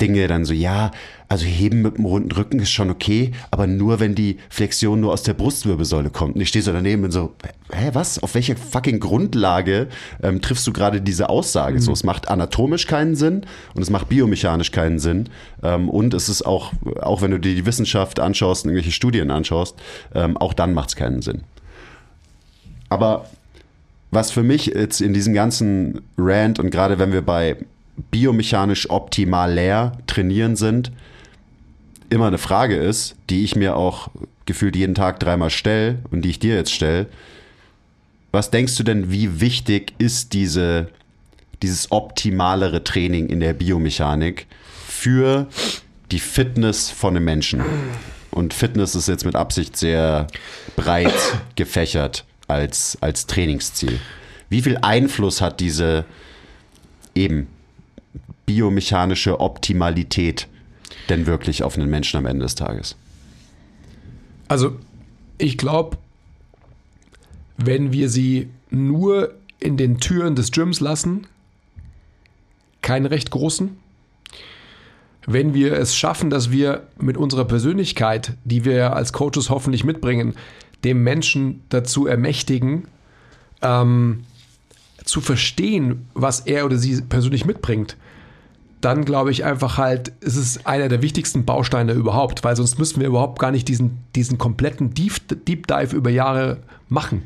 Dinge 0.00 0.28
dann 0.28 0.44
so, 0.44 0.52
ja, 0.52 0.90
also 1.28 1.44
heben 1.44 1.82
mit 1.82 1.96
dem 1.96 2.04
runden 2.04 2.30
Rücken 2.30 2.60
ist 2.60 2.70
schon 2.70 2.90
okay, 2.90 3.32
aber 3.50 3.66
nur 3.66 3.98
wenn 3.98 4.14
die 4.14 4.38
Flexion 4.48 5.00
nur 5.00 5.12
aus 5.12 5.22
der 5.22 5.34
Brustwirbelsäule 5.34 6.10
kommt. 6.10 6.36
Und 6.36 6.40
ich 6.40 6.48
stehe 6.48 6.62
so 6.62 6.72
daneben 6.72 7.04
und 7.04 7.10
so, 7.10 7.34
hä, 7.72 7.90
was? 7.94 8.22
Auf 8.22 8.34
welcher 8.34 8.56
fucking 8.56 9.00
Grundlage 9.00 9.88
ähm, 10.22 10.40
triffst 10.40 10.66
du 10.66 10.72
gerade 10.72 11.00
diese 11.00 11.28
Aussage? 11.28 11.76
Mhm. 11.76 11.80
So, 11.80 11.92
es 11.92 12.04
macht 12.04 12.28
anatomisch 12.28 12.86
keinen 12.86 13.16
Sinn 13.16 13.46
und 13.74 13.82
es 13.82 13.90
macht 13.90 14.08
biomechanisch 14.08 14.70
keinen 14.70 14.98
Sinn. 14.98 15.28
Ähm, 15.62 15.88
und 15.88 16.14
es 16.14 16.28
ist 16.28 16.46
auch, 16.46 16.72
auch 17.00 17.22
wenn 17.22 17.32
du 17.32 17.40
dir 17.40 17.54
die 17.54 17.66
Wissenschaft 17.66 18.20
anschaust 18.20 18.64
und 18.64 18.70
irgendwelche 18.70 18.92
Studien 18.92 19.30
anschaust, 19.30 19.76
ähm, 20.14 20.36
auch 20.36 20.54
dann 20.54 20.74
macht 20.74 20.90
es 20.90 20.96
keinen 20.96 21.22
Sinn. 21.22 21.42
Aber 22.88 23.26
was 24.10 24.30
für 24.30 24.42
mich 24.42 24.66
jetzt 24.66 25.00
in 25.00 25.12
diesem 25.12 25.34
ganzen 25.34 26.02
Rant 26.16 26.58
und 26.58 26.70
gerade 26.70 26.98
wenn 26.98 27.12
wir 27.12 27.22
bei 27.22 27.56
biomechanisch 28.10 28.90
optimal 28.90 29.52
leer 29.52 29.92
trainieren 30.06 30.56
sind, 30.56 30.92
immer 32.10 32.26
eine 32.26 32.38
Frage 32.38 32.76
ist, 32.76 33.16
die 33.30 33.44
ich 33.44 33.56
mir 33.56 33.76
auch 33.76 34.08
gefühlt 34.44 34.76
jeden 34.76 34.94
Tag 34.94 35.20
dreimal 35.20 35.50
stelle 35.50 35.98
und 36.10 36.22
die 36.22 36.30
ich 36.30 36.38
dir 36.38 36.54
jetzt 36.54 36.72
stelle. 36.72 37.06
Was 38.32 38.50
denkst 38.50 38.76
du 38.76 38.82
denn, 38.82 39.10
wie 39.10 39.40
wichtig 39.40 39.94
ist 39.98 40.32
diese, 40.32 40.88
dieses 41.62 41.90
optimalere 41.90 42.84
Training 42.84 43.28
in 43.28 43.40
der 43.40 43.54
Biomechanik 43.54 44.46
für 44.86 45.48
die 46.10 46.20
Fitness 46.20 46.90
von 46.90 47.16
einem 47.16 47.24
Menschen? 47.24 47.62
Und 48.30 48.52
Fitness 48.52 48.94
ist 48.94 49.08
jetzt 49.08 49.24
mit 49.24 49.34
Absicht 49.34 49.76
sehr 49.76 50.26
breit 50.76 51.14
gefächert 51.56 52.24
als, 52.46 52.98
als 53.00 53.26
Trainingsziel. 53.26 53.98
Wie 54.48 54.62
viel 54.62 54.76
Einfluss 54.76 55.40
hat 55.40 55.58
diese 55.58 56.04
eben 57.14 57.48
biomechanische 58.46 59.40
Optimalität 59.40 60.48
denn 61.08 61.26
wirklich 61.26 61.62
auf 61.62 61.76
einen 61.76 61.90
Menschen 61.90 62.16
am 62.18 62.26
Ende 62.26 62.44
des 62.44 62.54
Tages? 62.54 62.96
Also, 64.48 64.76
ich 65.38 65.58
glaube, 65.58 65.98
wenn 67.58 67.92
wir 67.92 68.08
sie 68.08 68.48
nur 68.70 69.34
in 69.58 69.76
den 69.76 69.98
Türen 69.98 70.36
des 70.36 70.52
Gyms 70.52 70.80
lassen, 70.80 71.26
keinen 72.82 73.06
recht 73.06 73.30
großen. 73.30 73.76
Wenn 75.26 75.54
wir 75.54 75.72
es 75.72 75.96
schaffen, 75.96 76.30
dass 76.30 76.52
wir 76.52 76.86
mit 77.00 77.16
unserer 77.16 77.44
Persönlichkeit, 77.44 78.34
die 78.44 78.64
wir 78.64 78.94
als 78.94 79.12
Coaches 79.12 79.50
hoffentlich 79.50 79.82
mitbringen, 79.82 80.34
dem 80.84 81.02
Menschen 81.02 81.64
dazu 81.68 82.06
ermächtigen, 82.06 82.86
ähm, 83.60 84.24
zu 85.04 85.20
verstehen, 85.20 86.06
was 86.14 86.40
er 86.40 86.64
oder 86.64 86.78
sie 86.78 87.00
persönlich 87.02 87.44
mitbringt, 87.44 87.96
dann 88.86 89.04
glaube 89.04 89.32
ich 89.32 89.44
einfach 89.44 89.78
halt, 89.78 90.12
ist 90.20 90.36
es 90.36 90.64
einer 90.64 90.88
der 90.88 91.02
wichtigsten 91.02 91.44
Bausteine 91.44 91.92
überhaupt, 91.92 92.44
weil 92.44 92.54
sonst 92.54 92.78
müssten 92.78 93.00
wir 93.00 93.08
überhaupt 93.08 93.40
gar 93.40 93.50
nicht 93.50 93.66
diesen, 93.66 93.98
diesen 94.14 94.38
kompletten 94.38 94.94
Deep, 94.94 95.44
Deep 95.44 95.66
Dive 95.66 95.96
über 95.96 96.08
Jahre 96.08 96.58
machen. 96.88 97.22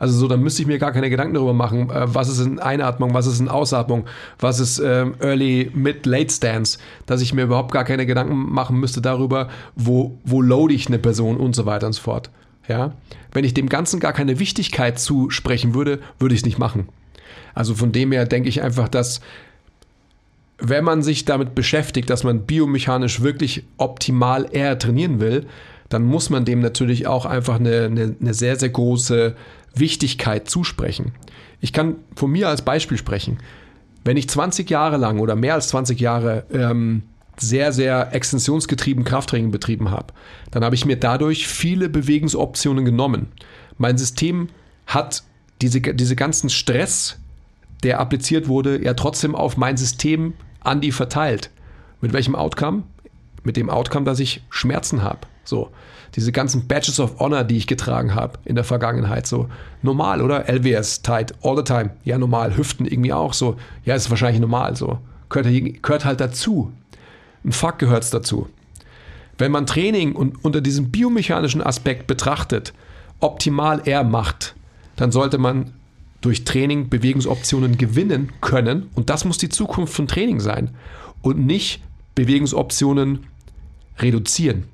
Also 0.00 0.18
so, 0.18 0.26
dann 0.26 0.42
müsste 0.42 0.62
ich 0.62 0.66
mir 0.66 0.80
gar 0.80 0.90
keine 0.90 1.08
Gedanken 1.08 1.34
darüber 1.34 1.54
machen, 1.54 1.90
äh, 1.90 2.12
was 2.12 2.28
ist 2.28 2.40
in 2.40 2.58
Einatmung, 2.58 3.14
was 3.14 3.28
ist 3.28 3.38
in 3.38 3.48
Ausatmung, 3.48 4.06
was 4.40 4.58
ist 4.58 4.80
ähm, 4.80 5.14
Early, 5.20 5.70
Mid, 5.74 6.06
Late 6.06 6.34
Stance, 6.34 6.78
dass 7.06 7.20
ich 7.20 7.34
mir 7.34 7.42
überhaupt 7.42 7.70
gar 7.70 7.84
keine 7.84 8.04
Gedanken 8.04 8.34
machen 8.34 8.80
müsste 8.80 9.00
darüber, 9.00 9.48
wo, 9.76 10.18
wo 10.24 10.42
load 10.42 10.74
ich 10.74 10.88
eine 10.88 10.98
Person 10.98 11.36
und 11.36 11.54
so 11.54 11.66
weiter 11.66 11.86
und 11.86 11.92
so 11.92 12.02
fort. 12.02 12.30
Ja? 12.66 12.94
Wenn 13.30 13.44
ich 13.44 13.54
dem 13.54 13.68
Ganzen 13.68 14.00
gar 14.00 14.12
keine 14.12 14.40
Wichtigkeit 14.40 14.98
zusprechen 14.98 15.72
würde, 15.72 16.00
würde 16.18 16.34
ich 16.34 16.40
es 16.40 16.46
nicht 16.46 16.58
machen. 16.58 16.88
Also 17.54 17.76
von 17.76 17.92
dem 17.92 18.10
her 18.10 18.26
denke 18.26 18.48
ich 18.48 18.60
einfach, 18.60 18.88
dass 18.88 19.20
wenn 20.60 20.84
man 20.84 21.02
sich 21.02 21.24
damit 21.24 21.54
beschäftigt, 21.54 22.10
dass 22.10 22.24
man 22.24 22.46
biomechanisch 22.46 23.22
wirklich 23.22 23.64
optimal 23.76 24.46
eher 24.50 24.78
trainieren 24.78 25.20
will, 25.20 25.46
dann 25.88 26.04
muss 26.04 26.30
man 26.30 26.44
dem 26.44 26.60
natürlich 26.60 27.06
auch 27.06 27.26
einfach 27.26 27.56
eine, 27.56 27.84
eine, 27.84 28.16
eine 28.20 28.34
sehr, 28.34 28.56
sehr 28.56 28.68
große 28.68 29.34
Wichtigkeit 29.74 30.48
zusprechen. 30.48 31.12
Ich 31.60 31.72
kann 31.72 31.96
von 32.14 32.30
mir 32.30 32.48
als 32.48 32.62
Beispiel 32.62 32.96
sprechen. 32.96 33.38
Wenn 34.04 34.16
ich 34.16 34.28
20 34.28 34.70
Jahre 34.70 34.96
lang 34.96 35.18
oder 35.18 35.36
mehr 35.36 35.54
als 35.54 35.68
20 35.68 36.00
Jahre 36.00 36.44
ähm, 36.52 37.02
sehr, 37.36 37.72
sehr 37.72 38.14
extensionsgetrieben 38.14 39.04
Krafttraining 39.04 39.50
betrieben 39.50 39.90
habe, 39.90 40.12
dann 40.50 40.64
habe 40.64 40.74
ich 40.74 40.86
mir 40.86 40.96
dadurch 40.96 41.46
viele 41.48 41.88
Bewegungsoptionen 41.88 42.84
genommen. 42.84 43.28
Mein 43.78 43.98
System 43.98 44.48
hat 44.86 45.22
diese, 45.60 45.80
diese 45.80 46.16
ganzen 46.16 46.50
Stress, 46.50 47.18
der 47.82 48.00
appliziert 48.00 48.48
wurde, 48.48 48.82
ja 48.82 48.94
trotzdem 48.94 49.34
auf 49.34 49.56
mein 49.56 49.76
System 49.76 50.34
an 50.60 50.80
die 50.80 50.92
verteilt. 50.92 51.50
Mit 52.00 52.12
welchem 52.12 52.34
Outcome? 52.34 52.84
Mit 53.42 53.56
dem 53.56 53.70
Outcome, 53.70 54.04
dass 54.04 54.20
ich 54.20 54.42
Schmerzen 54.50 55.02
habe. 55.02 55.20
So 55.44 55.70
diese 56.16 56.32
ganzen 56.32 56.66
Badges 56.66 56.98
of 56.98 57.18
Honor, 57.20 57.44
die 57.44 57.56
ich 57.56 57.66
getragen 57.66 58.14
habe 58.14 58.38
in 58.44 58.54
der 58.54 58.64
Vergangenheit, 58.64 59.26
so 59.26 59.48
normal, 59.82 60.20
oder? 60.20 60.48
LWS, 60.48 61.02
tight, 61.02 61.34
all 61.42 61.56
the 61.56 61.62
time. 61.62 61.90
Ja, 62.04 62.18
normal. 62.18 62.56
Hüften 62.56 62.86
irgendwie 62.86 63.12
auch 63.12 63.32
so. 63.32 63.56
Ja, 63.84 63.94
ist 63.94 64.10
wahrscheinlich 64.10 64.40
normal 64.40 64.76
so. 64.76 64.98
Gehört, 65.28 65.82
gehört 65.82 66.04
halt 66.04 66.20
dazu. 66.20 66.72
Ein 67.44 67.52
Fuck 67.52 67.78
gehört 67.78 68.02
es 68.02 68.10
dazu. 68.10 68.48
Wenn 69.38 69.52
man 69.52 69.66
Training 69.66 70.14
und 70.14 70.44
unter 70.44 70.60
diesem 70.60 70.90
biomechanischen 70.90 71.62
Aspekt 71.62 72.06
betrachtet, 72.06 72.74
optimal 73.20 73.82
er 73.84 74.04
macht, 74.04 74.54
dann 74.96 75.12
sollte 75.12 75.38
man 75.38 75.72
durch 76.20 76.44
Training 76.44 76.88
Bewegungsoptionen 76.88 77.78
gewinnen 77.78 78.30
können. 78.40 78.90
Und 78.94 79.10
das 79.10 79.24
muss 79.24 79.38
die 79.38 79.48
Zukunft 79.48 79.94
von 79.94 80.06
Training 80.06 80.40
sein. 80.40 80.70
Und 81.22 81.44
nicht 81.44 81.82
Bewegungsoptionen 82.14 83.26
reduzieren. 83.98 84.64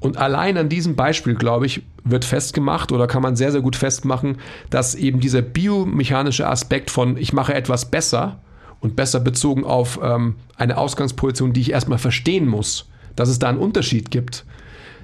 Und 0.00 0.16
allein 0.16 0.56
an 0.56 0.70
diesem 0.70 0.96
Beispiel, 0.96 1.34
glaube 1.34 1.66
ich, 1.66 1.82
wird 2.04 2.24
festgemacht 2.24 2.90
oder 2.90 3.06
kann 3.06 3.22
man 3.22 3.36
sehr, 3.36 3.52
sehr 3.52 3.60
gut 3.60 3.76
festmachen, 3.76 4.38
dass 4.70 4.94
eben 4.94 5.20
dieser 5.20 5.42
biomechanische 5.42 6.48
Aspekt 6.48 6.90
von 6.90 7.18
ich 7.18 7.34
mache 7.34 7.54
etwas 7.54 7.90
besser 7.90 8.40
und 8.80 8.96
besser 8.96 9.20
bezogen 9.20 9.64
auf 9.64 10.00
ähm, 10.02 10.36
eine 10.56 10.78
Ausgangsposition, 10.78 11.52
die 11.52 11.60
ich 11.60 11.72
erstmal 11.72 11.98
verstehen 11.98 12.48
muss, 12.48 12.88
dass 13.14 13.28
es 13.28 13.38
da 13.38 13.50
einen 13.50 13.58
Unterschied 13.58 14.10
gibt, 14.10 14.46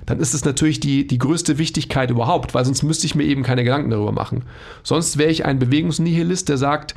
dann 0.06 0.20
ist 0.20 0.34
es 0.34 0.44
natürlich 0.44 0.80
die, 0.80 1.06
die 1.06 1.18
größte 1.18 1.58
Wichtigkeit 1.58 2.10
überhaupt, 2.10 2.54
weil 2.54 2.64
sonst 2.64 2.82
müsste 2.82 3.06
ich 3.06 3.14
mir 3.14 3.24
eben 3.24 3.42
keine 3.42 3.64
Gedanken 3.64 3.90
darüber 3.90 4.12
machen. 4.12 4.44
Sonst 4.82 5.18
wäre 5.18 5.30
ich 5.30 5.44
ein 5.44 5.58
Bewegungsnihilist, 5.58 6.48
der 6.48 6.56
sagt, 6.56 6.94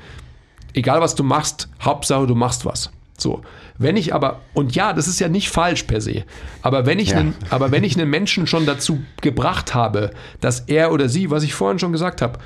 egal 0.73 1.01
was 1.01 1.15
du 1.15 1.23
machst, 1.23 1.69
Hauptsache 1.81 2.27
du 2.27 2.35
machst 2.35 2.65
was. 2.65 2.91
So. 3.17 3.41
Wenn 3.77 3.97
ich 3.97 4.13
aber, 4.13 4.41
und 4.53 4.75
ja, 4.75 4.93
das 4.93 5.07
ist 5.07 5.19
ja 5.19 5.27
nicht 5.27 5.49
falsch 5.49 5.83
per 5.83 6.01
se, 6.01 6.23
aber 6.61 6.85
wenn 6.85 6.99
ich, 6.99 7.09
ja. 7.09 7.17
einen, 7.17 7.33
aber 7.49 7.71
wenn 7.71 7.83
ich 7.83 7.97
einen 7.97 8.09
Menschen 8.09 8.45
schon 8.45 8.65
dazu 8.65 9.01
gebracht 9.21 9.73
habe, 9.73 10.11
dass 10.41 10.61
er 10.61 10.91
oder 10.91 11.09
sie, 11.09 11.31
was 11.31 11.43
ich 11.43 11.53
vorhin 11.53 11.79
schon 11.79 11.91
gesagt 11.91 12.21
habe, 12.21 12.39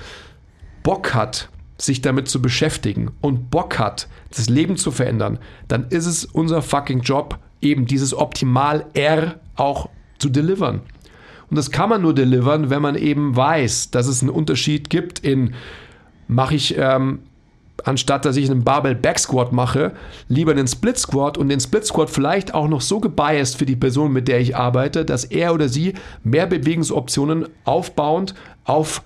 Bock 0.83 1.13
hat, 1.13 1.49
sich 1.77 2.01
damit 2.01 2.27
zu 2.29 2.41
beschäftigen 2.41 3.11
und 3.19 3.49
Bock 3.49 3.79
hat, 3.79 4.07
das 4.29 4.47
Leben 4.47 4.77
zu 4.77 4.91
verändern, 4.91 5.39
dann 5.67 5.87
ist 5.89 6.05
es 6.05 6.25
unser 6.25 6.61
fucking 6.61 7.01
Job, 7.01 7.39
eben 7.61 7.85
dieses 7.85 8.13
Optimal 8.13 8.85
R 8.93 9.39
auch 9.55 9.89
zu 10.23 10.29
delivern. 10.29 10.81
Und 11.49 11.57
das 11.57 11.69
kann 11.69 11.89
man 11.89 12.01
nur 12.01 12.15
delivern, 12.15 12.69
wenn 12.69 12.81
man 12.81 12.95
eben 12.95 13.35
weiß, 13.35 13.91
dass 13.91 14.07
es 14.07 14.21
einen 14.21 14.31
Unterschied 14.31 14.89
gibt 14.89 15.19
in, 15.19 15.53
mache 16.27 16.55
ich 16.55 16.75
ähm, 16.77 17.19
anstatt 17.83 18.25
dass 18.25 18.37
ich 18.37 18.49
einen 18.49 18.63
Barbell 18.63 18.95
Back 18.95 19.19
Squat 19.19 19.51
mache, 19.51 19.91
lieber 20.27 20.51
einen 20.51 20.67
Split 20.67 20.97
Squat 20.97 21.37
und 21.37 21.49
den 21.49 21.59
Split 21.59 21.85
Squat 21.85 22.09
vielleicht 22.09 22.53
auch 22.53 22.67
noch 22.67 22.81
so 22.81 22.99
gebiased 22.99 23.57
für 23.57 23.65
die 23.65 23.75
Person, 23.75 24.13
mit 24.13 24.27
der 24.27 24.39
ich 24.39 24.55
arbeite, 24.55 25.05
dass 25.05 25.25
er 25.25 25.53
oder 25.53 25.67
sie 25.69 25.93
mehr 26.23 26.47
Bewegungsoptionen 26.47 27.47
aufbauend 27.65 28.33
auf 28.63 29.03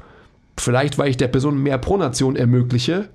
vielleicht, 0.58 0.98
weil 0.98 1.10
ich 1.10 1.18
der 1.18 1.28
Person 1.28 1.62
mehr 1.62 1.78
Pronation 1.78 2.36
ermögliche, 2.36 3.10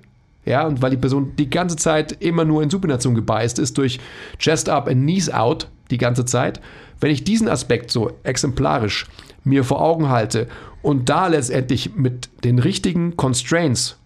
ja, 0.45 0.67
und 0.67 0.81
weil 0.81 0.91
die 0.91 0.97
Person 0.97 1.33
die 1.37 1.49
ganze 1.49 1.75
Zeit 1.75 2.11
immer 2.21 2.45
nur 2.45 2.61
in 2.61 2.69
Supination 2.69 3.15
gebiased 3.15 3.59
ist 3.59 3.77
durch 3.77 3.99
Chest 4.39 4.69
Up 4.69 4.87
and 4.87 5.01
Knees 5.01 5.29
Out 5.29 5.67
die 5.89 5.97
ganze 5.97 6.25
Zeit. 6.25 6.61
Wenn 6.99 7.11
ich 7.11 7.23
diesen 7.23 7.47
Aspekt 7.47 7.91
so 7.91 8.11
exemplarisch 8.23 9.07
mir 9.43 9.63
vor 9.63 9.81
Augen 9.81 10.09
halte 10.09 10.47
und 10.81 11.07
da 11.09 11.27
letztendlich 11.27 11.95
mit 11.95 12.29
den 12.43 12.59
richtigen 12.59 13.15
Constraints 13.15 13.97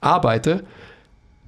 arbeite, 0.00 0.64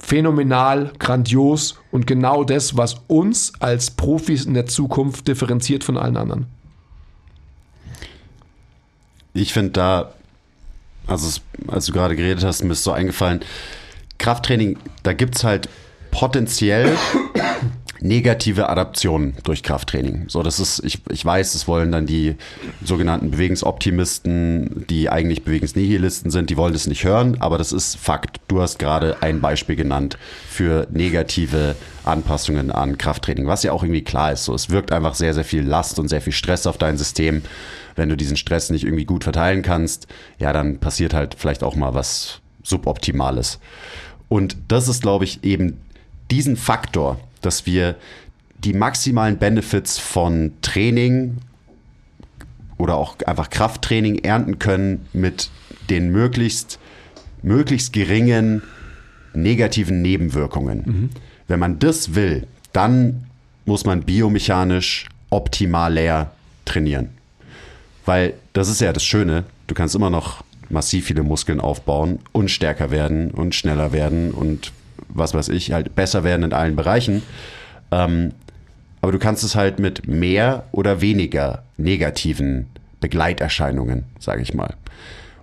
phänomenal, 0.00 0.92
grandios 0.98 1.78
und 1.90 2.06
genau 2.06 2.42
das, 2.42 2.76
was 2.76 2.96
uns 3.06 3.52
als 3.60 3.90
Profis 3.90 4.46
in 4.46 4.54
der 4.54 4.66
Zukunft 4.66 5.28
differenziert 5.28 5.84
von 5.84 5.96
allen 5.96 6.16
anderen. 6.16 6.46
Ich 9.34 9.52
finde 9.52 9.70
da, 9.72 10.12
also 11.06 11.40
als 11.68 11.86
du 11.86 11.92
gerade 11.92 12.16
geredet 12.16 12.42
hast, 12.44 12.64
mir 12.64 12.72
ist 12.72 12.82
so 12.82 12.92
eingefallen, 12.92 13.40
Krafttraining, 14.18 14.78
da 15.02 15.12
gibt 15.12 15.36
es 15.36 15.44
halt 15.44 15.68
potenziell 16.10 16.96
negative 18.02 18.68
Adaptionen 18.68 19.34
durch 19.42 19.62
Krafttraining. 19.62 20.24
So, 20.28 20.42
das 20.42 20.58
ist, 20.58 20.82
ich, 20.84 21.00
ich 21.10 21.24
weiß, 21.24 21.52
das 21.52 21.68
wollen 21.68 21.92
dann 21.92 22.06
die 22.06 22.36
sogenannten 22.84 23.30
Bewegungsoptimisten, 23.30 24.86
die 24.88 25.10
eigentlich 25.10 25.44
Bewegungsnihilisten 25.44 26.30
sind, 26.30 26.50
die 26.50 26.56
wollen 26.56 26.72
das 26.72 26.86
nicht 26.86 27.04
hören, 27.04 27.36
aber 27.40 27.58
das 27.58 27.72
ist 27.72 27.96
Fakt. 27.96 28.40
Du 28.48 28.60
hast 28.60 28.78
gerade 28.78 29.22
ein 29.22 29.40
Beispiel 29.40 29.76
genannt 29.76 30.18
für 30.48 30.86
negative 30.90 31.76
Anpassungen 32.04 32.70
an 32.70 32.98
Krafttraining, 32.98 33.46
was 33.46 33.62
ja 33.62 33.72
auch 33.72 33.82
irgendwie 33.82 34.04
klar 34.04 34.32
ist. 34.32 34.44
So, 34.44 34.54
es 34.54 34.70
wirkt 34.70 34.92
einfach 34.92 35.14
sehr, 35.14 35.34
sehr 35.34 35.44
viel 35.44 35.62
Last 35.62 35.98
und 35.98 36.08
sehr 36.08 36.20
viel 36.20 36.32
Stress 36.32 36.66
auf 36.66 36.78
dein 36.78 36.96
System. 36.96 37.42
Wenn 37.96 38.08
du 38.08 38.16
diesen 38.16 38.36
Stress 38.36 38.70
nicht 38.70 38.84
irgendwie 38.84 39.04
gut 39.04 39.24
verteilen 39.24 39.62
kannst, 39.62 40.06
ja, 40.38 40.52
dann 40.52 40.78
passiert 40.78 41.12
halt 41.12 41.34
vielleicht 41.38 41.62
auch 41.62 41.76
mal 41.76 41.94
was 41.94 42.40
Suboptimales. 42.62 43.58
Und 44.28 44.56
das 44.68 44.88
ist, 44.88 45.02
glaube 45.02 45.24
ich, 45.24 45.44
eben 45.44 45.80
diesen 46.30 46.56
Faktor, 46.56 47.18
dass 47.40 47.66
wir 47.66 47.96
die 48.58 48.72
maximalen 48.72 49.38
Benefits 49.38 49.98
von 49.98 50.52
Training 50.62 51.38
oder 52.76 52.96
auch 52.96 53.16
einfach 53.26 53.50
Krafttraining 53.50 54.18
ernten 54.18 54.58
können 54.58 55.06
mit 55.12 55.50
den 55.88 56.10
möglichst, 56.10 56.78
möglichst 57.42 57.92
geringen 57.92 58.62
negativen 59.34 60.02
Nebenwirkungen. 60.02 60.82
Mhm. 60.84 61.10
Wenn 61.48 61.60
man 61.60 61.78
das 61.78 62.14
will, 62.14 62.46
dann 62.72 63.26
muss 63.64 63.84
man 63.84 64.02
biomechanisch 64.02 65.06
optimal 65.30 65.92
leer 65.92 66.32
trainieren. 66.64 67.10
Weil 68.04 68.34
das 68.52 68.68
ist 68.68 68.80
ja 68.80 68.92
das 68.92 69.04
Schöne, 69.04 69.44
du 69.66 69.74
kannst 69.74 69.94
immer 69.94 70.10
noch 70.10 70.42
massiv 70.68 71.06
viele 71.06 71.22
Muskeln 71.22 71.60
aufbauen 71.60 72.20
und 72.32 72.50
stärker 72.50 72.90
werden 72.90 73.30
und 73.30 73.54
schneller 73.54 73.92
werden 73.92 74.30
und 74.30 74.72
was 75.14 75.34
weiß 75.34 75.48
ich, 75.50 75.72
halt 75.72 75.94
besser 75.94 76.24
werden 76.24 76.44
in 76.44 76.52
allen 76.52 76.76
Bereichen. 76.76 77.22
Ähm, 77.90 78.32
aber 79.02 79.12
du 79.12 79.18
kannst 79.18 79.44
es 79.44 79.54
halt 79.54 79.78
mit 79.78 80.06
mehr 80.06 80.64
oder 80.72 81.00
weniger 81.00 81.62
negativen 81.76 82.66
Begleiterscheinungen, 83.00 84.04
sage 84.18 84.42
ich 84.42 84.54
mal. 84.54 84.74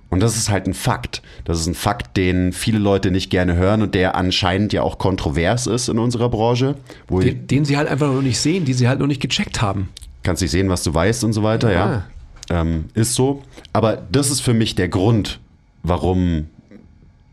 Und 0.09 0.21
das 0.21 0.37
ist 0.37 0.49
halt 0.49 0.67
ein 0.67 0.73
Fakt. 0.73 1.21
Das 1.43 1.59
ist 1.59 1.67
ein 1.67 1.73
Fakt, 1.73 2.15
den 2.15 2.53
viele 2.53 2.79
Leute 2.79 3.11
nicht 3.11 3.29
gerne 3.29 3.55
hören 3.55 3.81
und 3.81 3.93
der 3.93 4.15
anscheinend 4.15 4.71
ja 4.71 4.81
auch 4.81 4.97
kontrovers 4.97 5.67
ist 5.67 5.89
in 5.89 5.99
unserer 5.99 6.29
Branche. 6.29 6.75
den, 7.09 7.47
den, 7.47 7.65
sie 7.65 7.75
halt 7.75 7.89
einfach 7.89 8.07
noch 8.07 8.21
nicht 8.21 8.39
sehen, 8.39 8.63
die 8.63 8.73
sie 8.73 8.87
halt 8.87 8.99
noch 8.99 9.07
nicht 9.07 9.21
gecheckt 9.21 9.61
haben. 9.61 9.89
Kannst 10.23 10.41
nicht 10.41 10.51
sehen, 10.51 10.69
was 10.69 10.83
du 10.83 10.93
weißt 10.93 11.23
und 11.23 11.33
so 11.33 11.43
weiter, 11.43 11.71
ja. 11.71 12.03
ja. 12.49 12.61
Ähm, 12.61 12.85
ist 12.93 13.15
so. 13.15 13.43
Aber 13.73 13.97
das 14.09 14.31
ist 14.31 14.39
für 14.39 14.53
mich 14.53 14.75
der 14.75 14.87
Grund, 14.87 15.39
warum 15.83 16.47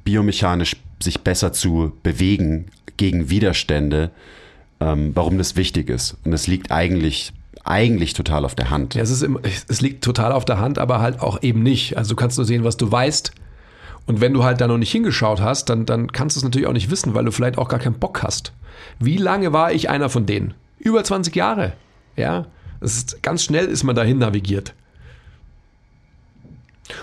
biomechanisch 0.03 0.77
sich 1.05 1.21
besser 1.21 1.53
zu 1.53 1.93
bewegen 2.03 2.67
gegen 2.97 3.31
Widerstände, 3.31 4.11
ähm, 4.81 5.13
warum 5.15 5.39
das 5.39 5.57
wichtig 5.57 5.89
ist. 5.91 6.17
Und 6.25 6.33
es 6.33 6.47
liegt 6.47 6.71
eigentlich 6.71 7.33
eigentlich 7.65 8.13
total 8.13 8.45
auf 8.45 8.55
der 8.55 8.71
Hand. 8.71 8.95
Ja, 8.95 9.03
es, 9.03 9.11
ist 9.11 9.23
im, 9.23 9.39
es 9.43 9.81
liegt 9.81 10.05
total 10.05 10.33
auf 10.33 10.45
der 10.45 10.59
Hand, 10.59 10.79
aber 10.79 11.01
halt 11.01 11.21
auch 11.21 11.43
eben 11.43 11.63
nicht. 11.63 11.97
Also 11.97 12.11
du 12.11 12.17
kannst 12.17 12.37
nur 12.37 12.45
sehen, 12.45 12.63
was 12.63 12.77
du 12.77 12.91
weißt. 12.93 13.33
Und 14.07 14.21
wenn 14.21 14.35
du 14.35 14.45
halt 14.45 14.61
da 14.61 14.67
noch 14.67 14.77
nicht 14.77 14.93
hingeschaut 14.93 15.41
hast, 15.41 15.71
dann, 15.71 15.87
dann 15.87 16.13
kannst 16.13 16.37
du 16.37 16.41
es 16.41 16.45
natürlich 16.45 16.69
auch 16.69 16.75
nicht 16.75 16.91
wissen, 16.91 17.15
weil 17.15 17.25
du 17.25 17.31
vielleicht 17.31 17.57
auch 17.57 17.69
gar 17.69 17.81
keinen 17.81 17.99
Bock 17.99 18.23
hast. 18.23 18.53
Wie 18.99 19.17
lange 19.17 19.55
war 19.55 19.73
ich 19.73 19.89
einer 19.89 20.11
von 20.11 20.27
denen? 20.27 20.53
Über 20.79 21.03
20 21.03 21.35
Jahre. 21.35 21.73
Ja, 22.17 22.47
das 22.81 22.97
ist, 22.97 23.23
ganz 23.23 23.43
schnell 23.43 23.65
ist 23.65 23.83
man 23.83 23.97
dahin 23.97 24.19
navigiert. 24.19 24.75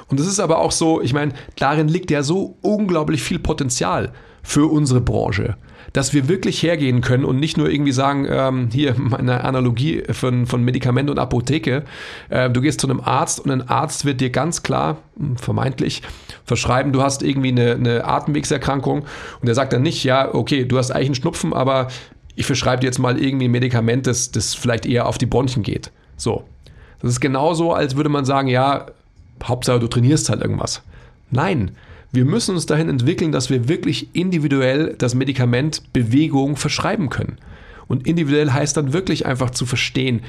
Und 0.07 0.19
es 0.19 0.27
ist 0.27 0.39
aber 0.39 0.59
auch 0.59 0.71
so, 0.71 1.01
ich 1.01 1.13
meine, 1.13 1.33
darin 1.57 1.87
liegt 1.87 2.11
ja 2.11 2.23
so 2.23 2.57
unglaublich 2.61 3.23
viel 3.23 3.39
Potenzial 3.39 4.13
für 4.43 4.71
unsere 4.71 5.01
Branche 5.01 5.57
dass 5.93 6.13
wir 6.13 6.27
wirklich 6.27 6.63
hergehen 6.63 7.01
können 7.01 7.25
und 7.25 7.39
nicht 7.39 7.57
nur 7.57 7.69
irgendwie 7.69 7.91
sagen, 7.91 8.25
ähm, 8.29 8.69
hier 8.71 8.95
meine 8.97 9.43
Analogie 9.43 10.03
von, 10.11 10.45
von 10.45 10.63
Medikament 10.63 11.09
und 11.09 11.19
Apotheke, 11.19 11.83
äh, 12.29 12.49
du 12.49 12.61
gehst 12.61 12.81
zu 12.81 12.87
einem 12.87 13.01
Arzt 13.01 13.39
und 13.39 13.51
ein 13.51 13.67
Arzt 13.67 14.05
wird 14.05 14.21
dir 14.21 14.29
ganz 14.29 14.63
klar, 14.63 14.97
hm, 15.17 15.37
vermeintlich, 15.37 16.01
verschreiben, 16.45 16.93
du 16.93 17.01
hast 17.01 17.23
irgendwie 17.23 17.49
eine, 17.49 17.73
eine 17.73 18.05
Atemwegserkrankung 18.05 19.01
und 19.01 19.45
der 19.45 19.55
sagt 19.55 19.73
dann 19.73 19.81
nicht, 19.81 20.03
ja, 20.03 20.33
okay, 20.33 20.65
du 20.65 20.77
hast 20.77 20.91
eigentlich 20.91 21.07
einen 21.07 21.15
Schnupfen, 21.15 21.53
aber 21.53 21.87
ich 22.35 22.45
verschreibe 22.45 22.81
dir 22.81 22.87
jetzt 22.87 22.99
mal 22.99 23.21
irgendwie 23.21 23.45
ein 23.45 23.51
Medikament, 23.51 24.07
das, 24.07 24.31
das 24.31 24.53
vielleicht 24.53 24.85
eher 24.85 25.07
auf 25.07 25.17
die 25.17 25.25
Bronchien 25.25 25.63
geht. 25.63 25.91
So. 26.15 26.45
Das 27.01 27.11
ist 27.11 27.19
genauso, 27.19 27.73
als 27.73 27.95
würde 27.95 28.09
man 28.09 28.25
sagen, 28.25 28.47
ja, 28.47 28.85
Hauptsache 29.43 29.79
du 29.79 29.87
trainierst 29.87 30.29
halt 30.29 30.41
irgendwas. 30.41 30.81
Nein, 31.29 31.71
wir 32.11 32.25
müssen 32.25 32.55
uns 32.55 32.65
dahin 32.65 32.89
entwickeln, 32.89 33.31
dass 33.31 33.49
wir 33.49 33.69
wirklich 33.69 34.09
individuell 34.13 34.95
das 34.97 35.15
Medikament 35.15 35.81
Bewegung 35.93 36.57
verschreiben 36.57 37.09
können. 37.09 37.37
Und 37.87 38.07
individuell 38.07 38.51
heißt 38.51 38.77
dann 38.77 38.93
wirklich 38.93 39.25
einfach 39.25 39.49
zu 39.49 39.65
verstehen, 39.65 40.21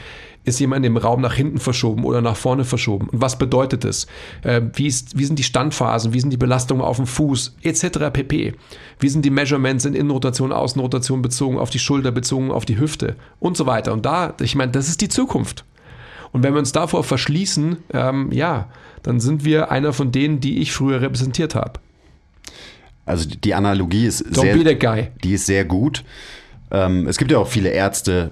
ist 0.45 0.59
jemand 0.59 0.85
im 0.85 0.97
Raum 0.97 1.21
nach 1.21 1.35
hinten 1.35 1.59
verschoben 1.59 2.05
oder 2.05 2.21
nach 2.21 2.37
vorne 2.37 2.65
verschoben? 2.65 3.09
Und 3.09 3.21
was 3.21 3.39
bedeutet 3.39 3.85
es? 3.85 4.09
Äh, 4.43 4.63
wie, 4.75 4.89
ist, 4.89 5.17
wie 5.17 5.25
sind 5.25 5.39
die 5.39 5.45
Standphasen? 5.45 6.13
Wie 6.13 6.21
sind 6.21 6.31
die 6.31 6.37
Belastungen 6.37 6.85
auf 6.85 6.97
dem 6.97 7.07
Fuß? 7.07 7.57
Etc. 7.63 7.87
pp. 8.13 8.55
Wie 8.99 9.09
sind 9.09 9.25
die 9.25 9.31
Measurements 9.31 9.85
in 9.85 9.95
Innenrotation, 9.95 10.53
Außenrotation 10.53 11.23
bezogen 11.23 11.59
auf 11.59 11.71
die 11.71 11.79
Schulter, 11.79 12.11
bezogen 12.11 12.51
auf 12.51 12.65
die 12.65 12.79
Hüfte 12.79 13.15
und 13.39 13.57
so 13.57 13.67
weiter? 13.67 13.93
Und 13.93 14.05
da, 14.05 14.35
ich 14.41 14.57
meine, 14.57 14.73
das 14.73 14.89
ist 14.89 15.01
die 15.01 15.09
Zukunft. 15.09 15.65
Und 16.33 16.43
wenn 16.43 16.55
wir 16.55 16.59
uns 16.59 16.73
davor 16.73 17.05
verschließen, 17.05 17.77
ähm, 17.93 18.33
ja, 18.33 18.69
dann 19.03 19.21
sind 19.21 19.45
wir 19.45 19.71
einer 19.71 19.93
von 19.93 20.13
denen, 20.13 20.41
die 20.41 20.61
ich 20.61 20.73
früher 20.73 21.01
repräsentiert 21.01 21.55
habe. 21.55 21.81
Also 23.05 23.29
die 23.29 23.55
Analogie 23.55 24.07
ist 24.07 24.25
Don't 24.27 24.41
sehr, 24.41 24.57
be 24.57 24.65
that 24.65 24.81
guy. 24.81 25.09
die 25.23 25.35
ist 25.35 25.47
sehr 25.47 25.65
gut. 25.65 26.05
Ähm, 26.71 27.07
es 27.07 27.19
gibt 27.19 27.31
ja 27.31 27.39
auch 27.39 27.49
viele 27.49 27.71
Ärzte, 27.71 28.31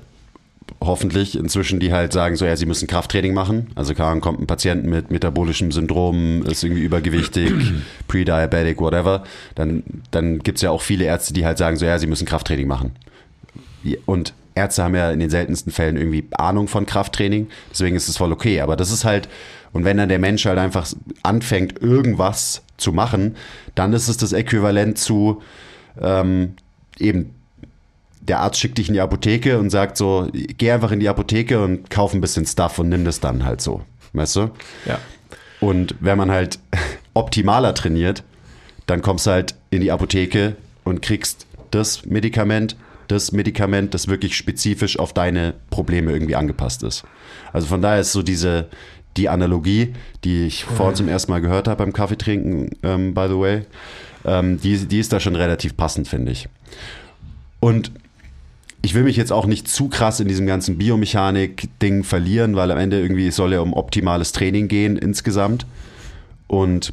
hoffentlich 0.80 1.36
inzwischen, 1.36 1.80
die 1.80 1.92
halt 1.92 2.12
sagen, 2.12 2.36
so 2.36 2.44
ja, 2.44 2.57
sie 2.57 2.66
müssen 2.66 2.86
Krafttraining 2.86 3.34
machen. 3.34 3.68
Also 3.74 3.94
klar, 3.94 4.18
kommt 4.20 4.40
ein 4.40 4.46
Patient 4.46 4.84
mit 4.84 5.11
metabolischem 5.11 5.72
Syndrom, 5.72 6.44
ist 6.46 6.62
irgendwie 6.62 6.82
übergewichtig, 6.82 7.53
pre-diabetic, 8.09 8.80
whatever. 8.80 9.24
Dann, 9.57 9.82
dann 10.11 10.38
gibt 10.38 10.59
es 10.59 10.62
ja 10.62 10.70
auch 10.70 10.82
viele 10.82 11.05
Ärzte, 11.05 11.34
die 11.34 11.44
halt 11.44 11.59
sagen, 11.59 11.76
so 11.76 11.84
ja, 11.84 11.98
sie 11.98 12.07
müssen 12.07 12.26
Krafttraining 12.26 12.68
machen. 12.68 12.92
Und 14.07 14.32
Ärzte 14.55 14.82
haben 14.84 14.94
ja 14.94 15.11
in 15.11 15.20
den 15.20 15.30
seltensten 15.30 15.72
Fällen 15.72 15.96
irgendwie 15.96 16.26
Ahnung 16.32 16.68
von 16.68 16.86
Krafttraining, 16.86 17.48
deswegen 17.70 17.96
ist 17.96 18.09
es 18.09 18.16
voll 18.16 18.32
okay. 18.32 18.61
Aber 18.61 18.76
das 18.76 18.90
ist 18.90 19.05
halt, 19.05 19.28
und 19.72 19.84
wenn 19.84 19.96
dann 19.96 20.09
der 20.09 20.18
Mensch 20.18 20.44
halt 20.46 20.59
einfach 20.59 20.92
anfängt, 21.22 21.80
irgendwas 21.80 22.62
zu 22.76 22.92
machen, 22.92 23.36
dann 23.74 23.92
ist 23.92 24.09
es 24.09 24.16
das 24.16 24.32
Äquivalent 24.32 24.98
zu 24.98 25.42
ähm, 26.01 26.55
eben 26.98 27.34
der 28.20 28.40
Arzt 28.40 28.61
schickt 28.61 28.78
dich 28.78 28.88
in 28.88 28.94
die 28.94 29.01
Apotheke 29.01 29.59
und 29.59 29.70
sagt 29.70 29.96
so, 29.96 30.28
geh 30.32 30.70
einfach 30.70 30.92
in 30.92 31.01
die 31.01 31.09
Apotheke 31.09 31.62
und 31.62 31.90
kauf 31.90 32.14
ein 32.14 32.20
bisschen 32.20 32.46
Stuff 32.46 32.78
und 32.78 32.88
nimm 32.88 33.05
das 33.05 33.20
dann 33.20 33.44
halt 33.44 33.61
so. 33.61 33.82
Weißt 34.12 34.36
du? 34.36 34.51
Ja. 34.86 34.98
Und 35.59 35.94
wenn 36.01 36.18
man 36.18 36.30
halt 36.30 36.59
optimaler 37.14 37.74
trainiert, 37.74 38.22
dann 38.86 39.03
kommst 39.03 39.26
du 39.26 39.30
halt 39.30 39.55
in 39.70 39.80
die 39.80 39.90
Apotheke 39.90 40.57
und 40.84 41.03
kriegst 41.03 41.46
das 41.70 42.05
Medikament, 42.07 42.76
das 43.11 43.32
Medikament, 43.32 43.94
das 43.94 44.08
wirklich 44.08 44.36
spezifisch 44.36 44.98
auf 44.98 45.12
deine 45.12 45.54
Probleme 45.70 46.12
irgendwie 46.12 46.36
angepasst 46.36 46.82
ist. 46.82 47.04
Also 47.52 47.66
von 47.66 47.82
daher 47.82 48.00
ist 48.00 48.12
so 48.12 48.22
diese, 48.22 48.68
die 49.16 49.28
Analogie, 49.28 49.94
die 50.24 50.46
ich 50.46 50.64
vorhin 50.64 50.96
zum 50.96 51.08
ersten 51.08 51.32
Mal 51.32 51.40
gehört 51.40 51.68
habe 51.68 51.84
beim 51.84 51.92
Kaffeetrinken, 51.92 52.70
ähm, 52.82 53.14
by 53.14 53.26
the 53.28 53.38
way, 53.38 53.62
ähm, 54.24 54.61
die, 54.61 54.76
die 54.86 54.98
ist 54.98 55.12
da 55.12 55.20
schon 55.20 55.36
relativ 55.36 55.76
passend, 55.76 56.08
finde 56.08 56.32
ich. 56.32 56.48
Und 57.58 57.90
ich 58.82 58.94
will 58.94 59.02
mich 59.02 59.16
jetzt 59.16 59.32
auch 59.32 59.46
nicht 59.46 59.68
zu 59.68 59.88
krass 59.88 60.20
in 60.20 60.28
diesem 60.28 60.46
ganzen 60.46 60.78
Biomechanik-Ding 60.78 62.04
verlieren, 62.04 62.56
weil 62.56 62.70
am 62.70 62.78
Ende 62.78 63.00
irgendwie 63.00 63.28
es 63.28 63.36
soll 63.36 63.52
ja 63.52 63.61
um 63.61 63.74
optimales 63.74 64.32
Training 64.32 64.68
gehen 64.68 64.96
insgesamt. 64.96 65.66
Und 66.46 66.90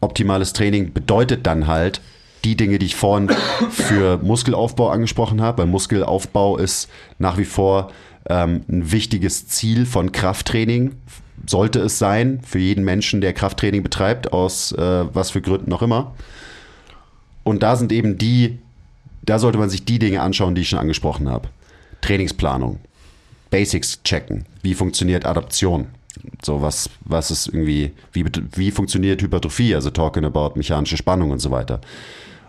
optimales 0.00 0.52
Training 0.54 0.92
bedeutet 0.92 1.46
dann 1.46 1.66
halt 1.66 2.00
die 2.44 2.56
Dinge, 2.56 2.78
die 2.78 2.86
ich 2.86 2.96
vorhin 2.96 3.30
für 3.70 4.18
Muskelaufbau 4.18 4.90
angesprochen 4.90 5.40
habe, 5.40 5.58
weil 5.58 5.66
Muskelaufbau 5.66 6.58
ist 6.58 6.88
nach 7.18 7.38
wie 7.38 7.44
vor 7.44 7.90
ähm, 8.28 8.64
ein 8.68 8.92
wichtiges 8.92 9.48
Ziel 9.48 9.86
von 9.86 10.12
Krafttraining. 10.12 10.92
Sollte 11.46 11.80
es 11.80 11.98
sein, 11.98 12.40
für 12.46 12.58
jeden 12.58 12.84
Menschen, 12.84 13.20
der 13.20 13.32
Krafttraining 13.32 13.82
betreibt, 13.82 14.32
aus 14.32 14.72
äh, 14.72 15.04
was 15.12 15.30
für 15.30 15.40
Gründen 15.40 15.72
auch 15.72 15.82
immer. 15.82 16.14
Und 17.42 17.62
da 17.62 17.76
sind 17.76 17.92
eben 17.92 18.16
die, 18.18 18.58
da 19.22 19.38
sollte 19.38 19.58
man 19.58 19.68
sich 19.68 19.84
die 19.84 19.98
Dinge 19.98 20.22
anschauen, 20.22 20.54
die 20.54 20.62
ich 20.62 20.68
schon 20.68 20.78
angesprochen 20.78 21.28
habe. 21.28 21.48
Trainingsplanung, 22.00 22.80
Basics 23.50 24.02
checken, 24.02 24.46
wie 24.62 24.74
funktioniert 24.74 25.26
Adaption, 25.26 25.86
so 26.42 26.62
was, 26.62 26.88
was 27.04 27.30
ist 27.30 27.48
irgendwie, 27.48 27.92
wie, 28.12 28.24
wie 28.54 28.70
funktioniert 28.70 29.20
Hypertrophie, 29.22 29.74
also 29.74 29.90
talking 29.90 30.24
about 30.24 30.52
mechanische 30.56 30.96
Spannung 30.96 31.30
und 31.30 31.40
so 31.40 31.50
weiter. 31.50 31.80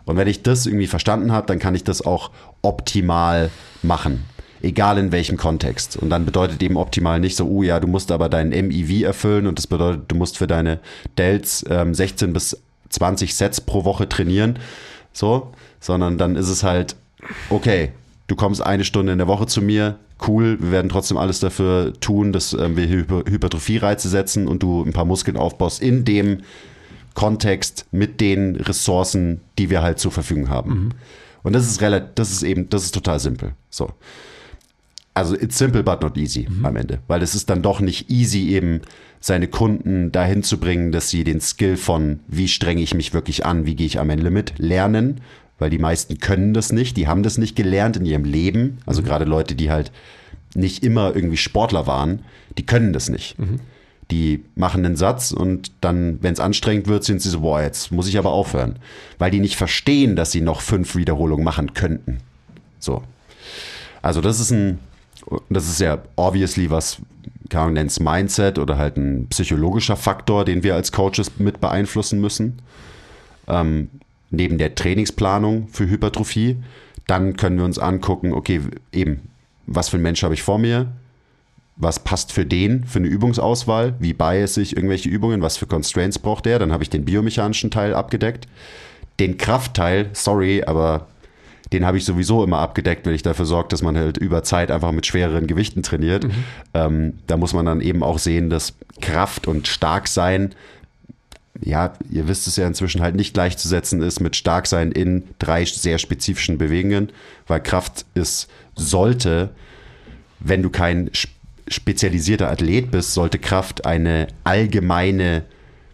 Und 0.06 0.18
wenn 0.18 0.28
ich 0.28 0.44
das 0.44 0.66
irgendwie 0.66 0.88
verstanden 0.88 1.32
habe, 1.32 1.48
dann 1.48 1.60
kann 1.60 1.76
ich 1.76 1.84
das 1.84 2.06
auch 2.06 2.32
optimal 2.62 3.50
machen. 3.82 4.26
Egal 4.62 4.98
in 4.98 5.12
welchem 5.12 5.38
Kontext. 5.38 5.98
Und 5.98 6.10
dann 6.10 6.26
bedeutet 6.26 6.62
eben 6.64 6.78
optimal 6.78 7.20
nicht 7.20 7.36
so, 7.36 7.46
oh 7.48 7.64
ja, 7.64 7.80
du 7.80 7.88
musst 7.88 8.12
aber 8.12 8.30
deinen 8.30 8.50
MIV 8.50 9.04
erfüllen 9.04 9.48
und 9.48 9.58
das 9.58 9.68
bedeutet, 9.68 10.04
du 10.08 10.16
musst 10.16 10.38
für 10.38 10.48
deine 10.48 10.80
Delts 11.18 11.66
ähm, 11.70 11.94
16 11.94 12.34
bis 12.34 12.58
20 12.90 13.36
Sets 13.36 13.62
pro 13.62 13.84
Woche 13.84 14.08
trainieren. 14.08 14.60
So, 15.12 15.52
sondern 15.80 16.18
dann 16.18 16.36
ist 16.36 16.50
es 16.50 16.64
halt, 16.64 16.96
okay, 17.50 17.92
du 18.28 18.36
kommst 18.36 18.62
eine 18.62 18.84
Stunde 18.84 19.12
in 19.12 19.18
der 19.18 19.28
Woche 19.28 19.48
zu 19.48 19.62
mir, 19.62 19.98
cool, 20.28 20.58
wir 20.60 20.72
werden 20.72 20.90
trotzdem 20.90 21.18
alles 21.18 21.40
dafür 21.40 21.94
tun, 22.00 22.32
dass 22.32 22.54
ähm, 22.54 22.78
wir 22.78 22.88
Hyper 22.88 23.24
Hypertrophie-Reize 23.28 24.10
setzen 24.10 24.48
und 24.48 24.64
du 24.64 24.84
ein 24.84 24.94
paar 24.94 25.06
Muskeln 25.06 25.38
aufbaust 25.38 25.82
in 25.82 26.06
dem 26.06 26.42
Kontext 27.16 27.88
mit 27.92 28.22
den 28.22 28.56
Ressourcen, 28.58 29.42
die 29.58 29.72
wir 29.72 29.82
halt 29.82 30.00
zur 30.00 30.12
Verfügung 30.12 30.50
haben. 30.50 30.70
Mhm. 30.70 30.90
Und 31.42 31.54
das 31.54 31.66
ist 31.68 31.82
relativ, 31.82 32.10
das 32.16 32.32
ist 32.32 32.44
eben, 32.44 32.70
das 32.70 32.84
ist 32.84 32.94
total 32.94 33.20
simpel. 33.20 33.54
So. 33.70 33.92
Also 35.14 35.34
it's 35.36 35.58
simple 35.58 35.82
but 35.82 36.02
not 36.02 36.18
easy 36.18 36.48
mhm. 36.48 36.66
am 36.66 36.76
Ende, 36.76 37.00
weil 37.08 37.24
es 37.24 37.36
ist 37.36 37.50
dann 37.50 37.62
doch 37.62 37.80
nicht 37.80 38.10
easy 38.10 38.50
eben 38.50 38.82
seine 39.22 39.48
Kunden 39.48 40.12
dahin 40.12 40.44
zu 40.44 40.60
bringen, 40.60 40.92
dass 40.92 41.10
sie 41.10 41.24
den 41.24 41.40
Skill 41.40 41.78
von 41.78 42.20
wie 42.28 42.48
strenge 42.48 42.82
ich 42.82 42.94
mich 42.94 43.14
wirklich 43.14 43.46
an, 43.46 43.66
wie 43.66 43.76
gehe 43.76 43.88
ich 43.88 44.00
an 44.00 44.08
mein 44.08 44.20
Limit 44.20 44.54
lernen, 44.58 45.22
weil 45.58 45.70
die 45.70 45.80
meisten 45.80 46.20
können 46.20 46.54
das 46.54 46.72
nicht, 46.72 46.98
die 46.98 47.08
haben 47.08 47.24
das 47.24 47.38
nicht 47.38 47.56
gelernt 47.56 47.96
in 47.96 48.06
ihrem 48.06 48.26
Leben, 48.26 48.80
also 48.86 49.02
mhm. 49.02 49.06
gerade 49.06 49.26
Leute, 49.26 49.56
die 49.56 49.72
halt 49.72 49.92
nicht 50.54 50.84
immer 50.84 51.16
irgendwie 51.16 51.38
Sportler 51.38 51.88
waren, 51.88 52.20
die 52.58 52.66
können 52.66 52.92
das 52.92 53.10
nicht. 53.10 53.40
Mhm. 53.40 53.62
Die 54.12 54.44
machen 54.56 54.86
einen 54.86 54.96
Satz 54.96 55.32
und 55.32 55.72
dann, 55.82 56.20
wenn 56.22 56.34
es 56.34 56.40
anstrengend 56.40 56.88
wird, 56.88 57.04
sind 57.04 57.22
sie 57.22 57.30
so, 57.30 57.42
boah, 57.42 57.62
jetzt 57.62 57.92
muss 57.92 58.08
ich 58.08 58.18
aber 58.18 58.32
aufhören. 58.32 58.78
Weil 59.18 59.32
die 59.32 59.40
nicht 59.40 59.56
verstehen, 59.56 60.16
dass 60.16 60.32
sie 60.32 60.42
noch 60.42 60.62
fünf 60.62 60.96
Wiederholungen 60.96 61.44
machen 61.44 61.74
könnten. 61.74 62.20
So. 62.80 63.02
Also 64.02 64.22
das 64.22 64.40
ist 64.40 64.52
ein, 64.52 64.80
das 65.50 65.68
ist 65.68 65.80
ja 65.80 66.00
obviously 66.16 66.70
was, 66.70 67.00
man 67.52 67.74
nennt 67.74 68.00
Mindset 68.00 68.60
oder 68.60 68.78
halt 68.78 68.98
ein 68.98 69.28
psychologischer 69.30 69.96
Faktor, 69.96 70.46
den 70.46 70.62
wir 70.64 70.76
als 70.76 70.92
Coaches 70.92 71.32
mit 71.40 71.60
beeinflussen 71.60 72.22
müssen. 72.22 72.60
Ähm, 73.48 73.90
neben 74.30 74.58
der 74.58 74.76
Trainingsplanung 74.76 75.68
für 75.70 75.88
Hypertrophie. 75.88 76.58
Dann 77.08 77.38
können 77.38 77.58
wir 77.58 77.66
uns 77.66 77.80
angucken, 77.80 78.34
okay, 78.34 78.62
eben, 78.92 79.30
was 79.68 79.90
für 79.90 79.98
ein 79.98 80.04
Mensch 80.04 80.24
habe 80.24 80.34
ich 80.34 80.44
vor 80.44 80.58
mir? 80.58 80.92
Was 81.78 82.00
passt 82.00 82.32
für 82.32 82.46
den, 82.46 82.86
für 82.86 83.00
eine 83.00 83.08
Übungsauswahl, 83.08 83.96
wie 84.00 84.14
bias 84.14 84.58
ich 84.58 84.76
irgendwelche 84.76 85.10
Übungen, 85.10 85.42
was 85.42 85.58
für 85.58 85.66
Constraints 85.66 86.20
braucht 86.20 86.46
der, 86.46 86.60
dann 86.60 86.72
habe 86.72 86.84
ich 86.84 86.90
den 86.90 87.06
biomechanischen 87.06 87.72
Teil 87.72 87.94
abgedeckt. 87.94 88.48
Den 89.20 89.38
Kraftteil, 89.38 90.10
sorry, 90.14 90.64
aber 90.66 91.08
den 91.74 91.86
habe 91.86 91.98
ich 91.98 92.06
sowieso 92.06 92.44
immer 92.44 92.60
abgedeckt, 92.60 93.06
weil 93.06 93.16
ich 93.16 93.24
dafür 93.24 93.46
sorge, 93.46 93.70
dass 93.70 93.82
man 93.82 93.98
halt 93.98 94.18
über 94.18 94.44
Zeit 94.44 94.72
einfach 94.72 94.92
mit 94.92 95.06
schwereren 95.06 95.48
Gewichten 95.48 95.84
trainiert. 95.84 96.26
Mhm. 96.26 96.32
Ähm, 96.74 97.14
da 97.28 97.38
muss 97.38 97.54
man 97.54 97.66
dann 97.66 97.82
eben 97.82 98.04
auch 98.04 98.20
sehen, 98.20 98.50
dass 98.50 98.76
Kraft 99.02 99.48
und 99.48 99.68
Starksein 99.68 100.56
ja, 101.62 101.94
ihr 102.12 102.28
wisst 102.28 102.48
es 102.48 102.58
ja 102.58 102.68
inzwischen 102.68 103.02
halt 103.02 103.16
nicht 103.16 103.34
gleichzusetzen 103.34 104.02
ist 104.02 104.20
mit 104.20 104.36
Starksein 104.36 104.92
in 104.92 105.24
drei 105.40 105.64
sehr 105.64 106.00
spezifischen 106.00 106.58
Bewegungen, 106.58 107.12
weil 107.48 107.62
Kraft 107.62 108.06
ist, 108.14 108.50
sollte, 108.76 109.52
wenn 110.40 110.62
du 110.62 110.70
kein 110.70 111.10
spezialisierter 111.68 112.50
Athlet 112.50 112.92
bist, 112.92 113.14
sollte 113.14 113.40
Kraft 113.40 113.86
eine 113.86 114.28
allgemeine 114.44 115.44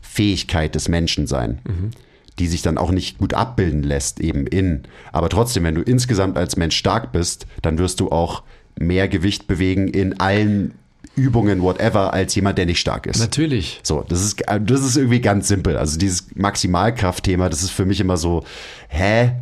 Fähigkeit 0.02 0.76
des 0.76 0.90
Menschen 0.90 1.28
sein, 1.28 1.60
mhm. 1.66 1.92
die 2.40 2.48
sich 2.48 2.62
dann 2.62 2.78
auch 2.78 2.92
nicht 2.92 3.18
gut 3.18 3.34
abbilden 3.34 3.84
lässt, 3.84 4.20
eben 4.20 4.46
in. 4.48 4.84
Aber 5.12 5.30
trotzdem, 5.30 5.64
wenn 5.64 5.76
du 5.76 5.82
insgesamt 5.82 6.38
als 6.38 6.58
Mensch 6.58 6.76
stark 6.76 7.12
bist, 7.12 7.48
dann 7.62 7.78
wirst 7.78 8.00
du 8.00 8.10
auch 8.10 8.44
mehr 8.80 9.08
Gewicht 9.08 9.48
bewegen 9.48 9.88
in 9.88 10.20
allen 10.20 10.74
Übungen, 11.16 11.62
whatever, 11.62 12.14
als 12.14 12.36
jemand, 12.36 12.58
der 12.58 12.66
nicht 12.66 12.80
stark 12.80 13.06
ist. 13.06 13.20
Natürlich. 13.20 13.82
So, 13.84 14.06
das 14.08 14.24
ist, 14.24 14.44
das 14.62 14.82
ist 14.82 14.96
irgendwie 14.96 15.20
ganz 15.20 15.48
simpel. 15.48 15.78
Also 15.78 15.98
dieses 15.98 16.28
Maximalkraftthema, 16.36 17.50
das 17.50 17.64
ist 17.64 17.72
für 17.72 17.86
mich 17.86 18.00
immer 18.00 18.18
so, 18.18 18.44
hä? 18.88 19.34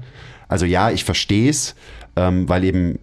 Also 0.48 0.66
ja, 0.66 0.90
ich 0.90 1.04
verstehe 1.04 1.50
es, 1.50 1.76
ähm, 2.16 2.50
weil 2.50 2.64
eben 2.64 3.00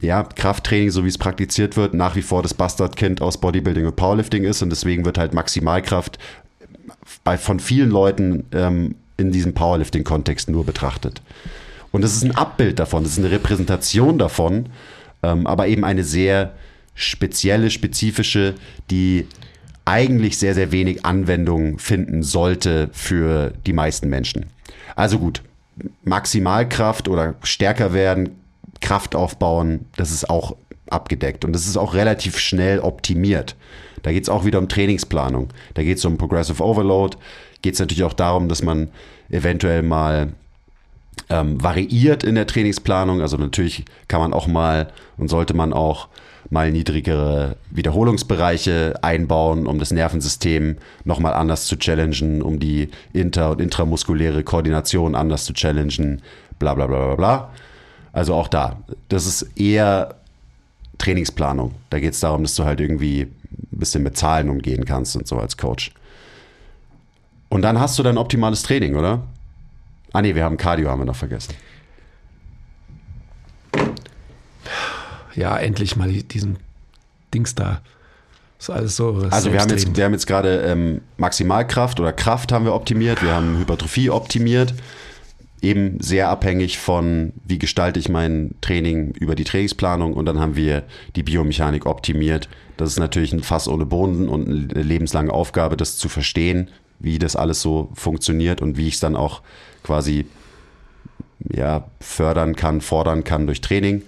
ja, 0.00 0.22
Krafttraining, 0.22 0.90
so 0.90 1.04
wie 1.04 1.08
es 1.08 1.18
praktiziert 1.18 1.76
wird, 1.76 1.94
nach 1.94 2.16
wie 2.16 2.22
vor 2.22 2.42
das 2.42 2.54
Bastardkind 2.54 3.20
aus 3.20 3.38
Bodybuilding 3.38 3.86
und 3.86 3.96
Powerlifting 3.96 4.44
ist 4.44 4.62
und 4.62 4.70
deswegen 4.70 5.04
wird 5.04 5.18
halt 5.18 5.34
Maximalkraft 5.34 6.18
bei, 7.24 7.36
von 7.36 7.60
vielen 7.60 7.90
Leuten 7.90 8.44
ähm, 8.52 8.94
in 9.16 9.32
diesem 9.32 9.52
Powerlifting-Kontext 9.52 10.48
nur 10.48 10.64
betrachtet. 10.64 11.20
Und 11.92 12.02
das 12.02 12.14
ist 12.14 12.24
ein 12.24 12.36
Abbild 12.36 12.78
davon, 12.78 13.02
das 13.02 13.12
ist 13.12 13.18
eine 13.18 13.30
Repräsentation 13.30 14.18
davon, 14.18 14.66
ähm, 15.22 15.46
aber 15.46 15.68
eben 15.68 15.84
eine 15.84 16.04
sehr 16.04 16.52
spezielle, 16.94 17.70
spezifische, 17.70 18.54
die 18.90 19.26
eigentlich 19.84 20.38
sehr, 20.38 20.54
sehr 20.54 20.72
wenig 20.72 21.04
Anwendung 21.04 21.78
finden 21.78 22.22
sollte 22.22 22.88
für 22.92 23.52
die 23.66 23.72
meisten 23.72 24.08
Menschen. 24.08 24.46
Also 24.96 25.18
gut, 25.18 25.42
Maximalkraft 26.04 27.08
oder 27.08 27.34
stärker 27.42 27.92
werden, 27.92 28.39
Kraft 28.80 29.14
aufbauen, 29.14 29.86
das 29.96 30.10
ist 30.10 30.28
auch 30.28 30.56
abgedeckt 30.88 31.44
und 31.44 31.52
das 31.52 31.66
ist 31.66 31.76
auch 31.76 31.94
relativ 31.94 32.38
schnell 32.38 32.80
optimiert. 32.80 33.56
Da 34.02 34.12
geht 34.12 34.24
es 34.24 34.28
auch 34.28 34.44
wieder 34.44 34.58
um 34.58 34.68
Trainingsplanung. 34.68 35.48
Da 35.74 35.82
geht 35.82 35.98
es 35.98 36.04
um 36.04 36.16
Progressive 36.18 36.62
Overload. 36.62 37.16
Geht 37.62 37.74
es 37.74 37.80
natürlich 37.80 38.04
auch 38.04 38.14
darum, 38.14 38.48
dass 38.48 38.62
man 38.62 38.88
eventuell 39.28 39.82
mal 39.82 40.32
ähm, 41.28 41.62
variiert 41.62 42.24
in 42.24 42.34
der 42.34 42.46
Trainingsplanung. 42.46 43.20
Also 43.20 43.36
natürlich 43.36 43.84
kann 44.08 44.20
man 44.20 44.32
auch 44.32 44.46
mal 44.46 44.90
und 45.16 45.28
sollte 45.28 45.54
man 45.54 45.72
auch 45.72 46.08
mal 46.48 46.72
niedrigere 46.72 47.56
Wiederholungsbereiche 47.70 48.94
einbauen, 49.02 49.66
um 49.66 49.78
das 49.78 49.92
Nervensystem 49.92 50.78
nochmal 51.04 51.34
anders 51.34 51.66
zu 51.66 51.76
challengen, 51.76 52.42
um 52.42 52.58
die 52.58 52.88
inter- 53.12 53.50
und 53.50 53.60
intramuskuläre 53.60 54.42
Koordination 54.42 55.14
anders 55.14 55.44
zu 55.44 55.52
challengen, 55.52 56.22
bla 56.58 56.74
bla 56.74 56.86
bla 56.86 57.06
bla 57.06 57.16
bla. 57.16 57.50
Also 58.12 58.34
auch 58.34 58.48
da, 58.48 58.78
das 59.08 59.26
ist 59.26 59.42
eher 59.56 60.16
Trainingsplanung. 60.98 61.74
Da 61.90 62.00
geht 62.00 62.14
es 62.14 62.20
darum, 62.20 62.42
dass 62.42 62.54
du 62.54 62.64
halt 62.64 62.80
irgendwie 62.80 63.22
ein 63.22 63.30
bisschen 63.70 64.02
mit 64.02 64.16
Zahlen 64.16 64.50
umgehen 64.50 64.84
kannst 64.84 65.16
und 65.16 65.26
so 65.26 65.38
als 65.38 65.56
Coach. 65.56 65.92
Und 67.48 67.62
dann 67.62 67.80
hast 67.80 67.98
du 67.98 68.02
dein 68.02 68.18
optimales 68.18 68.62
Training, 68.62 68.96
oder? 68.96 69.22
Ah 70.12 70.22
nee, 70.22 70.34
wir 70.34 70.44
haben 70.44 70.56
Cardio, 70.56 70.90
haben 70.90 71.00
wir 71.00 71.06
noch 71.06 71.16
vergessen. 71.16 71.54
ja, 75.34 75.56
endlich 75.56 75.96
mal 75.96 76.10
diesen 76.10 76.58
Dings 77.32 77.54
da. 77.54 77.80
Das 78.58 78.68
ist 78.68 78.70
alles 78.70 78.96
so. 78.96 79.26
Also 79.30 79.52
wir 79.52 79.60
haben, 79.60 79.70
jetzt, 79.70 79.96
wir 79.96 80.04
haben 80.04 80.12
jetzt 80.12 80.26
gerade 80.26 80.60
ähm, 80.60 81.00
Maximalkraft 81.16 81.98
oder 81.98 82.12
Kraft 82.12 82.52
haben 82.52 82.66
wir 82.66 82.74
optimiert, 82.74 83.22
wir 83.22 83.32
haben 83.32 83.58
Hypertrophie 83.58 84.10
optimiert. 84.10 84.74
Eben 85.62 86.00
sehr 86.00 86.28
abhängig 86.28 86.78
von, 86.78 87.32
wie 87.44 87.58
gestalte 87.58 88.00
ich 88.00 88.08
mein 88.08 88.54
Training 88.62 89.12
über 89.12 89.34
die 89.34 89.44
Trainingsplanung 89.44 90.14
und 90.14 90.24
dann 90.24 90.40
haben 90.40 90.56
wir 90.56 90.84
die 91.16 91.22
Biomechanik 91.22 91.84
optimiert. 91.84 92.48
Das 92.76 92.90
ist 92.90 92.98
natürlich 92.98 93.32
ein 93.32 93.42
Fass 93.42 93.68
ohne 93.68 93.84
Boden 93.84 94.28
und 94.28 94.48
eine 94.48 94.82
lebenslange 94.82 95.32
Aufgabe, 95.32 95.76
das 95.76 95.98
zu 95.98 96.08
verstehen, 96.08 96.68
wie 96.98 97.18
das 97.18 97.36
alles 97.36 97.60
so 97.60 97.90
funktioniert 97.94 98.62
und 98.62 98.78
wie 98.78 98.88
ich 98.88 98.94
es 98.94 99.00
dann 99.00 99.16
auch 99.16 99.42
quasi 99.82 100.24
ja, 101.52 101.84
fördern 102.00 102.56
kann, 102.56 102.80
fordern 102.80 103.24
kann 103.24 103.46
durch 103.46 103.60
Training. 103.60 104.02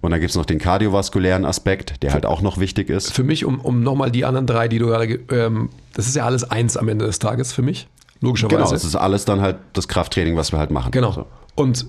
Und 0.00 0.12
dann 0.12 0.20
gibt 0.20 0.30
es 0.30 0.36
noch 0.36 0.46
den 0.46 0.58
kardiovaskulären 0.58 1.44
Aspekt, 1.44 2.02
der 2.02 2.12
halt 2.12 2.24
auch 2.24 2.40
noch 2.40 2.58
wichtig 2.58 2.88
ist. 2.88 3.12
Für 3.12 3.24
mich, 3.24 3.44
um, 3.44 3.60
um 3.60 3.82
nochmal 3.82 4.12
die 4.12 4.24
anderen 4.24 4.46
drei, 4.46 4.68
die 4.68 4.78
du 4.78 4.86
gerade, 4.86 5.20
ähm, 5.30 5.70
das 5.94 6.06
ist 6.06 6.14
ja 6.14 6.24
alles 6.24 6.44
eins 6.44 6.76
am 6.76 6.88
Ende 6.88 7.04
des 7.04 7.18
Tages 7.18 7.52
für 7.52 7.62
mich, 7.62 7.88
logischerweise. 8.20 8.56
Genau, 8.56 8.74
es 8.74 8.84
ist 8.84 8.96
alles 8.96 9.24
dann 9.24 9.40
halt 9.40 9.58
das 9.72 9.88
Krafttraining, 9.88 10.36
was 10.36 10.52
wir 10.52 10.58
halt 10.58 10.70
machen. 10.70 10.90
Genau. 10.90 11.12
So. 11.12 11.26
Und 11.54 11.86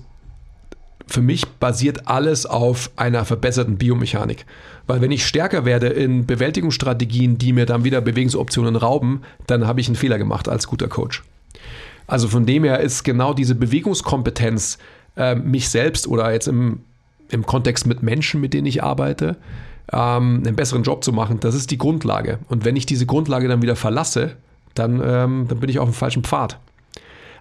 für 1.06 1.22
mich 1.22 1.46
basiert 1.46 2.06
alles 2.06 2.46
auf 2.46 2.90
einer 2.96 3.24
verbesserten 3.24 3.78
Biomechanik. 3.78 4.46
Weil 4.86 5.00
wenn 5.00 5.10
ich 5.10 5.26
stärker 5.26 5.64
werde 5.64 5.88
in 5.88 6.26
Bewältigungsstrategien, 6.26 7.36
die 7.38 7.52
mir 7.52 7.66
dann 7.66 7.84
wieder 7.84 8.00
Bewegungsoptionen 8.00 8.76
rauben, 8.76 9.22
dann 9.46 9.66
habe 9.66 9.80
ich 9.80 9.88
einen 9.88 9.96
Fehler 9.96 10.18
gemacht 10.18 10.48
als 10.48 10.66
guter 10.66 10.88
Coach. 10.88 11.24
Also 12.06 12.28
von 12.28 12.46
dem 12.46 12.64
her 12.64 12.80
ist 12.80 13.02
genau 13.02 13.34
diese 13.34 13.54
Bewegungskompetenz, 13.54 14.78
äh, 15.16 15.34
mich 15.34 15.68
selbst 15.68 16.06
oder 16.06 16.32
jetzt 16.32 16.48
im 16.48 16.80
im 17.32 17.46
Kontext 17.46 17.86
mit 17.86 18.02
Menschen, 18.02 18.40
mit 18.40 18.54
denen 18.54 18.66
ich 18.66 18.82
arbeite, 18.82 19.36
ähm, 19.92 20.42
einen 20.44 20.56
besseren 20.56 20.82
Job 20.82 21.04
zu 21.04 21.12
machen. 21.12 21.40
Das 21.40 21.54
ist 21.54 21.70
die 21.70 21.78
Grundlage. 21.78 22.38
Und 22.48 22.64
wenn 22.64 22.76
ich 22.76 22.86
diese 22.86 23.06
Grundlage 23.06 23.48
dann 23.48 23.62
wieder 23.62 23.76
verlasse, 23.76 24.36
dann, 24.74 25.02
ähm, 25.04 25.46
dann 25.48 25.60
bin 25.60 25.68
ich 25.68 25.78
auf 25.78 25.88
dem 25.88 25.94
falschen 25.94 26.24
Pfad. 26.24 26.58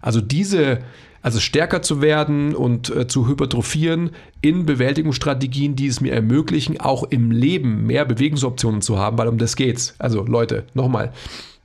Also 0.02 0.22
diese, 0.22 0.80
also 1.22 1.40
stärker 1.40 1.82
zu 1.82 2.02
werden 2.02 2.56
und 2.56 2.90
äh, 2.90 3.08
zu 3.08 3.28
hypertrophieren 3.28 4.12
in 4.42 4.66
Bewältigungsstrategien, 4.66 5.76
die 5.76 5.88
es 5.88 6.02
mir 6.02 6.14
ermöglichen, 6.14 6.80
auch 6.80 7.04
im 7.04 7.32
Leben 7.32 7.86
mehr 7.86 8.06
Bewegungsoptionen 8.06 8.82
zu 8.82 8.98
haben, 8.98 9.18
weil 9.18 9.28
um 9.28 9.38
das 9.38 9.56
geht's. 9.56 9.96
Also 10.00 10.24
Leute, 10.24 10.66
nochmal, 10.74 11.12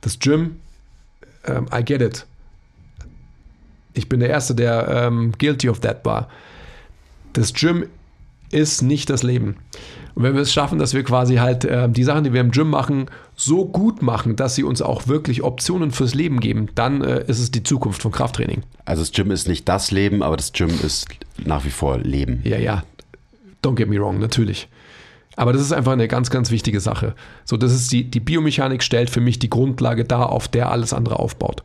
das 0.01 0.19
Gym, 0.19 0.57
ähm, 1.45 1.67
I 1.73 1.83
get 1.83 2.01
it. 2.01 2.25
Ich 3.93 4.09
bin 4.09 4.19
der 4.19 4.29
Erste, 4.29 4.55
der 4.55 4.87
ähm, 4.89 5.31
guilty 5.37 5.69
of 5.69 5.79
that 5.79 6.03
war. 6.03 6.27
Das 7.33 7.53
Gym 7.53 7.87
ist 8.51 8.81
nicht 8.81 9.09
das 9.09 9.23
Leben. 9.23 9.55
Und 10.15 10.23
wenn 10.23 10.33
wir 10.33 10.41
es 10.41 10.53
schaffen, 10.53 10.79
dass 10.79 10.93
wir 10.93 11.03
quasi 11.03 11.35
halt 11.35 11.65
äh, 11.65 11.89
die 11.89 12.05
Sachen, 12.05 12.23
die 12.23 12.31
wir 12.31 12.39
im 12.39 12.51
Gym 12.51 12.69
machen, 12.69 13.07
so 13.35 13.65
gut 13.65 14.01
machen, 14.01 14.37
dass 14.37 14.55
sie 14.55 14.63
uns 14.63 14.81
auch 14.81 15.07
wirklich 15.07 15.43
Optionen 15.43 15.91
fürs 15.91 16.15
Leben 16.15 16.39
geben, 16.39 16.69
dann 16.73 17.01
äh, 17.01 17.25
ist 17.27 17.39
es 17.39 17.51
die 17.51 17.63
Zukunft 17.63 18.01
von 18.01 18.13
Krafttraining. 18.13 18.63
Also 18.85 19.01
das 19.01 19.11
Gym 19.11 19.29
ist 19.31 19.49
nicht 19.49 19.67
das 19.67 19.91
Leben, 19.91 20.23
aber 20.23 20.37
das 20.37 20.53
Gym 20.53 20.69
ist 20.69 21.07
nach 21.43 21.65
wie 21.65 21.69
vor 21.69 21.97
Leben. 21.97 22.39
Ja, 22.45 22.57
ja. 22.57 22.83
Don't 23.61 23.75
get 23.75 23.89
me 23.89 23.99
wrong, 23.99 24.19
natürlich. 24.19 24.69
Aber 25.35 25.51
das 25.51 25.61
ist 25.61 25.73
einfach 25.73 25.91
eine 25.91 26.07
ganz, 26.07 26.29
ganz 26.29 26.49
wichtige 26.49 26.79
Sache. 26.79 27.13
So, 27.43 27.57
das 27.57 27.73
ist 27.73 27.91
die, 27.91 28.05
die 28.09 28.21
Biomechanik 28.21 28.83
stellt 28.83 29.09
für 29.09 29.19
mich 29.19 29.37
die 29.37 29.49
Grundlage 29.49 30.05
dar, 30.05 30.31
auf 30.31 30.47
der 30.47 30.71
alles 30.71 30.93
andere 30.93 31.19
aufbaut. 31.19 31.61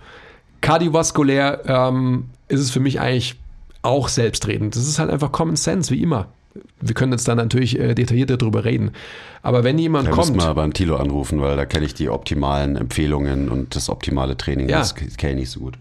Kardiovaskulär 0.61 1.63
ähm, 1.67 2.31
ist 2.49 2.59
es 2.59 2.73
für 2.73 2.81
mich 2.81 3.01
eigentlich 3.01 3.37
auch 3.83 4.09
selbstredend. 4.09 4.75
Das 4.75 4.89
ist 4.89 4.99
halt 4.99 5.09
einfach 5.09 5.31
Common 5.31 5.55
Sense, 5.55 5.95
wie 5.95 6.03
immer 6.03 6.27
wir 6.81 6.95
können 6.95 7.13
jetzt 7.13 7.29
dann 7.29 7.37
natürlich 7.37 7.79
äh, 7.79 7.95
detaillierter 7.95 8.37
darüber 8.37 8.65
reden. 8.65 8.93
Aber 9.43 9.65
wenn 9.65 9.79
jemand 9.79 10.09
da 10.09 10.13
kommt. 10.13 10.37
mal 10.37 10.53
beim 10.55 10.73
Tilo 10.73 10.97
anrufen, 10.97 11.41
weil 11.41 11.57
da 11.57 11.67
kenne 11.67 11.87
ich 11.87 11.95
die 11.95 12.09
optimalen 12.09 12.77
Empfehlungen 12.77 13.49
und 13.49 13.77
das 13.77 13.89
optimale 13.89 14.37
Training. 14.37 14.69
Ja. 14.69 14.79
Das 14.79 14.95
kenne 14.95 15.33
ich 15.33 15.39
nicht 15.39 15.51
so 15.51 15.61
gut. 15.61 15.75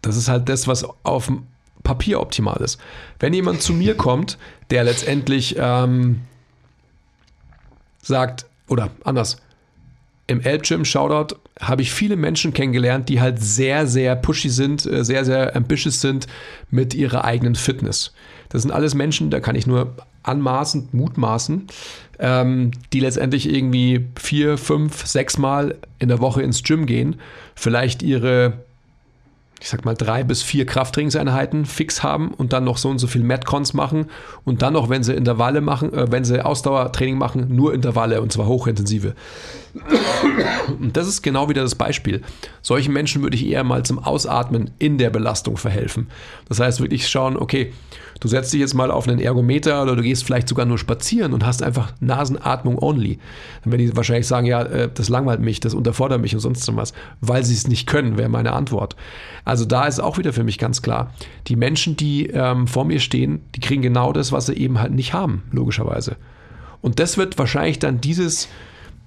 Das 0.00 0.16
ist 0.16 0.28
halt 0.28 0.48
das, 0.48 0.66
was 0.66 0.86
auf 1.04 1.26
dem 1.26 1.44
Papier 1.82 2.20
optimal 2.20 2.60
ist. 2.62 2.80
Wenn 3.18 3.32
jemand 3.34 3.62
zu 3.62 3.72
mir 3.72 3.96
kommt, 3.96 4.38
der 4.70 4.84
letztendlich 4.84 5.56
ähm, 5.58 6.20
sagt, 8.02 8.46
oder 8.68 8.90
anders, 9.04 9.38
im 10.26 10.40
Elbgym, 10.40 10.84
Shoutout, 10.84 11.36
habe 11.60 11.82
ich 11.82 11.92
viele 11.92 12.16
Menschen 12.16 12.52
kennengelernt, 12.52 13.08
die 13.08 13.20
halt 13.20 13.42
sehr, 13.42 13.86
sehr 13.86 14.16
pushy 14.16 14.48
sind, 14.48 14.86
äh, 14.86 15.04
sehr, 15.04 15.24
sehr 15.24 15.54
ambitious 15.54 16.00
sind 16.00 16.26
mit 16.70 16.94
ihrer 16.94 17.24
eigenen 17.24 17.54
Fitness. 17.54 18.12
Das 18.52 18.60
sind 18.60 18.70
alles 18.70 18.94
Menschen, 18.94 19.30
da 19.30 19.40
kann 19.40 19.56
ich 19.56 19.66
nur 19.66 19.94
anmaßend, 20.22 20.92
mutmaßen, 20.92 21.66
ähm, 22.18 22.70
die 22.92 23.00
letztendlich 23.00 23.52
irgendwie 23.52 24.08
vier, 24.20 24.58
fünf, 24.58 25.06
sechs 25.06 25.38
Mal 25.38 25.78
in 25.98 26.08
der 26.08 26.20
Woche 26.20 26.42
ins 26.42 26.62
Gym 26.62 26.84
gehen, 26.84 27.16
vielleicht 27.54 28.02
ihre, 28.02 28.52
ich 29.58 29.70
sag 29.70 29.86
mal, 29.86 29.94
drei 29.94 30.22
bis 30.22 30.42
vier 30.42 30.66
Krafttrainingseinheiten 30.66 31.64
fix 31.64 32.02
haben 32.02 32.34
und 32.34 32.52
dann 32.52 32.64
noch 32.64 32.76
so 32.76 32.90
und 32.90 32.98
so 32.98 33.06
viel 33.06 33.22
Metcons 33.22 33.72
machen 33.72 34.10
und 34.44 34.60
dann 34.60 34.74
noch, 34.74 34.90
wenn 34.90 35.02
sie 35.02 35.14
Intervalle 35.14 35.62
machen, 35.62 35.94
äh, 35.94 36.12
wenn 36.12 36.24
sie 36.24 36.44
Ausdauertraining 36.44 37.16
machen, 37.16 37.56
nur 37.56 37.72
Intervalle 37.72 38.20
und 38.20 38.32
zwar 38.32 38.46
hochintensive. 38.46 39.14
Und 40.78 40.96
das 40.96 41.08
ist 41.08 41.22
genau 41.22 41.48
wieder 41.48 41.62
das 41.62 41.74
Beispiel. 41.74 42.22
Solchen 42.60 42.92
Menschen 42.92 43.22
würde 43.22 43.36
ich 43.36 43.46
eher 43.46 43.64
mal 43.64 43.84
zum 43.84 43.98
Ausatmen 43.98 44.70
in 44.78 44.98
der 44.98 45.10
Belastung 45.10 45.56
verhelfen. 45.56 46.08
Das 46.48 46.60
heißt, 46.60 46.80
wirklich 46.80 47.08
schauen, 47.08 47.36
okay, 47.36 47.72
du 48.20 48.28
setzt 48.28 48.52
dich 48.52 48.60
jetzt 48.60 48.74
mal 48.74 48.90
auf 48.90 49.08
einen 49.08 49.18
Ergometer 49.18 49.82
oder 49.82 49.96
du 49.96 50.02
gehst 50.02 50.24
vielleicht 50.24 50.48
sogar 50.48 50.66
nur 50.66 50.78
spazieren 50.78 51.32
und 51.32 51.46
hast 51.46 51.62
einfach 51.62 51.92
Nasenatmung 52.00 52.78
only. 52.78 53.18
Dann 53.64 53.72
werden 53.72 53.86
die 53.86 53.96
wahrscheinlich 53.96 54.26
sagen, 54.26 54.46
ja, 54.46 54.62
äh, 54.62 54.90
das 54.92 55.08
langweilt 55.08 55.40
mich, 55.40 55.60
das 55.60 55.74
unterfordert 55.74 56.20
mich 56.20 56.34
und 56.34 56.40
sonst 56.40 56.62
was, 56.76 56.92
weil 57.20 57.44
sie 57.44 57.54
es 57.54 57.66
nicht 57.66 57.86
können, 57.86 58.18
wäre 58.18 58.28
meine 58.28 58.52
Antwort. 58.52 58.94
Also 59.44 59.64
da 59.64 59.86
ist 59.86 60.00
auch 60.00 60.18
wieder 60.18 60.32
für 60.32 60.44
mich 60.44 60.58
ganz 60.58 60.82
klar, 60.82 61.12
die 61.48 61.56
Menschen, 61.56 61.96
die 61.96 62.26
ähm, 62.26 62.66
vor 62.66 62.84
mir 62.84 63.00
stehen, 63.00 63.40
die 63.54 63.60
kriegen 63.60 63.82
genau 63.82 64.12
das, 64.12 64.32
was 64.32 64.46
sie 64.46 64.54
eben 64.54 64.80
halt 64.80 64.92
nicht 64.92 65.14
haben, 65.14 65.42
logischerweise. 65.50 66.16
Und 66.82 66.98
das 66.98 67.16
wird 67.16 67.38
wahrscheinlich 67.38 67.78
dann 67.78 68.00
dieses 68.00 68.48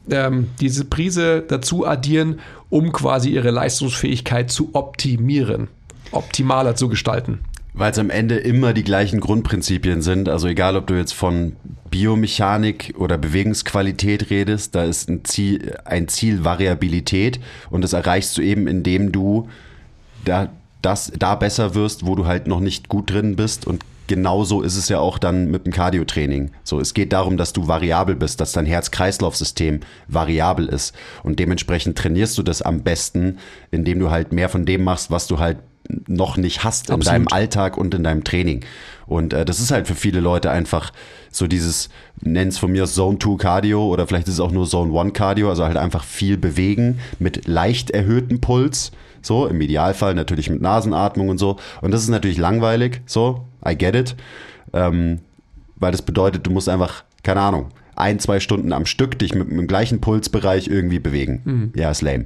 ähm, 0.10 0.50
diese 0.60 0.86
Prise 0.86 1.44
dazu 1.48 1.86
addieren, 1.86 2.40
um 2.70 2.92
quasi 2.92 3.30
ihre 3.30 3.52
Leistungsfähigkeit 3.52 4.52
zu 4.52 4.70
optimieren, 4.74 5.68
optimaler 6.12 6.76
zu 6.76 6.90
gestalten. 6.90 7.40
Weil 7.74 7.92
es 7.92 8.00
am 8.00 8.10
Ende 8.10 8.38
immer 8.38 8.74
die 8.74 8.84
gleichen 8.84 9.20
Grundprinzipien 9.20 10.02
sind. 10.02 10.30
Also 10.30 10.48
egal, 10.48 10.78
ob 10.78 10.88
du 10.88 10.94
jetzt 10.94 11.14
von 11.14 11.58
Biomechanik 11.92 12.94
oder 12.98 13.18
Bewegungsqualität 13.18 14.30
redest, 14.30 14.76
da 14.76 14.84
ist 14.84 15.10
ein 15.10 15.26
Ziel, 15.26 15.78
ein 15.84 16.08
Ziel 16.08 16.46
Variabilität 16.46 17.40
und 17.70 17.82
das 17.82 17.94
erreichst 17.94 18.38
du 18.38 18.42
eben, 18.42 18.68
indem 18.68 19.12
du 19.12 19.50
da, 20.24 20.50
das, 20.82 21.12
da 21.18 21.36
besser 21.36 21.76
wirst, 21.76 22.06
wo 22.06 22.16
du 22.16 22.26
halt 22.26 22.48
noch 22.48 22.60
nicht 22.60 22.90
gut 22.90 23.12
drin 23.12 23.36
bist 23.36 23.68
und 23.68 23.84
genauso 24.08 24.62
ist 24.62 24.76
es 24.76 24.90
ja 24.90 25.00
auch 25.00 25.18
dann 25.18 25.50
mit 25.52 25.66
dem 25.66 25.74
Cardio-Training. 25.74 26.52
So, 26.64 26.80
es 26.80 26.94
geht 26.94 27.14
darum, 27.14 27.38
dass 27.38 27.54
du 27.54 27.68
variabel 27.68 28.16
bist, 28.16 28.42
dass 28.42 28.52
dein 28.52 28.66
Herz-Kreislauf-System 28.66 29.82
variabel 30.08 30.68
ist. 30.68 30.96
Und 31.24 31.40
dementsprechend 31.40 31.98
trainierst 31.98 32.38
du 32.38 32.44
das 32.44 32.62
am 32.62 32.82
besten, 32.82 33.40
indem 33.72 34.00
du 34.00 34.12
halt 34.12 34.34
mehr 34.34 34.50
von 34.50 34.66
dem 34.66 34.84
machst, 34.84 35.12
was 35.12 35.28
du 35.28 35.40
halt 35.40 35.58
noch 36.08 36.38
nicht 36.38 36.64
hast 36.64 36.90
in 36.90 37.00
deinem 37.00 37.28
Alltag 37.28 37.78
und 37.78 37.94
in 37.94 38.04
deinem 38.04 38.24
Training. 38.24 38.62
Und 39.06 39.34
äh, 39.34 39.46
das 39.46 39.60
ist 39.60 39.72
halt 39.72 39.88
für 39.88 39.96
viele 39.96 40.20
Leute 40.20 40.50
einfach 40.50 40.92
so 41.32 41.48
dieses, 41.48 41.90
nenn's 42.22 42.58
von 42.58 42.72
mir 42.72 42.86
Zone 42.86 43.20
2 43.20 43.38
Cardio 43.38 43.86
oder 43.88 44.08
vielleicht 44.08 44.28
ist 44.28 44.36
es 44.36 44.40
auch 44.40 44.52
nur 44.52 44.68
Zone 44.68 44.98
1 45.00 45.14
Cardio, 45.14 45.50
also 45.50 45.66
halt 45.66 45.78
einfach 45.78 46.04
viel 46.04 46.38
bewegen 46.38 47.00
mit 47.20 47.48
leicht 47.48 47.92
erhöhtem 47.92 48.42
Puls. 48.42 48.92
So, 49.22 49.48
im 49.48 49.60
Idealfall 49.60 50.14
natürlich 50.14 50.52
mit 50.52 50.62
Nasenatmung 50.62 51.30
und 51.30 51.40
so. 51.40 51.58
Und 51.82 51.92
das 51.92 52.04
ist 52.04 52.10
natürlich 52.10 52.38
langweilig, 52.38 53.02
so, 53.08 53.42
I 53.68 53.76
get 53.78 53.96
it. 53.96 54.16
Ähm, 54.74 55.20
weil 55.78 55.92
das 55.92 56.02
bedeutet, 56.02 56.46
du 56.46 56.52
musst 56.52 56.70
einfach, 56.70 57.04
keine 57.24 57.42
Ahnung, 57.42 57.72
ein, 57.96 58.20
zwei 58.20 58.40
Stunden 58.40 58.74
am 58.74 58.86
Stück 58.86 59.18
dich 59.20 59.34
mit, 59.34 59.50
mit 59.50 59.58
dem 59.58 59.68
gleichen 59.68 60.02
Pulsbereich 60.02 60.68
irgendwie 60.68 61.00
bewegen. 61.00 61.42
Mhm. 61.46 61.72
Ja, 61.76 61.92
ist 61.92 62.02
lame. 62.02 62.26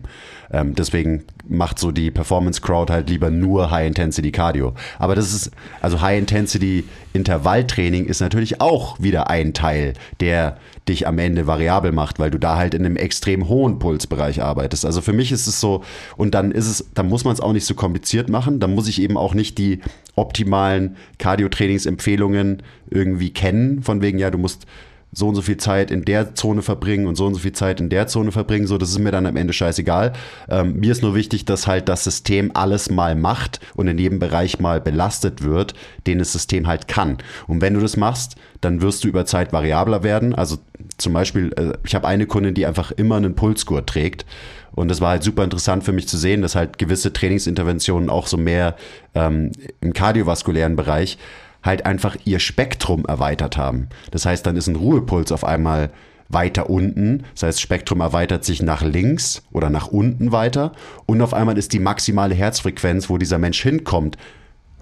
Ähm, 0.51 0.73
deswegen 0.75 1.23
macht 1.47 1.79
so 1.79 1.91
die 1.91 2.11
Performance-Crowd 2.11 2.91
halt 2.91 3.09
lieber 3.09 3.29
nur 3.29 3.71
High-Intensity-Cardio. 3.71 4.73
Aber 4.97 5.15
das 5.15 5.33
ist, 5.33 5.51
also 5.81 6.01
High-Intensity-Intervalltraining 6.01 8.05
ist 8.05 8.19
natürlich 8.19 8.61
auch 8.61 8.99
wieder 8.99 9.29
ein 9.29 9.53
Teil, 9.53 9.93
der 10.19 10.57
dich 10.87 11.07
am 11.07 11.19
Ende 11.19 11.45
variabel 11.45 11.91
macht, 11.91 12.19
weil 12.19 12.31
du 12.31 12.39
da 12.39 12.57
halt 12.57 12.73
in 12.73 12.85
einem 12.85 12.95
extrem 12.95 13.47
hohen 13.47 13.79
Pulsbereich 13.79 14.41
arbeitest. 14.41 14.85
Also 14.85 15.01
für 15.01 15.13
mich 15.13 15.31
ist 15.31 15.47
es 15.47 15.61
so, 15.61 15.83
und 16.17 16.33
dann 16.33 16.51
ist 16.51 16.67
es, 16.67 16.89
dann 16.95 17.07
muss 17.07 17.23
man 17.23 17.33
es 17.33 17.41
auch 17.41 17.53
nicht 17.53 17.65
so 17.65 17.75
kompliziert 17.75 18.29
machen, 18.29 18.59
dann 18.59 18.73
muss 18.73 18.87
ich 18.87 19.01
eben 19.01 19.17
auch 19.17 19.35
nicht 19.35 19.59
die 19.59 19.81
optimalen 20.15 20.95
Cardio-Trainingsempfehlungen 21.19 22.63
irgendwie 22.89 23.29
kennen, 23.29 23.83
von 23.83 24.01
wegen, 24.01 24.17
ja, 24.17 24.31
du 24.31 24.39
musst 24.39 24.65
so 25.11 25.27
und 25.27 25.35
so 25.35 25.41
viel 25.41 25.57
Zeit 25.57 25.91
in 25.91 26.05
der 26.05 26.35
Zone 26.35 26.61
verbringen 26.61 27.07
und 27.07 27.15
so 27.15 27.25
und 27.25 27.33
so 27.33 27.39
viel 27.39 27.53
Zeit 27.53 27.79
in 27.79 27.89
der 27.89 28.07
Zone 28.07 28.31
verbringen. 28.31 28.67
So, 28.67 28.77
das 28.77 28.89
ist 28.89 28.99
mir 28.99 29.11
dann 29.11 29.25
am 29.25 29.35
Ende 29.35 29.53
scheißegal. 29.53 30.13
Ähm, 30.49 30.79
mir 30.79 30.91
ist 30.91 31.01
nur 31.01 31.15
wichtig, 31.15 31.45
dass 31.45 31.67
halt 31.67 31.89
das 31.89 32.03
System 32.03 32.51
alles 32.53 32.91
mal 32.91 33.15
macht 33.15 33.59
und 33.75 33.87
in 33.87 33.97
jedem 33.97 34.19
Bereich 34.19 34.59
mal 34.59 34.79
belastet 34.81 35.43
wird, 35.43 35.73
den 36.05 36.19
das 36.19 36.31
System 36.31 36.67
halt 36.67 36.87
kann. 36.87 37.17
Und 37.47 37.61
wenn 37.61 37.73
du 37.73 37.79
das 37.79 37.97
machst, 37.97 38.35
dann 38.61 38.81
wirst 38.81 39.03
du 39.03 39.07
über 39.07 39.25
Zeit 39.25 39.51
variabler 39.51 40.03
werden. 40.03 40.35
Also 40.35 40.57
zum 40.97 41.13
Beispiel, 41.13 41.51
äh, 41.55 41.73
ich 41.83 41.95
habe 41.95 42.07
eine 42.07 42.27
Kundin, 42.27 42.53
die 42.53 42.65
einfach 42.65 42.91
immer 42.91 43.15
einen 43.15 43.35
Pulsgurt 43.35 43.87
trägt. 43.87 44.25
Und 44.71 44.89
das 44.89 45.01
war 45.01 45.09
halt 45.09 45.23
super 45.23 45.43
interessant 45.43 45.83
für 45.83 45.91
mich 45.91 46.07
zu 46.07 46.17
sehen, 46.17 46.41
dass 46.41 46.55
halt 46.55 46.77
gewisse 46.77 47.11
Trainingsinterventionen 47.11 48.09
auch 48.09 48.27
so 48.27 48.37
mehr 48.37 48.75
ähm, 49.15 49.51
im 49.81 49.93
kardiovaskulären 49.93 50.75
Bereich 50.75 51.17
halt 51.63 51.85
einfach 51.85 52.15
ihr 52.25 52.39
Spektrum 52.39 53.05
erweitert 53.05 53.57
haben. 53.57 53.89
Das 54.11 54.25
heißt, 54.25 54.45
dann 54.45 54.55
ist 54.55 54.67
ein 54.67 54.75
Ruhepuls 54.75 55.31
auf 55.31 55.43
einmal 55.43 55.91
weiter 56.29 56.69
unten. 56.69 57.23
Das 57.33 57.43
heißt, 57.43 57.61
Spektrum 57.61 58.01
erweitert 58.01 58.45
sich 58.45 58.61
nach 58.61 58.83
links 58.83 59.43
oder 59.51 59.69
nach 59.69 59.87
unten 59.87 60.31
weiter. 60.31 60.71
Und 61.05 61.21
auf 61.21 61.33
einmal 61.33 61.57
ist 61.57 61.73
die 61.73 61.79
maximale 61.79 62.35
Herzfrequenz, 62.35 63.09
wo 63.09 63.17
dieser 63.17 63.39
Mensch 63.39 63.61
hinkommt, 63.61 64.17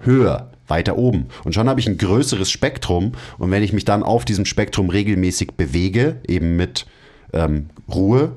höher, 0.00 0.50
weiter 0.68 0.96
oben. 0.96 1.28
Und 1.44 1.54
schon 1.54 1.68
habe 1.68 1.80
ich 1.80 1.88
ein 1.88 1.98
größeres 1.98 2.50
Spektrum. 2.50 3.12
Und 3.38 3.50
wenn 3.50 3.62
ich 3.62 3.72
mich 3.72 3.84
dann 3.84 4.02
auf 4.02 4.24
diesem 4.24 4.44
Spektrum 4.44 4.90
regelmäßig 4.90 5.52
bewege, 5.52 6.16
eben 6.26 6.56
mit 6.56 6.86
ähm, 7.32 7.70
Ruhe, 7.92 8.32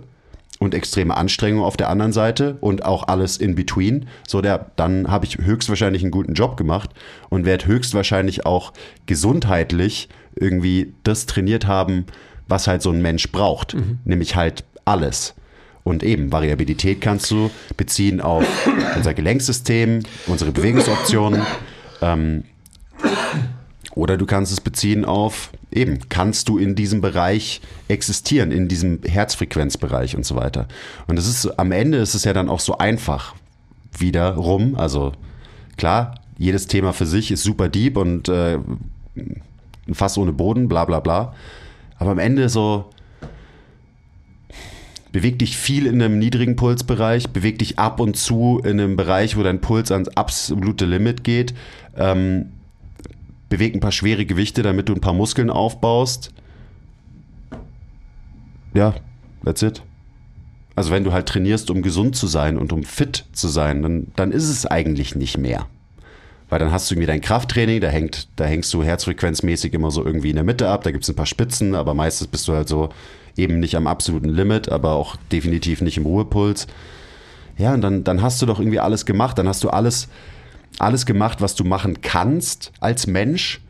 und 0.62 0.76
extreme 0.76 1.18
Anstrengung 1.18 1.64
auf 1.64 1.76
der 1.76 1.90
anderen 1.90 2.14
Seite 2.14 2.58
und 2.62 2.86
auch 2.86 3.08
alles 3.08 3.38
in 3.38 3.56
between. 3.56 4.06
So 4.28 4.42
der, 4.42 4.68
dann 4.76 5.08
habe 5.08 5.26
ich 5.26 5.40
höchstwahrscheinlich 5.40 6.04
einen 6.04 6.12
guten 6.12 6.36
Job 6.36 6.56
gemacht 6.56 6.92
und 7.30 7.46
werde 7.46 7.66
höchstwahrscheinlich 7.66 8.46
auch 8.46 8.72
gesundheitlich 9.08 10.08
irgendwie 10.36 10.94
das 11.04 11.26
trainiert 11.26 11.66
haben, 11.66 12.06
was 12.48 12.68
halt 12.68 12.84
so 12.84 12.92
ein 12.92 13.02
Mensch 13.02 13.32
braucht, 13.32 13.74
mhm. 13.74 13.98
nämlich 14.06 14.36
halt 14.36 14.64
alles. 14.86 15.34
Und 15.84 16.04
eben, 16.04 16.32
Variabilität 16.32 17.02
kannst 17.02 17.32
du 17.32 17.50
beziehen 17.76 18.22
auf 18.22 18.46
unser 18.96 19.16
Gelenksystem, 19.16 20.04
unsere 20.28 20.52
Bewegungsoptionen. 20.52 21.42
Ähm, 22.04 22.44
oder 24.02 24.18
du 24.18 24.26
kannst 24.26 24.52
es 24.52 24.60
beziehen 24.60 25.06
auf, 25.06 25.52
eben, 25.72 26.00
kannst 26.10 26.50
du 26.50 26.58
in 26.58 26.74
diesem 26.74 27.02
Bereich 27.02 27.62
existieren, 27.88 28.52
in 28.52 28.68
diesem 28.68 29.04
Herzfrequenzbereich 29.04 30.16
und 30.16 30.26
so 30.26 30.36
weiter. 30.36 30.68
Und 31.06 31.18
das 31.18 31.28
ist, 31.28 31.60
am 31.60 31.72
Ende 31.72 32.00
ist 32.00 32.16
es 32.16 32.24
ja 32.24 32.34
dann 32.34 32.50
auch 32.50 32.62
so 32.62 32.80
einfach 32.80 33.36
wiederum. 33.96 34.74
Also 34.74 35.12
klar, 35.78 36.16
jedes 36.40 36.66
Thema 36.66 36.94
für 36.94 37.06
sich 37.06 37.30
ist 37.30 37.44
super 37.44 37.70
deep 37.70 37.96
und 37.96 38.28
äh, 38.28 38.58
fast 39.94 40.18
ohne 40.18 40.34
Boden, 40.34 40.68
bla 40.68 40.86
bla 40.86 41.00
bla. 41.00 41.36
Aber 42.00 42.10
am 42.10 42.18
Ende 42.18 42.50
so, 42.50 42.90
beweg 45.12 45.38
dich 45.38 45.56
viel 45.56 45.86
in 45.86 46.02
einem 46.02 46.18
niedrigen 46.18 46.56
Pulsbereich, 46.56 47.30
beweg 47.30 47.60
dich 47.60 47.78
ab 47.78 48.00
und 48.00 48.18
zu 48.18 48.62
in 48.64 48.80
einem 48.80 48.96
Bereich, 48.96 49.38
wo 49.38 49.44
dein 49.44 49.62
Puls 49.62 49.92
ans 49.92 50.10
absolute 50.10 50.88
Limit 50.88 51.24
geht. 51.24 51.54
Ähm, 51.96 52.48
beweg 53.52 53.76
ein 53.76 53.82
paar 53.82 53.92
schwere 53.92 54.26
Gewichte, 54.26 54.64
damit 54.64 54.88
du 54.88 54.94
ein 54.94 55.02
paar 55.02 55.14
Muskeln 55.14 55.50
aufbaust. 55.50 56.32
Ja, 58.74 58.96
that's 59.44 59.62
it. 59.62 59.84
Also 60.74 60.92
wenn 60.92 61.04
du 61.04 61.12
halt 61.12 61.28
trainierst, 61.28 61.70
um 61.70 61.82
gesund 61.82 62.16
zu 62.16 62.28
sein 62.28 62.58
und 62.58 62.72
um 62.72 62.84
fit 62.84 63.26
zu 63.34 63.50
sein, 63.50 63.82
dann, 63.84 64.08
dann 64.16 64.32
ist 64.32 64.50
es 64.50 64.66
eigentlich 64.66 65.16
nicht 65.16 65.38
mehr. 65.38 65.68
Weil 66.48 66.60
dann 66.60 66.72
hast 66.72 66.90
du 66.90 66.96
irgendwie 66.96 67.08
dein 67.08 67.20
Krafttraining, 67.20 67.82
da, 67.82 67.90
hängt, 67.90 68.30
da 68.38 68.46
hängst 68.46 68.74
du 68.74 68.84
herzfrequenzmäßig 68.84 69.74
immer 69.74 69.92
so 69.92 70.06
irgendwie 70.06 70.30
in 70.30 70.38
der 70.38 70.46
Mitte 70.46 70.70
ab, 70.70 70.86
da 70.86 70.92
gibt 70.92 71.04
es 71.04 71.10
ein 71.10 71.18
paar 71.18 71.26
Spitzen, 71.26 71.76
aber 71.76 71.94
meistens 71.94 72.28
bist 72.28 72.48
du 72.48 72.54
halt 72.54 72.70
so 72.70 72.90
eben 73.36 73.60
nicht 73.60 73.76
am 73.76 73.86
absoluten 73.86 74.30
Limit, 74.30 74.70
aber 74.70 74.94
auch 74.94 75.18
definitiv 75.30 75.82
nicht 75.82 75.98
im 75.98 76.06
Ruhepuls. 76.06 76.68
Ja, 77.58 77.74
und 77.74 77.82
dann, 77.82 78.06
dann 78.06 78.22
hast 78.22 78.42
du 78.42 78.46
doch 78.46 78.60
irgendwie 78.62 78.80
alles 78.80 79.06
gemacht, 79.06 79.38
dann 79.38 79.50
hast 79.50 79.66
du 79.66 79.70
alles, 79.70 80.08
alles 80.80 81.06
gemacht, 81.06 81.42
was 81.42 81.56
du 81.56 81.64
machen 81.64 82.02
kannst 82.02 82.72
als 82.80 83.08
Mensch. 83.08 83.62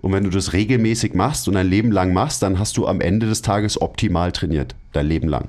Und 0.00 0.12
wenn 0.12 0.24
du 0.24 0.30
das 0.30 0.52
regelmäßig 0.52 1.14
machst 1.14 1.48
und 1.48 1.56
ein 1.56 1.68
Leben 1.68 1.90
lang 1.90 2.12
machst, 2.12 2.42
dann 2.42 2.58
hast 2.58 2.76
du 2.76 2.86
am 2.86 3.00
Ende 3.00 3.26
des 3.26 3.42
Tages 3.42 3.80
optimal 3.80 4.32
trainiert, 4.32 4.74
dein 4.92 5.06
Leben 5.06 5.28
lang. 5.28 5.48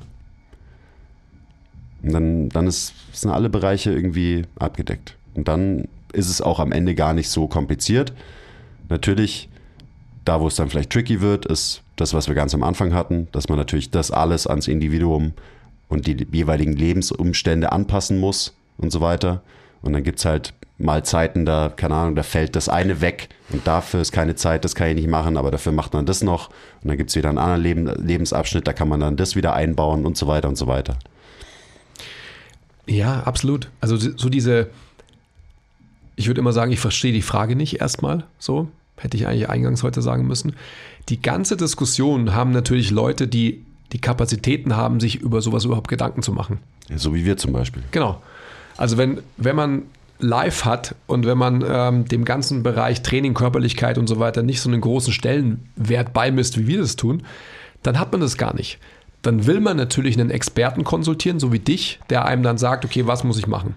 Und 2.03 2.13
dann, 2.13 2.49
dann 2.49 2.67
ist, 2.67 2.93
sind 3.11 3.31
alle 3.31 3.49
Bereiche 3.49 3.91
irgendwie 3.91 4.43
abgedeckt. 4.57 5.17
Und 5.33 5.47
dann 5.47 5.87
ist 6.13 6.29
es 6.29 6.41
auch 6.41 6.59
am 6.59 6.71
Ende 6.71 6.95
gar 6.95 7.13
nicht 7.13 7.29
so 7.29 7.47
kompliziert. 7.47 8.13
Natürlich, 8.89 9.49
da 10.23 10.39
wo 10.39 10.47
es 10.47 10.55
dann 10.55 10.69
vielleicht 10.69 10.91
tricky 10.91 11.19
wird, 11.19 11.45
ist 11.45 11.81
das, 11.95 12.13
was 12.13 12.27
wir 12.27 12.35
ganz 12.35 12.53
am 12.53 12.63
Anfang 12.63 12.93
hatten, 12.93 13.27
dass 13.31 13.49
man 13.49 13.57
natürlich 13.57 13.91
das 13.91 14.11
alles 14.11 14.47
ans 14.47 14.67
Individuum 14.67 15.33
und 15.87 16.07
die 16.07 16.27
jeweiligen 16.31 16.73
Lebensumstände 16.73 17.71
anpassen 17.71 18.19
muss 18.19 18.55
und 18.77 18.91
so 18.91 19.01
weiter. 19.01 19.41
Und 19.85 19.93
dann 19.93 20.03
gibt 20.03 20.19
es 20.19 20.25
halt 20.25 20.53
mal 20.77 21.05
Zeiten, 21.05 21.45
da, 21.45 21.71
keine 21.73 21.95
Ahnung, 21.95 22.15
da 22.15 22.23
fällt 22.23 22.55
das 22.55 22.67
eine 22.67 22.99
weg 22.99 23.29
und 23.51 23.65
dafür 23.65 24.01
ist 24.01 24.11
keine 24.11 24.35
Zeit, 24.35 24.65
das 24.65 24.75
kann 24.75 24.89
ich 24.89 24.95
nicht 24.95 25.07
machen, 25.07 25.37
aber 25.37 25.51
dafür 25.51 25.71
macht 25.71 25.93
man 25.93 26.05
das 26.05 26.21
noch 26.21 26.49
und 26.81 26.89
dann 26.89 26.97
gibt 26.97 27.11
es 27.11 27.15
wieder 27.15 27.29
einen 27.29 27.37
anderen 27.37 27.61
Leben, 27.61 28.05
Lebensabschnitt, 28.05 28.67
da 28.67 28.73
kann 28.73 28.89
man 28.89 28.99
dann 28.99 29.15
das 29.15 29.35
wieder 29.35 29.53
einbauen 29.53 30.05
und 30.05 30.17
so 30.17 30.27
weiter 30.27 30.49
und 30.49 30.57
so 30.57 30.67
weiter. 30.67 30.97
Ja, 32.87 33.21
absolut. 33.21 33.69
Also 33.79 33.97
so 33.97 34.29
diese, 34.29 34.69
ich 36.17 36.27
würde 36.27 36.41
immer 36.41 36.51
sagen, 36.51 36.71
ich 36.71 36.79
verstehe 36.79 37.13
die 37.13 37.21
Frage 37.21 37.55
nicht 37.55 37.79
erstmal 37.79 38.25
so, 38.37 38.67
hätte 38.97 39.17
ich 39.17 39.27
eigentlich 39.27 39.49
eingangs 39.49 39.81
heute 39.81 40.01
sagen 40.01 40.27
müssen. 40.27 40.55
Die 41.09 41.21
ganze 41.21 41.55
Diskussion 41.57 42.33
haben 42.33 42.51
natürlich 42.51 42.91
Leute, 42.91 43.27
die 43.27 43.65
die 43.91 44.01
Kapazitäten 44.01 44.75
haben, 44.75 44.99
sich 44.99 45.15
über 45.21 45.41
sowas 45.41 45.63
überhaupt 45.63 45.87
Gedanken 45.87 46.21
zu 46.21 46.33
machen. 46.33 46.59
Ja, 46.89 46.97
so 46.97 47.13
wie 47.15 47.23
wir 47.23 47.37
zum 47.37 47.53
Beispiel. 47.53 47.83
Genau. 47.91 48.21
Also 48.77 48.97
wenn, 48.97 49.21
wenn 49.37 49.55
man 49.55 49.83
live 50.19 50.65
hat 50.65 50.95
und 51.07 51.25
wenn 51.25 51.37
man 51.37 51.63
ähm, 51.67 52.05
dem 52.05 52.25
ganzen 52.25 52.63
Bereich 52.63 53.01
Training, 53.01 53.33
Körperlichkeit 53.33 53.97
und 53.97 54.07
so 54.07 54.19
weiter 54.19 54.43
nicht 54.43 54.61
so 54.61 54.69
einen 54.69 54.81
großen 54.81 55.13
Stellenwert 55.13 56.13
beimisst, 56.13 56.57
wie 56.57 56.67
wir 56.67 56.79
das 56.79 56.95
tun, 56.95 57.23
dann 57.83 57.99
hat 57.99 58.11
man 58.11 58.21
das 58.21 58.37
gar 58.37 58.55
nicht. 58.55 58.79
Dann 59.21 59.45
will 59.47 59.59
man 59.59 59.77
natürlich 59.77 60.19
einen 60.19 60.29
Experten 60.29 60.83
konsultieren, 60.83 61.39
so 61.39 61.51
wie 61.51 61.59
dich, 61.59 61.99
der 62.09 62.25
einem 62.25 62.43
dann 62.43 62.57
sagt, 62.57 62.85
okay, 62.85 63.07
was 63.07 63.23
muss 63.23 63.37
ich 63.37 63.47
machen? 63.47 63.75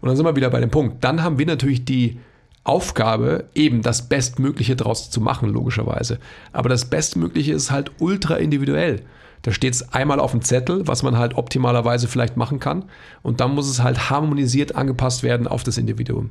Und 0.00 0.08
dann 0.08 0.16
sind 0.16 0.26
wir 0.26 0.36
wieder 0.36 0.50
bei 0.50 0.60
dem 0.60 0.70
Punkt. 0.70 1.04
Dann 1.04 1.22
haben 1.22 1.38
wir 1.38 1.46
natürlich 1.46 1.84
die 1.84 2.18
Aufgabe, 2.64 3.46
eben 3.54 3.82
das 3.82 4.08
Bestmögliche 4.08 4.76
daraus 4.76 5.10
zu 5.10 5.20
machen, 5.20 5.48
logischerweise. 5.48 6.18
Aber 6.52 6.68
das 6.68 6.84
Bestmögliche 6.84 7.52
ist 7.52 7.70
halt 7.70 7.90
ultra 7.98 8.36
individuell. 8.36 9.02
Da 9.42 9.52
steht 9.52 9.74
es 9.74 9.92
einmal 9.92 10.20
auf 10.20 10.30
dem 10.30 10.42
Zettel, 10.42 10.86
was 10.86 11.02
man 11.02 11.18
halt 11.18 11.36
optimalerweise 11.36 12.08
vielleicht 12.08 12.36
machen 12.36 12.60
kann. 12.60 12.84
Und 13.22 13.40
dann 13.40 13.54
muss 13.54 13.68
es 13.68 13.82
halt 13.82 14.10
harmonisiert 14.10 14.76
angepasst 14.76 15.22
werden 15.22 15.46
auf 15.48 15.64
das 15.64 15.78
Individuum. 15.78 16.30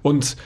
Und 0.00 0.36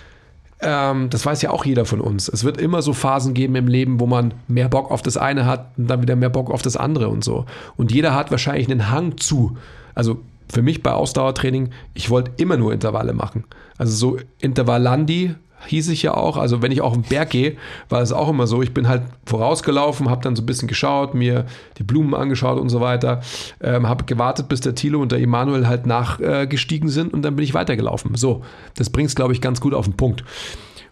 ähm, 0.61 1.11
das 1.11 1.25
weiß 1.25 1.43
ja 1.43 1.51
auch 1.51 1.65
jeder 1.65 1.85
von 1.85 2.01
uns. 2.01 2.29
Es 2.29 2.45
wird 2.45 2.59
immer 2.59 2.83
so 2.83 2.93
Phasen 2.93 3.35
geben 3.35 3.55
im 3.57 3.69
Leben, 3.69 4.01
wo 4.01 4.07
man 4.07 4.35
mehr 4.49 4.69
Bock 4.69 4.91
auf 4.91 5.03
das 5.03 5.17
eine 5.17 5.47
hat 5.47 5.73
und 5.77 5.89
dann 5.89 6.03
wieder 6.03 6.17
mehr 6.17 6.31
Bock 6.31 6.51
auf 6.51 6.63
das 6.63 6.77
andere 6.77 7.09
und 7.09 7.23
so. 7.23 7.45
Und 7.77 7.93
jeder 7.93 8.15
hat 8.15 8.31
wahrscheinlich 8.31 8.71
einen 8.71 8.91
Hang 8.91 9.19
zu. 9.19 9.57
Also 9.95 10.21
für 10.49 10.63
mich 10.63 10.83
bei 10.83 10.93
Ausdauertraining, 10.93 11.71
ich 11.95 12.11
wollte 12.11 12.33
immer 12.37 12.57
nur 12.57 12.73
Intervalle 12.73 13.13
machen. 13.13 13.45
Also 13.77 13.93
so 13.93 14.19
Intervallandi 14.41 15.35
hieß 15.67 15.89
ich 15.89 16.03
ja 16.03 16.15
auch. 16.15 16.37
Also 16.37 16.63
wenn 16.63 16.73
ich 16.73 16.81
auf 16.81 16.93
den 16.93 17.03
Berg 17.03 17.31
gehe, 17.31 17.57
war 17.89 18.03
es 18.03 18.13
auch 18.13 18.29
immer 18.29 18.47
so. 18.47 18.63
Ich 18.63 18.75
bin 18.75 18.89
halt 18.89 19.03
vorausgelaufen, 19.25 20.11
habe 20.11 20.23
dann 20.23 20.37
so 20.37 20.43
ein 20.43 20.47
bisschen 20.47 20.69
geschaut, 20.69 21.15
mir 21.15 21.47
die 21.79 21.83
Blumen 21.83 22.15
angeschaut 22.15 22.61
und 22.61 22.69
so 22.69 22.81
weiter. 22.81 23.21
Ähm, 23.61 23.89
habe 23.89 24.05
gewartet, 24.05 24.49
bis 24.49 24.61
der 24.61 24.75
Thilo 24.75 25.01
und 25.01 25.13
der 25.13 25.21
Emanuel 25.21 25.67
halt 25.67 25.87
nachgestiegen 25.87 26.89
äh, 26.89 26.93
sind 26.93 27.13
und 27.13 27.23
dann 27.23 27.37
bin 27.37 27.45
ich 27.45 27.55
weitergelaufen. 27.55 28.15
So, 28.17 28.43
das 28.75 28.91
bringt 28.91 29.09
es, 29.09 29.15
glaube 29.15 29.33
ich, 29.33 29.41
ganz 29.41 29.61
gut 29.61 29.75
auf 29.75 29.87
den 29.87 29.97
Punkt. 29.97 30.25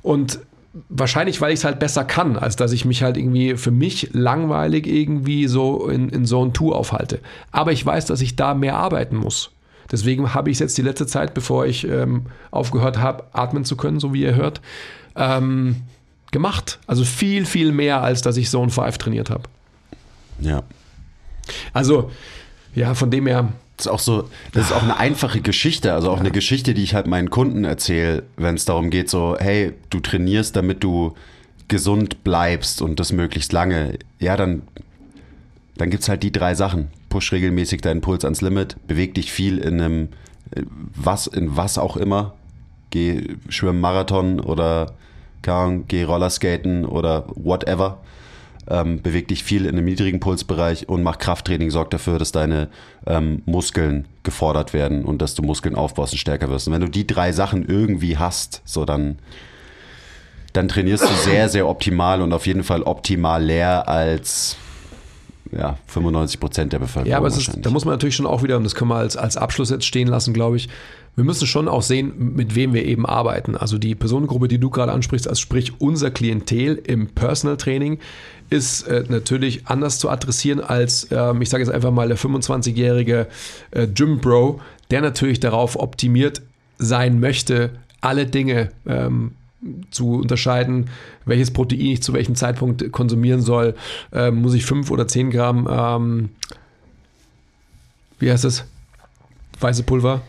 Und 0.03 0.41
wahrscheinlich, 0.89 1.41
weil 1.41 1.53
ich 1.53 1.61
es 1.61 1.65
halt 1.65 1.79
besser 1.79 2.05
kann, 2.05 2.37
als 2.37 2.57
dass 2.57 2.73
ich 2.73 2.85
mich 2.85 3.03
halt 3.03 3.17
irgendwie 3.17 3.57
für 3.57 3.71
mich 3.71 4.11
langweilig 4.13 4.87
irgendwie 4.87 5.47
so 5.47 5.89
in, 5.89 6.09
in 6.09 6.27
so 6.27 6.45
ein 6.45 6.53
Tour 6.53 6.77
aufhalte. 6.77 7.21
Aber 7.53 7.73
ich 7.73 7.85
weiß, 7.85 8.07
dass 8.07 8.21
ich 8.21 8.37
da 8.37 8.55
mehr 8.55 8.77
arbeiten 8.77 9.17
muss. 9.17 9.54
Deswegen 9.95 10.35
habe 10.35 10.51
ich 10.51 10.57
es 10.57 10.59
jetzt 10.59 10.77
die 10.77 10.83
letzte 10.83 11.07
Zeit, 11.07 11.35
bevor 11.35 11.67
ich 11.67 11.87
ähm, 11.87 12.27
aufgehört 12.51 12.99
habe, 12.99 13.27
atmen 13.33 13.65
zu 13.65 13.77
können, 13.77 14.01
so 14.01 14.13
wie 14.13 14.23
ihr 14.23 14.35
hört, 14.35 14.61
ähm, 15.15 15.83
gemacht. 16.33 16.81
Also 16.89 17.05
viel, 17.05 17.47
viel 17.47 17.71
mehr, 17.71 18.03
als 18.03 18.21
dass 18.21 18.37
ich 18.37 18.51
Zone 18.51 18.73
5 18.73 18.99
trainiert 18.99 19.31
habe. 19.31 19.45
Ja. 20.41 20.65
Also, 21.73 22.11
ja, 22.75 22.95
von 22.95 23.13
dem 23.13 23.29
her. 23.29 23.53
Das 23.77 23.87
ist 23.87 23.93
auch 23.93 24.01
so, 24.01 24.29
das 24.51 24.67
ist 24.67 24.73
auch 24.73 24.83
eine 24.83 24.97
einfache 24.97 25.41
Geschichte, 25.41 25.93
also 25.93 26.11
auch 26.11 26.17
ja. 26.17 26.23
eine 26.23 26.33
Geschichte, 26.33 26.75
die 26.75 26.83
ich 26.83 26.97
halt 26.97 27.07
meinen 27.07 27.31
Kunden 27.31 27.63
erzähle, 27.63 28.25
wenn 28.37 28.57
es 28.57 28.65
darum 28.65 28.91
geht, 28.91 29.09
so, 29.09 29.37
hey, 29.39 29.75
du 29.91 30.01
trainierst, 30.01 30.57
damit 30.57 30.83
du 30.83 31.15
gesund 31.69 32.25
bleibst 32.25 32.83
und 32.83 32.99
das 32.99 33.13
möglichst 33.13 33.53
lange. 33.53 33.97
Ja, 34.19 34.37
dann, 34.37 34.63
dann 35.77 35.89
gibt 35.89 36.03
es 36.03 36.09
halt 36.09 36.25
die 36.25 36.33
drei 36.33 36.57
Sachen 36.57 36.89
push 37.15 37.31
regelmäßig 37.31 37.81
deinen 37.81 38.01
Puls 38.01 38.25
ans 38.25 38.41
Limit, 38.41 38.77
beweg 38.89 39.15
dich 39.15 39.31
viel 39.31 39.59
in 39.59 39.81
einem, 39.81 40.09
was, 40.97 41.29
in 41.29 41.57
was 41.57 41.79
auch 41.79 41.97
immer. 41.97 42.35
Geh 42.91 43.37
schwimmen 43.49 43.81
Marathon 43.81 44.41
oder 44.41 44.95
geh 45.87 46.03
Rollerskaten 46.03 46.85
oder 46.87 47.27
whatever. 47.37 47.99
Ähm, 48.69 49.01
beweg 49.01 49.29
dich 49.29 49.45
viel 49.45 49.67
in 49.67 49.77
einem 49.77 49.85
niedrigen 49.85 50.19
Pulsbereich 50.19 50.89
und 50.89 51.05
mach 51.05 51.19
Krafttraining, 51.19 51.71
sorg 51.71 51.91
dafür, 51.91 52.19
dass 52.19 52.33
deine 52.33 52.69
ähm, 53.07 53.43
Muskeln 53.45 54.09
gefordert 54.25 54.73
werden 54.73 55.05
und 55.05 55.23
dass 55.23 55.37
du 55.37 55.43
Muskeln 55.43 55.77
aufbaust 55.77 56.15
und 56.15 56.19
stärker 56.19 56.49
wirst. 56.49 56.67
Und 56.67 56.75
wenn 56.75 56.81
du 56.81 56.89
die 56.89 57.07
drei 57.07 57.31
Sachen 57.31 57.65
irgendwie 57.65 58.19
hast, 58.19 58.61
so 58.65 58.85
dann, 58.85 59.21
dann 60.53 60.67
trainierst 60.67 61.05
du 61.05 61.15
sehr, 61.15 61.49
sehr 61.49 61.69
optimal 61.69 62.23
und 62.23 62.33
auf 62.33 62.49
jeden 62.49 62.65
Fall 62.65 62.83
optimal 62.83 63.45
leer 63.45 63.89
als 63.89 64.57
ja, 65.53 65.79
95 65.87 66.41
Prozent 66.41 66.73
der 66.73 66.79
Bevölkerung. 66.79 67.11
Ja, 67.11 67.19
aber 67.19 67.29
ist, 67.29 67.51
da 67.61 67.71
muss 67.71 67.85
man 67.85 67.95
natürlich 67.95 68.17
schon 68.17 68.27
auch 68.27 68.43
wieder, 68.43 68.57
und 68.57 68.65
das 68.65 68.75
können 68.75 68.91
wir 68.91 68.97
als, 68.97 69.17
als 69.17 69.37
Abschluss 69.37 69.71
jetzt 69.71 69.85
stehen 69.85 70.09
lassen, 70.09 70.33
glaube 70.33 70.57
ich, 70.57 70.69
wir 71.17 71.25
müssen 71.25 71.47
schon 71.47 71.69
auch 71.69 71.83
sehen, 71.83 72.35
mit 72.35 72.57
wem 72.57 72.75
wir 72.75 72.85
eben 72.85 73.07
arbeiten. 73.07 73.57
Also 73.57 73.79
die 73.79 73.95
Personengruppe, 73.95 74.49
die 74.49 74.59
du 74.59 74.69
gerade 74.69 74.91
ansprichst, 74.93 75.29
also 75.29 75.41
sprich 75.41 75.81
unser 75.81 76.11
Klientel 76.11 76.75
im 76.75 77.09
Personal 77.09 77.57
Training, 77.57 78.01
ist 78.51 78.83
äh, 78.89 79.05
natürlich 79.09 79.67
anders 79.67 79.99
zu 79.99 80.11
adressieren 80.11 80.61
als, 80.61 81.09
ähm, 81.13 81.41
ich 81.41 81.51
sage 81.51 81.63
jetzt 81.63 81.73
einfach 81.73 81.93
mal, 81.93 82.09
der 82.09 82.19
25-jährige 82.19 83.29
äh, 83.71 83.87
Gym 83.87 84.21
Bro, 84.21 84.61
der 84.91 85.03
natürlich 85.03 85.41
darauf 85.41 85.77
optimiert 85.77 86.43
sein 86.79 87.21
möchte, 87.21 87.71
alle 88.01 88.27
Dinge 88.27 88.71
ähm, 88.87 89.33
zu 89.91 90.15
unterscheiden, 90.15 90.91
welches 91.25 91.51
Protein 91.51 91.81
ich 91.81 92.03
zu 92.03 92.13
welchem 92.13 92.35
Zeitpunkt 92.35 92.91
konsumieren 92.93 93.41
soll. 93.41 93.75
Ähm, 94.13 94.43
muss 94.43 94.55
ich 94.55 94.65
5 94.65 94.91
oder 94.91 95.09
10 95.09 95.31
Gramm, 95.31 95.69
ähm, 95.71 96.29
wie 98.19 98.31
heißt 98.31 98.45
es? 98.45 98.65
Weiße 99.61 99.83
Pulver? 99.83 100.23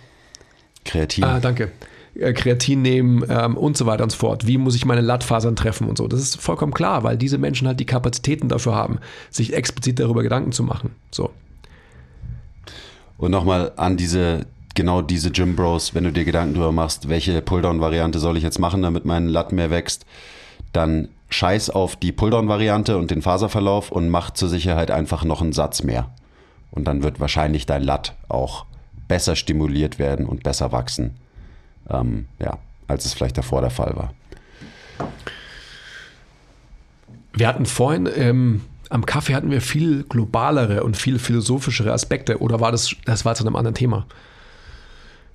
Kreatin. 0.84 1.24
Ah, 1.24 1.40
danke. 1.40 1.72
Äh, 2.16 2.34
Kreatin 2.34 2.82
nehmen 2.82 3.24
ähm, 3.30 3.58
und 3.58 3.78
so 3.78 3.86
weiter 3.86 4.04
und 4.04 4.12
so 4.12 4.18
fort. 4.18 4.48
Wie 4.48 4.58
muss 4.58 4.76
ich 4.76 4.86
meine 4.86 5.02
Lattfasern 5.02 5.56
treffen 5.56 5.88
und 5.88 5.98
so. 5.98 6.08
Das 6.08 6.20
ist 6.20 6.42
vollkommen 6.42 6.74
klar, 6.74 7.04
weil 7.04 7.18
diese 7.18 7.38
Menschen 7.38 7.68
halt 7.68 7.80
die 7.80 7.86
Kapazitäten 7.86 8.50
dafür 8.50 8.76
haben, 8.76 9.00
sich 9.30 9.54
explizit 9.54 10.00
darüber 10.00 10.24
Gedanken 10.24 10.52
zu 10.52 10.64
machen. 10.64 10.92
So. 11.12 11.32
Und 13.18 13.32
nochmal 13.32 13.72
an 13.76 13.98
diese 13.98 14.46
genau 14.76 15.02
diese 15.02 15.32
Gym 15.32 15.56
Bros, 15.56 15.96
wenn 15.96 16.04
du 16.04 16.12
dir 16.12 16.26
Gedanken 16.26 16.54
darüber 16.54 16.72
machst, 16.72 17.10
welche 17.10 17.42
Pulldown-Variante 17.42 18.20
soll 18.20 18.38
ich 18.38 18.44
jetzt 18.44 18.60
machen, 18.60 18.82
damit 18.82 19.06
mein 19.06 19.28
Latt 19.28 19.52
mehr 19.52 19.72
wächst, 19.72 20.06
dann 20.74 21.10
scheiß 21.30 21.70
auf 21.70 21.96
die 21.96 22.12
Pulldown-Variante 22.12 22.98
und 22.98 23.12
den 23.12 23.22
Faserverlauf 23.22 23.92
und 23.92 24.10
mach 24.10 24.32
zur 24.32 24.50
Sicherheit 24.50 24.92
einfach 24.92 25.24
noch 25.24 25.42
einen 25.42 25.54
Satz 25.54 25.84
mehr. 25.84 26.12
Und 26.72 26.86
dann 26.86 27.04
wird 27.04 27.20
wahrscheinlich 27.20 27.66
dein 27.66 27.84
Latt 27.84 28.16
auch 28.28 28.66
besser 29.08 29.36
stimuliert 29.36 29.98
werden 29.98 30.26
und 30.26 30.44
besser 30.44 30.72
wachsen, 30.72 31.16
ähm, 31.90 32.26
ja, 32.40 32.58
als 32.88 33.06
es 33.06 33.14
vielleicht 33.14 33.38
davor 33.38 33.62
der 33.62 33.70
Fall 33.70 33.96
war. 33.96 34.14
Wir 37.34 37.48
hatten 37.48 37.66
vorhin 37.66 38.10
ähm, 38.16 38.62
am 38.90 39.06
Kaffee 39.06 39.36
hatten 39.36 39.52
wir 39.52 39.62
viel 39.62 40.04
globalere 40.04 40.84
und 40.84 40.96
viel 40.98 41.20
philosophischere 41.20 41.92
Aspekte 41.92 42.40
oder 42.40 42.60
war 42.60 42.72
das, 42.72 42.96
das 43.06 43.26
war 43.26 43.36
zu 43.36 43.46
einem 43.46 43.56
anderen 43.56 43.76
Thema? 43.76 44.06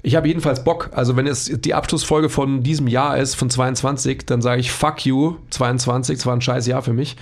Ich 0.02 0.16
habe 0.16 0.28
jedenfalls 0.28 0.64
Bock. 0.64 0.90
Also, 0.92 1.16
wenn 1.16 1.26
es 1.26 1.44
die 1.46 1.74
Abschlussfolge 1.74 2.28
von 2.28 2.62
diesem 2.62 2.88
Jahr 2.88 3.18
ist, 3.18 3.34
von 3.34 3.50
22, 3.50 4.26
dann 4.26 4.42
sage 4.42 4.60
ich 4.60 4.72
fuck 4.72 5.04
you, 5.04 5.36
22. 5.50 6.18
Es 6.18 6.26
war 6.26 6.34
ein 6.34 6.40
scheiß 6.40 6.66
Jahr 6.66 6.82
für 6.82 6.92
mich. 6.92 7.16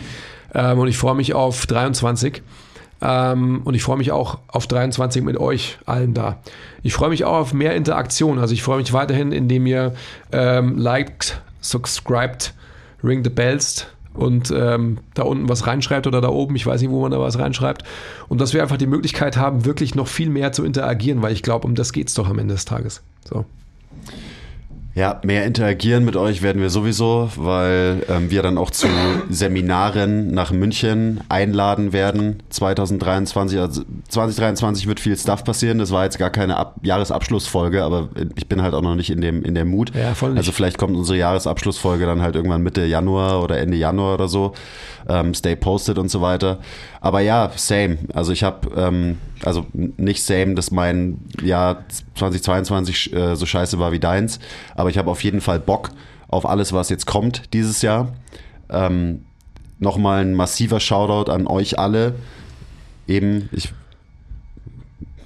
Ähm, 0.54 0.78
und 0.78 0.88
ich 0.88 0.96
freue 0.96 1.14
mich 1.14 1.34
auf 1.34 1.66
23. 1.66 2.42
Ähm, 3.00 3.62
und 3.64 3.74
ich 3.74 3.82
freue 3.82 3.96
mich 3.96 4.12
auch 4.12 4.38
auf 4.48 4.66
23 4.66 5.22
mit 5.22 5.38
euch 5.38 5.78
allen 5.86 6.14
da. 6.14 6.38
Ich 6.82 6.94
freue 6.94 7.10
mich 7.10 7.24
auch 7.24 7.38
auf 7.38 7.52
mehr 7.52 7.74
Interaktion. 7.74 8.38
Also, 8.38 8.54
ich 8.54 8.62
freue 8.62 8.78
mich 8.78 8.92
weiterhin, 8.92 9.32
indem 9.32 9.66
ihr 9.66 9.94
ähm, 10.32 10.78
liked, 10.78 11.40
subscribed, 11.60 12.54
ring 13.02 13.24
the 13.24 13.30
bells 13.30 13.86
und 14.18 14.50
ähm, 14.50 14.98
da 15.14 15.22
unten 15.22 15.48
was 15.48 15.68
reinschreibt 15.68 16.08
oder 16.08 16.20
da 16.20 16.28
oben, 16.28 16.56
ich 16.56 16.66
weiß 16.66 16.80
nicht, 16.80 16.90
wo 16.90 17.00
man 17.00 17.12
da 17.12 17.20
was 17.20 17.38
reinschreibt. 17.38 17.84
Und 18.28 18.40
dass 18.40 18.52
wir 18.52 18.62
einfach 18.62 18.76
die 18.76 18.88
Möglichkeit 18.88 19.36
haben, 19.36 19.64
wirklich 19.64 19.94
noch 19.94 20.08
viel 20.08 20.28
mehr 20.28 20.50
zu 20.50 20.64
interagieren, 20.64 21.22
weil 21.22 21.32
ich 21.32 21.44
glaube, 21.44 21.66
um 21.66 21.76
das 21.76 21.92
geht 21.92 22.08
es 22.08 22.14
doch 22.14 22.28
am 22.28 22.40
Ende 22.40 22.54
des 22.54 22.64
Tages. 22.64 23.00
So. 23.24 23.44
Ja, 24.98 25.20
mehr 25.22 25.46
interagieren 25.46 26.04
mit 26.04 26.16
euch 26.16 26.42
werden 26.42 26.60
wir 26.60 26.70
sowieso, 26.70 27.30
weil 27.36 28.02
ähm, 28.08 28.32
wir 28.32 28.42
dann 28.42 28.58
auch 28.58 28.72
zu 28.72 28.88
Seminaren 29.30 30.32
nach 30.32 30.50
München 30.50 31.20
einladen 31.28 31.92
werden 31.92 32.42
2023. 32.50 33.60
Also 33.60 33.82
2023 34.08 34.88
wird 34.88 34.98
viel 34.98 35.16
Stuff 35.16 35.44
passieren. 35.44 35.78
Das 35.78 35.92
war 35.92 36.02
jetzt 36.02 36.18
gar 36.18 36.30
keine 36.30 36.56
Ab 36.56 36.80
Jahresabschlussfolge, 36.82 37.84
aber 37.84 38.08
ich 38.34 38.48
bin 38.48 38.60
halt 38.60 38.74
auch 38.74 38.82
noch 38.82 38.96
nicht 38.96 39.10
in 39.10 39.20
dem, 39.20 39.44
in 39.44 39.54
dem 39.54 39.68
Mut. 39.68 39.92
Ja, 39.94 40.14
voll 40.14 40.30
nicht. 40.30 40.38
Also 40.38 40.50
vielleicht 40.50 40.78
kommt 40.78 40.96
unsere 40.96 41.16
Jahresabschlussfolge 41.16 42.04
dann 42.04 42.20
halt 42.20 42.34
irgendwann 42.34 42.64
Mitte 42.64 42.84
Januar 42.84 43.44
oder 43.44 43.56
Ende 43.58 43.76
Januar 43.76 44.14
oder 44.14 44.26
so. 44.26 44.52
Ähm, 45.08 45.32
stay 45.32 45.56
posted 45.56 45.98
und 45.98 46.10
so 46.10 46.20
weiter. 46.20 46.58
Aber 47.00 47.20
ja, 47.20 47.50
same. 47.56 47.98
Also 48.12 48.32
ich 48.32 48.42
habe, 48.42 48.68
ähm, 48.76 49.18
also 49.42 49.66
nicht 49.72 50.22
same, 50.22 50.54
dass 50.54 50.70
mein 50.70 51.18
Jahr 51.42 51.84
2022 52.14 53.12
äh, 53.14 53.36
so 53.36 53.46
scheiße 53.46 53.78
war 53.78 53.92
wie 53.92 54.00
deins, 54.00 54.38
aber 54.74 54.90
ich 54.90 54.98
habe 54.98 55.10
auf 55.10 55.24
jeden 55.24 55.40
Fall 55.40 55.60
Bock 55.60 55.90
auf 56.28 56.46
alles, 56.46 56.72
was 56.72 56.90
jetzt 56.90 57.06
kommt 57.06 57.54
dieses 57.54 57.80
Jahr. 57.82 58.12
Ähm, 58.68 59.24
Nochmal 59.80 60.22
ein 60.22 60.34
massiver 60.34 60.80
Shoutout 60.80 61.30
an 61.30 61.46
euch 61.46 61.78
alle. 61.78 62.16
Eben, 63.06 63.48
ich 63.52 63.72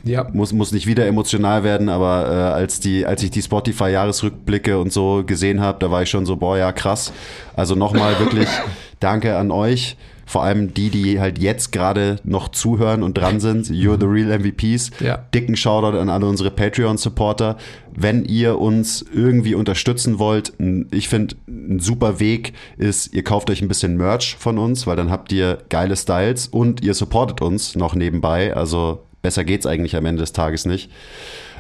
ja. 0.05 0.27
muss, 0.33 0.53
muss 0.53 0.73
nicht 0.73 0.87
wieder 0.87 1.07
emotional 1.07 1.65
werden, 1.65 1.89
aber 1.89 2.29
äh, 2.29 2.61
als, 2.61 2.79
die, 2.79 3.07
als 3.07 3.23
ich 3.23 3.31
die 3.31 3.41
Spotify-Jahresrückblicke 3.41 4.79
und 4.79 4.93
so 4.93 5.25
gesehen 5.25 5.61
habe, 5.61 5.79
da 5.79 5.91
war 5.91 6.03
ich 6.03 6.11
schon 6.11 6.27
so, 6.27 6.37
boah, 6.37 6.59
ja, 6.59 6.71
krass. 6.73 7.13
Also 7.57 7.75
nochmal 7.75 8.19
wirklich 8.19 8.49
danke 9.03 9.37
an 9.37 9.51
euch 9.51 9.97
Vor 10.25 10.45
allem 10.45 10.73
die, 10.73 10.89
die 10.89 11.21
halt 11.21 11.39
jetzt 11.39 11.73
gerade 11.73 12.17
noch 12.25 12.49
zuhören 12.49 13.03
und 13.03 13.19
dran 13.19 13.41
sind. 13.41 13.67
You're 13.67 14.01
the 14.01 14.07
real 14.07 14.39
MVPs. 14.39 14.91
Ja. 15.01 15.19
Dicken 15.35 15.57
Shoutout 15.57 15.99
an 15.99 16.09
alle 16.09 16.27
unsere 16.27 16.51
Patreon-Supporter. 16.51 17.59
Wenn 17.95 18.25
ihr 18.25 18.59
uns 18.59 19.05
irgendwie 19.13 19.55
unterstützen 19.55 20.19
wollt, 20.19 20.55
ich 20.91 21.09
finde, 21.09 21.37
ein 21.47 21.81
super 21.81 22.19
Weg 22.21 22.55
ist, 22.79 23.13
ihr 23.13 23.25
kauft 23.25 23.51
euch 23.51 23.61
ein 23.61 23.69
bisschen 23.69 23.97
Merch 23.97 24.37
von 24.39 24.59
uns, 24.59 24.87
weil 24.87 24.97
dann 24.97 25.11
habt 25.11 25.33
ihr 25.33 25.59
geile 25.69 25.97
Styles 25.97 26.47
und 26.47 26.83
ihr 26.83 26.95
supportet 26.95 27.43
uns 27.43 27.75
noch 27.75 27.95
nebenbei. 27.95 28.57
Also 28.57 29.03
besser 29.21 29.45
geht's 29.45 29.67
eigentlich 29.67 29.97
am 29.97 30.07
Ende 30.07 30.21
des 30.21 30.33
Tages 30.33 30.65
nicht. 30.65 30.91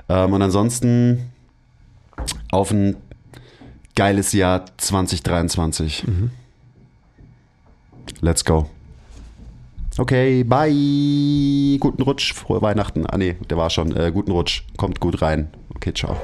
Ähm, 0.09 0.32
und 0.32 0.40
ansonsten 0.40 1.30
auf 2.51 2.70
ein 2.70 2.97
geiles 3.97 4.32
Jahr 4.32 4.64
2023. 4.78 6.05
Let's 8.20 8.44
go. 8.44 8.68
Okay, 9.98 10.42
bye. 10.42 10.70
Guten 11.78 12.03
Rutsch. 12.03 12.32
Frohe 12.32 12.62
Weihnachten. 12.62 13.07
Ah, 13.07 13.18
nee, 13.18 13.36
der 13.50 13.59
war 13.59 13.68
schon. 13.68 13.94
Äh, 13.94 14.11
guten 14.12 14.32
Rutsch. 14.32 14.62
Kommt 14.76 15.00
gut 15.00 15.20
rein. 15.20 15.48
Okay, 15.74 15.92
ciao. 15.92 16.16